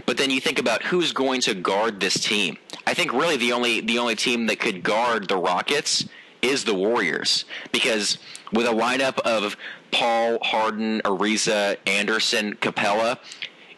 But 0.06 0.16
then 0.16 0.30
you 0.30 0.40
think 0.40 0.60
about 0.60 0.84
who's 0.84 1.10
going 1.10 1.40
to 1.40 1.54
guard 1.54 1.98
this 1.98 2.20
team. 2.20 2.56
I 2.86 2.94
think 2.94 3.12
really 3.12 3.36
the 3.36 3.52
only 3.52 3.80
the 3.80 3.98
only 3.98 4.14
team 4.14 4.46
that 4.46 4.60
could 4.60 4.84
guard 4.84 5.26
the 5.26 5.38
Rockets 5.38 6.06
is 6.40 6.62
the 6.62 6.74
Warriors 6.74 7.46
because 7.72 8.18
with 8.52 8.66
a 8.66 8.70
lineup 8.70 9.18
of 9.20 9.56
Paul, 9.90 10.38
Harden, 10.42 11.00
Ariza, 11.04 11.76
Anderson, 11.86 12.54
Capela, 12.54 13.18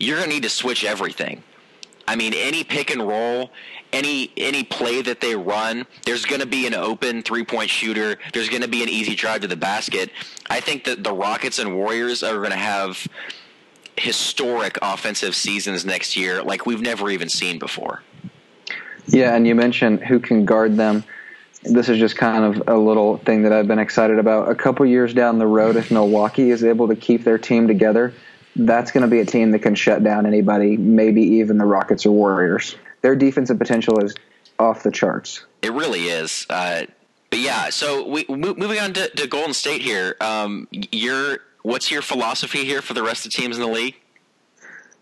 you're 0.01 0.17
going 0.17 0.29
to 0.29 0.35
need 0.35 0.43
to 0.43 0.49
switch 0.49 0.85
everything. 0.85 1.45
I 2.09 2.17
mean, 2.17 2.35
any 2.35 2.65
pick 2.65 2.91
and 2.91 3.07
roll, 3.07 3.53
any 3.93 4.33
any 4.37 4.65
play 4.65 5.01
that 5.03 5.21
they 5.21 5.37
run, 5.37 5.87
there's 6.05 6.25
going 6.25 6.41
to 6.41 6.47
be 6.47 6.67
an 6.67 6.75
open 6.75 7.23
three 7.23 7.45
point 7.45 7.71
shooter. 7.71 8.19
There's 8.33 8.49
going 8.49 8.63
to 8.63 8.69
be 8.69 8.83
an 8.83 8.89
easy 8.89 9.15
drive 9.15 9.43
to 9.43 9.47
the 9.47 9.57
basket. 9.57 10.11
I 10.49 10.59
think 10.59 10.85
that 10.85 11.05
the 11.05 11.13
Rockets 11.13 11.61
and 11.61 11.77
Warriors 11.77 12.25
are 12.25 12.39
going 12.39 12.51
to 12.51 12.57
have 12.57 13.07
historic 13.97 14.79
offensive 14.83 15.37
seasons 15.37 15.85
next 15.85 16.17
year, 16.17 16.43
like 16.43 16.67
we've 16.67 16.81
never 16.81 17.11
even 17.11 17.29
seen 17.29 17.59
before. 17.59 18.03
Yeah, 19.07 19.37
and 19.37 19.47
you 19.47 19.55
mentioned 19.55 20.03
who 20.03 20.19
can 20.19 20.45
guard 20.45 20.77
them. 20.77 21.05
This 21.63 21.89
is 21.91 21.99
just 21.99 22.17
kind 22.17 22.43
of 22.43 22.69
a 22.69 22.77
little 22.79 23.19
thing 23.19 23.43
that 23.43 23.53
I've 23.53 23.69
been 23.69 23.79
excited 23.79 24.19
about. 24.19 24.49
A 24.49 24.55
couple 24.55 24.87
years 24.87 25.13
down 25.13 25.39
the 25.39 25.47
road, 25.47 25.77
if 25.77 25.91
Milwaukee 25.91 26.51
is 26.51 26.65
able 26.65 26.89
to 26.89 26.97
keep 26.97 27.23
their 27.23 27.37
team 27.37 27.69
together, 27.69 28.15
that's 28.57 28.91
going 28.91 29.03
to 29.03 29.09
be 29.09 29.21
a 29.21 29.27
team 29.27 29.53
that 29.53 29.61
can 29.61 29.75
shut 29.75 30.03
down 30.03 30.27
anybody, 30.27 30.77
maybe 30.77 31.23
even 31.23 31.59
the 31.59 31.65
Rockets 31.65 32.07
or 32.07 32.11
Warriors. 32.11 32.77
Their 33.03 33.17
defensive 33.17 33.59
potential 33.59 34.05
is 34.05 34.15
off 34.59 34.83
the 34.83 34.91
charts. 34.91 35.45
It 35.63 35.73
really 35.73 36.09
is. 36.09 36.47
Uh, 36.51 36.87
but 37.31 37.39
yeah, 37.39 37.71
so 37.71 38.07
we, 38.07 38.25
moving 38.29 38.79
on 38.79 38.93
to, 38.95 39.09
to 39.09 39.27
Golden 39.27 39.55
State 39.55 39.83
here. 39.83 40.17
Um, 40.21 40.69
your 40.71 41.39
what's 41.63 41.91
your 41.91 42.03
philosophy 42.03 42.65
here 42.65 42.83
for 42.83 42.95
the 42.95 43.03
rest 43.03 43.25
of 43.25 43.33
the 43.33 43.39
teams 43.41 43.57
in 43.57 43.63
the 43.63 43.69
league? 43.69 43.97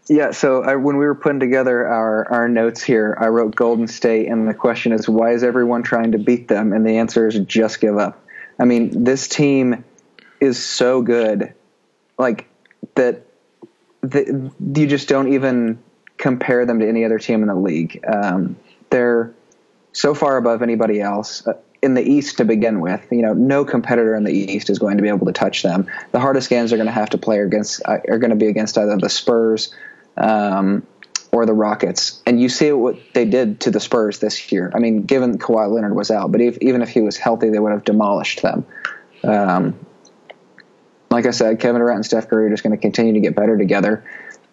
Yeah, 0.09 0.31
so 0.31 0.63
I, 0.63 0.77
when 0.77 0.97
we 0.97 1.05
were 1.05 1.15
putting 1.15 1.41
together 1.41 1.87
our, 1.87 2.31
our 2.33 2.49
notes 2.49 2.83
here, 2.83 3.17
I 3.21 3.27
wrote 3.29 3.55
Golden 3.55 3.87
State, 3.87 4.29
and 4.29 4.49
the 4.49 4.55
question 4.55 4.93
is, 4.93 5.07
why 5.07 5.33
is 5.33 5.43
everyone 5.43 5.83
trying 5.83 6.13
to 6.13 6.19
beat 6.19 6.49
them? 6.49 6.73
And 6.73 6.87
the 6.87 6.97
answer 6.97 7.29
is 7.29 7.39
just 7.41 7.81
give 7.81 7.99
up. 7.99 8.25
I 8.59 8.65
mean, 8.65 9.05
this 9.05 9.29
team 9.29 9.85
is 10.41 10.65
so 10.65 11.03
good, 11.03 11.53
like 12.19 12.47
that. 12.95 13.25
The, 14.03 14.53
you 14.75 14.87
just 14.87 15.09
don't 15.09 15.33
even 15.33 15.79
compare 16.17 16.67
them 16.67 16.81
to 16.81 16.89
any 16.89 17.05
other 17.05 17.19
team 17.19 17.43
in 17.43 17.49
the 17.49 17.55
league. 17.55 18.05
Um, 18.07 18.57
they're 18.91 19.33
so 19.93 20.15
far 20.15 20.37
above 20.37 20.63
anybody 20.63 21.01
else 21.01 21.47
uh, 21.47 21.55
in 21.83 21.95
the 21.95 22.03
East 22.03 22.39
to 22.39 22.45
begin 22.45 22.81
with. 22.81 23.07
You 23.11 23.23
know, 23.23 23.35
no 23.35 23.65
competitor 23.65 24.15
in 24.15 24.25
the 24.25 24.33
East 24.33 24.71
is 24.71 24.79
going 24.79 24.97
to 24.97 25.03
be 25.03 25.09
able 25.09 25.27
to 25.27 25.33
touch 25.33 25.63
them. 25.63 25.87
The 26.13 26.21
hardest 26.21 26.51
games 26.51 26.71
they're 26.71 26.77
going 26.77 26.87
to 26.87 26.93
have 26.93 27.11
to 27.11 27.19
play 27.19 27.41
against 27.41 27.83
uh, 27.85 27.99
are 28.09 28.19
going 28.19 28.31
to 28.31 28.37
be 28.37 28.47
against 28.47 28.77
either 28.79 28.97
the 28.97 29.09
Spurs 29.09 29.75
um, 30.17 30.87
or 31.33 31.47
the 31.47 31.53
Rockets. 31.53 32.23
And 32.27 32.41
you 32.41 32.49
see 32.49 32.73
what 32.73 32.97
they 33.15 33.25
did 33.25 33.61
to 33.61 33.71
the 33.71 33.81
Spurs 33.81 34.19
this 34.19 34.51
year. 34.51 34.71
I 34.75 34.79
mean, 34.79 35.03
given 35.03 35.39
Kawhi 35.39 35.71
Leonard 35.71 35.95
was 35.95 36.11
out, 36.11 36.33
but 36.33 36.41
if, 36.41 36.59
even 36.59 36.83
if 36.83 36.89
he 36.89 37.01
was 37.01 37.17
healthy, 37.17 37.51
they 37.51 37.59
would 37.59 37.73
have 37.73 37.85
demolished 37.85 38.43
them. 38.43 38.67
Um, 39.23 39.79
like 41.11 41.27
I 41.27 41.31
said, 41.31 41.61
Kevin 41.61 41.81
Durant 41.81 41.97
and 41.97 42.07
Steph 42.07 42.29
Curry 42.29 42.47
are 42.47 42.51
just 42.51 42.63
going 42.63 42.77
to 42.77 42.81
continue 42.81 43.15
to 43.15 43.21
get 43.21 43.35
better 43.35 43.57
together. 43.57 44.05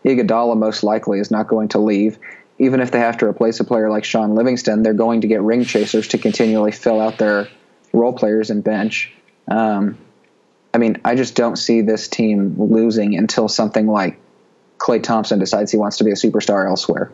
Iguodala 0.04 0.58
most 0.58 0.84
likely 0.84 1.20
is 1.20 1.32
not 1.32 1.48
going 1.48 1.70
to 1.70 1.80
leave. 1.80 2.18
Even 2.58 2.80
if 2.80 2.92
they 2.92 3.00
have 3.00 3.18
to 3.18 3.26
replace 3.26 3.60
a 3.60 3.64
player 3.66 3.90
like 3.90 4.06
Shaun 4.06 4.36
Livingston, 4.36 4.84
they're 4.84 4.94
going 4.94 5.22
to 5.22 5.28
get 5.28 5.42
ring 5.42 5.66
chasers 5.66 6.08
to 6.10 6.18
continually 6.18 6.72
fill 6.72 7.02
out 7.02 7.18
their 7.18 7.50
role 7.92 8.14
players 8.14 8.50
and 8.50 8.64
bench. 8.64 9.14
Um, 9.48 9.98
I 10.74 10.78
mean, 10.78 10.98
I 11.04 11.16
just 11.16 11.36
don't 11.36 11.58
see 11.58 11.82
this 11.82 12.08
team 12.08 12.56
losing 12.58 13.18
until 13.18 13.48
something 13.48 13.88
like 13.88 14.20
Klay 14.78 15.02
Thompson 15.02 15.40
decides 15.40 15.72
he 15.72 15.78
wants 15.78 15.98
to 15.98 16.04
be 16.04 16.12
a 16.12 16.16
superstar 16.16 16.68
elsewhere. 16.68 17.12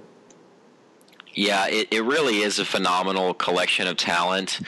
Yeah, 1.33 1.67
it, 1.67 1.87
it 1.91 2.01
really 2.03 2.39
is 2.39 2.59
a 2.59 2.65
phenomenal 2.65 3.33
collection 3.33 3.87
of 3.87 3.97
talent, 3.97 4.59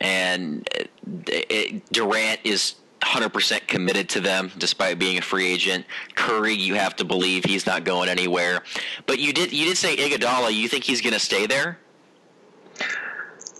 and 0.00 0.68
it, 0.74 0.90
it, 1.26 1.92
Durant 1.92 2.40
is 2.44 2.74
100% 3.02 3.66
committed 3.66 4.08
to 4.10 4.20
them 4.20 4.50
despite 4.58 4.98
being 4.98 5.18
a 5.18 5.22
free 5.22 5.52
agent. 5.52 5.84
Curry, 6.14 6.54
you 6.54 6.74
have 6.74 6.96
to 6.96 7.04
believe 7.04 7.44
he's 7.44 7.66
not 7.66 7.84
going 7.84 8.08
anywhere. 8.08 8.62
But 9.06 9.18
you 9.18 9.32
did 9.32 9.52
you 9.52 9.66
did 9.66 9.76
say 9.76 9.96
Iguodala. 9.96 10.52
You 10.52 10.68
think 10.68 10.84
he's 10.84 11.00
going 11.00 11.12
to 11.12 11.20
stay 11.20 11.46
there? 11.46 11.78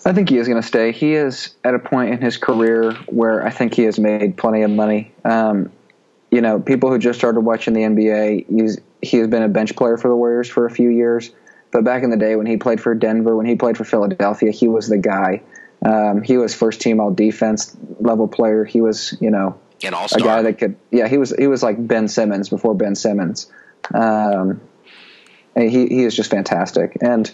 I 0.05 0.13
think 0.13 0.29
he 0.29 0.39
is 0.39 0.49
going 0.49 0.61
to 0.61 0.67
stay. 0.67 0.91
He 0.93 1.15
is 1.15 1.55
at 1.63 1.75
a 1.75 1.79
point 1.79 2.13
in 2.13 2.21
his 2.21 2.37
career 2.37 2.93
where 3.07 3.47
I 3.47 3.51
think 3.51 3.75
he 3.75 3.83
has 3.83 4.01
made 4.01 4.37
plenty 4.37 4.63
of 4.63 4.71
money. 4.71 5.13
Um, 5.25 5.71
you 6.31 6.41
know, 6.41 6.59
people 6.59 6.91
who 6.91 6.99
just 6.99 7.19
started 7.19 7.41
watching 7.41 7.75
the 7.75 7.83
NBA, 7.83 8.81
he 9.03 9.17
has 9.19 9.29
been 9.29 9.43
a 9.43 9.49
bench 9.49 9.77
player 9.77 9.97
for 9.97 10.09
the 10.09 10.17
Warriors 10.17 10.49
for 10.49 10.67
a 10.67 10.71
few 10.71 10.89
years. 10.89 11.31
But 11.71 11.85
back 11.85 12.03
in 12.03 12.11
the 12.11 12.17
day 12.17 12.37
when 12.37 12.47
he 12.47 12.57
played 12.57 12.81
for 12.81 12.95
Denver, 12.95 13.37
when 13.37 13.47
he 13.47 13.55
played 13.55 13.77
for 13.77 13.85
Philadelphia, 13.85 14.51
he 14.51 14.67
was 14.67 14.89
the 14.89 14.99
guy. 14.99 15.43
Um, 15.85 16.23
he 16.23 16.37
was 16.37 16.55
first 16.55 16.81
team 16.81 17.01
all 17.01 17.11
defense 17.11 17.77
level 17.99 18.29
player. 18.29 18.65
He 18.65 18.81
was, 18.81 19.17
you 19.21 19.31
know, 19.31 19.59
a 20.13 20.21
guy 20.21 20.43
that 20.43 20.59
could, 20.59 20.77
yeah, 20.91 21.09
he 21.09 21.19
was, 21.19 21.35
he 21.37 21.49
was 21.49 21.63
like 21.63 21.85
Ben 21.85 22.07
Simmons 22.09 22.49
before 22.49 22.75
Ben 22.75 22.95
Simmons. 22.95 23.51
Um, 23.93 24.61
he, 25.57 25.87
he 25.89 26.05
is 26.05 26.15
just 26.15 26.31
fantastic. 26.31 26.97
And 27.01 27.31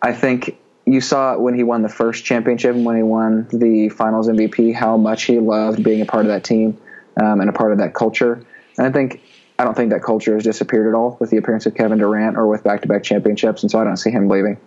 I 0.00 0.12
think 0.12 0.58
you 0.86 1.00
saw 1.00 1.36
when 1.36 1.54
he 1.54 1.62
won 1.62 1.82
the 1.82 1.88
first 1.88 2.24
championship 2.24 2.74
and 2.74 2.84
when 2.84 2.96
he 2.96 3.02
won 3.02 3.48
the 3.52 3.88
finals 3.90 4.28
MVP, 4.28 4.74
how 4.74 4.96
much 4.96 5.24
he 5.24 5.38
loved 5.38 5.82
being 5.82 6.00
a 6.00 6.06
part 6.06 6.24
of 6.24 6.28
that 6.28 6.44
team, 6.44 6.78
um, 7.20 7.40
and 7.40 7.50
a 7.50 7.52
part 7.52 7.72
of 7.72 7.78
that 7.78 7.94
culture. 7.94 8.44
And 8.78 8.86
I 8.86 8.90
think, 8.90 9.20
I 9.58 9.64
don't 9.64 9.74
think 9.74 9.90
that 9.90 10.02
culture 10.02 10.34
has 10.34 10.44
disappeared 10.44 10.86
at 10.86 10.94
all 10.94 11.16
with 11.18 11.30
the 11.30 11.38
appearance 11.38 11.66
of 11.66 11.74
Kevin 11.74 11.98
Durant 11.98 12.36
or 12.36 12.46
with 12.46 12.62
back 12.62 12.82
to 12.82 12.88
back 12.88 13.02
championships. 13.02 13.62
And 13.62 13.70
so 13.70 13.80
I 13.80 13.84
don't 13.84 13.96
see 13.96 14.10
him 14.10 14.28
leaving. 14.28 14.58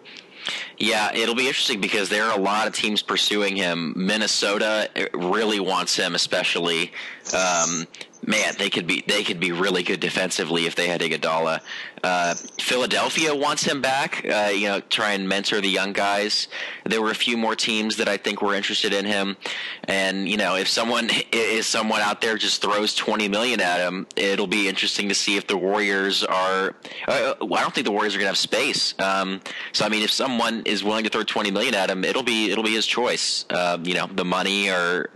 Yeah, 0.80 1.13
it'll 1.13 1.36
be 1.36 1.47
interesting 1.47 1.82
because 1.82 2.07
there 2.07 2.23
are 2.23 2.38
a 2.38 2.41
lot 2.41 2.65
of 2.65 2.73
teams 2.73 3.01
pursuing 3.01 3.57
him. 3.57 3.93
Minnesota 3.97 4.89
really 5.13 5.59
wants 5.59 5.97
him, 5.97 6.15
especially. 6.15 6.93
Um, 7.36 7.86
man, 8.25 8.53
they 8.57 8.69
could 8.69 8.88
be 8.88 9.03
they 9.07 9.23
could 9.23 9.39
be 9.39 9.51
really 9.51 9.84
good 9.84 9.99
defensively 9.99 10.65
if 10.65 10.75
they 10.75 10.88
had 10.88 11.01
Iguodala. 11.01 11.61
Uh, 12.01 12.34
Philadelphia 12.59 13.36
wants 13.36 13.63
him 13.63 13.82
back. 13.82 14.25
Uh, 14.25 14.51
you 14.53 14.67
know, 14.67 14.80
try 14.80 15.11
and 15.11 15.27
mentor 15.27 15.59
the 15.59 15.69
young 15.69 15.91
guys. 15.91 16.47
There 16.86 17.01
were 17.01 17.11
a 17.11 17.15
few 17.15 17.36
more 17.38 17.55
teams 17.55 17.97
that 17.97 18.07
I 18.07 18.15
think 18.17 18.41
were 18.41 18.55
interested 18.55 18.93
in 18.93 19.05
him, 19.05 19.36
and 19.84 20.30
you 20.30 20.38
know, 20.38 20.55
if 20.55 20.67
someone 20.67 21.09
is 21.32 21.67
someone 21.67 22.01
out 22.01 22.21
there 22.21 22.38
just 22.38 22.61
throws 22.61 22.95
twenty 22.95 23.27
million 23.27 23.59
at 23.61 23.80
him, 23.80 24.07
it'll 24.15 24.47
be 24.47 24.67
interesting 24.67 25.09
to 25.09 25.15
see 25.15 25.36
if 25.38 25.47
the 25.47 25.57
Warriors 25.57 26.23
are. 26.23 26.75
Uh, 27.07 27.34
I 27.41 27.61
don't 27.61 27.73
think 27.73 27.86
the 27.86 27.91
Warriors 27.91 28.15
are 28.15 28.19
going 28.19 28.25
to 28.25 28.30
have 28.30 28.38
space. 28.38 28.93
Um, 28.99 29.41
so 29.73 29.86
I 29.86 29.89
mean, 29.89 30.03
if 30.03 30.11
someone 30.11 30.63
is 30.70 30.84
willing 30.84 31.03
to 31.03 31.09
throw 31.09 31.24
twenty 31.24 31.51
million 31.51 31.76
at 31.76 31.89
him, 31.89 32.03
it'll 32.03 32.24
be 32.24 32.51
it'll 32.51 32.63
be 32.63 32.74
his 32.74 32.86
choice. 32.86 33.45
Um, 33.49 33.86
you 33.86 33.95
know, 33.95 34.07
the 34.07 34.26
money 34.26 34.70
or 34.70 35.09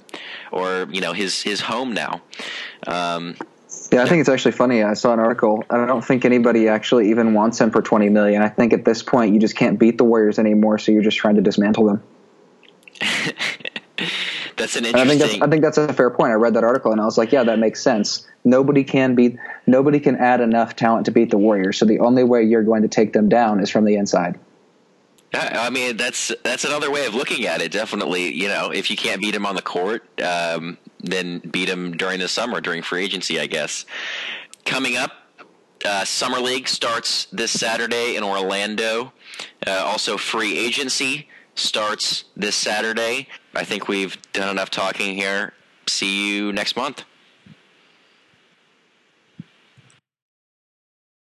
or 0.52 0.88
you 0.92 1.02
know 1.02 1.14
his 1.14 1.42
his 1.42 1.62
home 1.62 1.94
now. 1.94 2.22
Um, 2.88 3.36
yeah, 3.92 4.04
I 4.04 4.08
think 4.08 4.22
it's 4.22 4.30
actually 4.30 4.54
funny. 4.54 4.82
I 4.84 4.94
saw 4.94 5.14
an 5.14 5.20
article. 5.20 5.64
I 5.70 5.86
don't 5.86 6.04
think 6.04 6.26
anybody 6.26 6.68
actually 6.68 7.10
even 7.12 7.34
wants 7.34 7.62
him 7.62 7.72
for 7.72 7.82
twenty 7.82 8.10
million. 8.10 8.42
I 8.42 8.50
think 8.50 8.74
at 8.74 8.86
this 8.86 9.04
point 9.04 9.34
you 9.34 9.40
just 9.40 9.56
can't 9.56 9.80
beat 9.80 9.98
the 9.98 10.04
Warriors 10.04 10.40
anymore, 10.40 10.80
so 10.80 10.92
you're 10.92 11.04
just 11.04 11.18
trying 11.18 11.36
to 11.36 11.42
dismantle 11.42 11.86
them. 11.86 12.04
that's 14.58 14.76
an 14.76 14.86
interesting. 14.86 14.96
I 14.96 15.06
think 15.06 15.20
that's, 15.20 15.42
I 15.42 15.48
think 15.48 15.62
that's 15.64 15.78
a 15.78 15.94
fair 15.94 16.10
point. 16.10 16.32
I 16.32 16.36
read 16.36 16.54
that 16.56 16.64
article 16.64 16.92
and 16.92 17.02
I 17.02 17.06
was 17.06 17.18
like, 17.18 17.32
yeah, 17.32 17.44
that 17.44 17.60
makes 17.60 17.82
sense. 17.82 18.26
Nobody 18.44 18.84
can 18.84 19.16
beat. 19.16 19.38
Nobody 19.68 20.00
can 20.00 20.16
add 20.18 20.42
enough 20.42 20.76
talent 20.76 21.06
to 21.06 21.12
beat 21.12 21.30
the 21.30 21.38
Warriors. 21.38 21.78
So 21.78 21.86
the 21.86 22.00
only 22.00 22.24
way 22.24 22.44
you're 22.44 22.64
going 22.64 22.82
to 22.82 22.88
take 22.88 23.14
them 23.14 23.30
down 23.30 23.60
is 23.60 23.70
from 23.70 23.86
the 23.86 23.96
inside. 23.96 24.40
I 25.34 25.70
mean, 25.72 25.98
that's 25.98 26.32
that's 26.44 26.64
another 26.64 26.92
way 26.92 27.06
of 27.06 27.16
looking 27.16 27.48
at 27.48 27.62
it. 27.62 27.72
Definitely, 27.72 28.34
you 28.34 28.48
know, 28.48 28.70
if 28.70 28.92
you 28.92 28.98
can't 28.98 29.20
beat 29.20 29.34
him 29.34 29.46
on 29.46 29.56
the 29.56 29.62
court, 29.62 30.04
um, 30.22 30.78
then 31.00 31.40
beat 31.40 31.68
him 31.68 31.98
during 31.98 32.20
the 32.20 32.28
summer 32.28 32.62
during 32.62 32.84
free 32.84 33.04
agency, 33.04 33.40
I 33.40 33.48
guess. 33.48 33.86
Coming 34.66 34.96
up, 34.96 35.12
uh, 35.86 36.06
summer 36.06 36.40
league 36.40 36.68
starts 36.68 37.26
this 37.32 37.52
Saturday 37.52 38.16
in 38.16 38.24
Orlando. 38.24 39.12
Uh, 39.66 39.72
also, 39.72 40.18
free 40.18 40.58
agency 40.58 41.28
starts 41.56 42.26
this 42.36 42.56
Saturday. 42.56 43.28
I 43.56 43.64
think 43.64 43.88
we've 43.88 44.18
done 44.34 44.50
enough 44.50 44.70
talking 44.70 45.16
here. 45.16 45.54
See 45.88 46.30
you 46.30 46.54
next 46.54 46.76
month. 46.76 47.04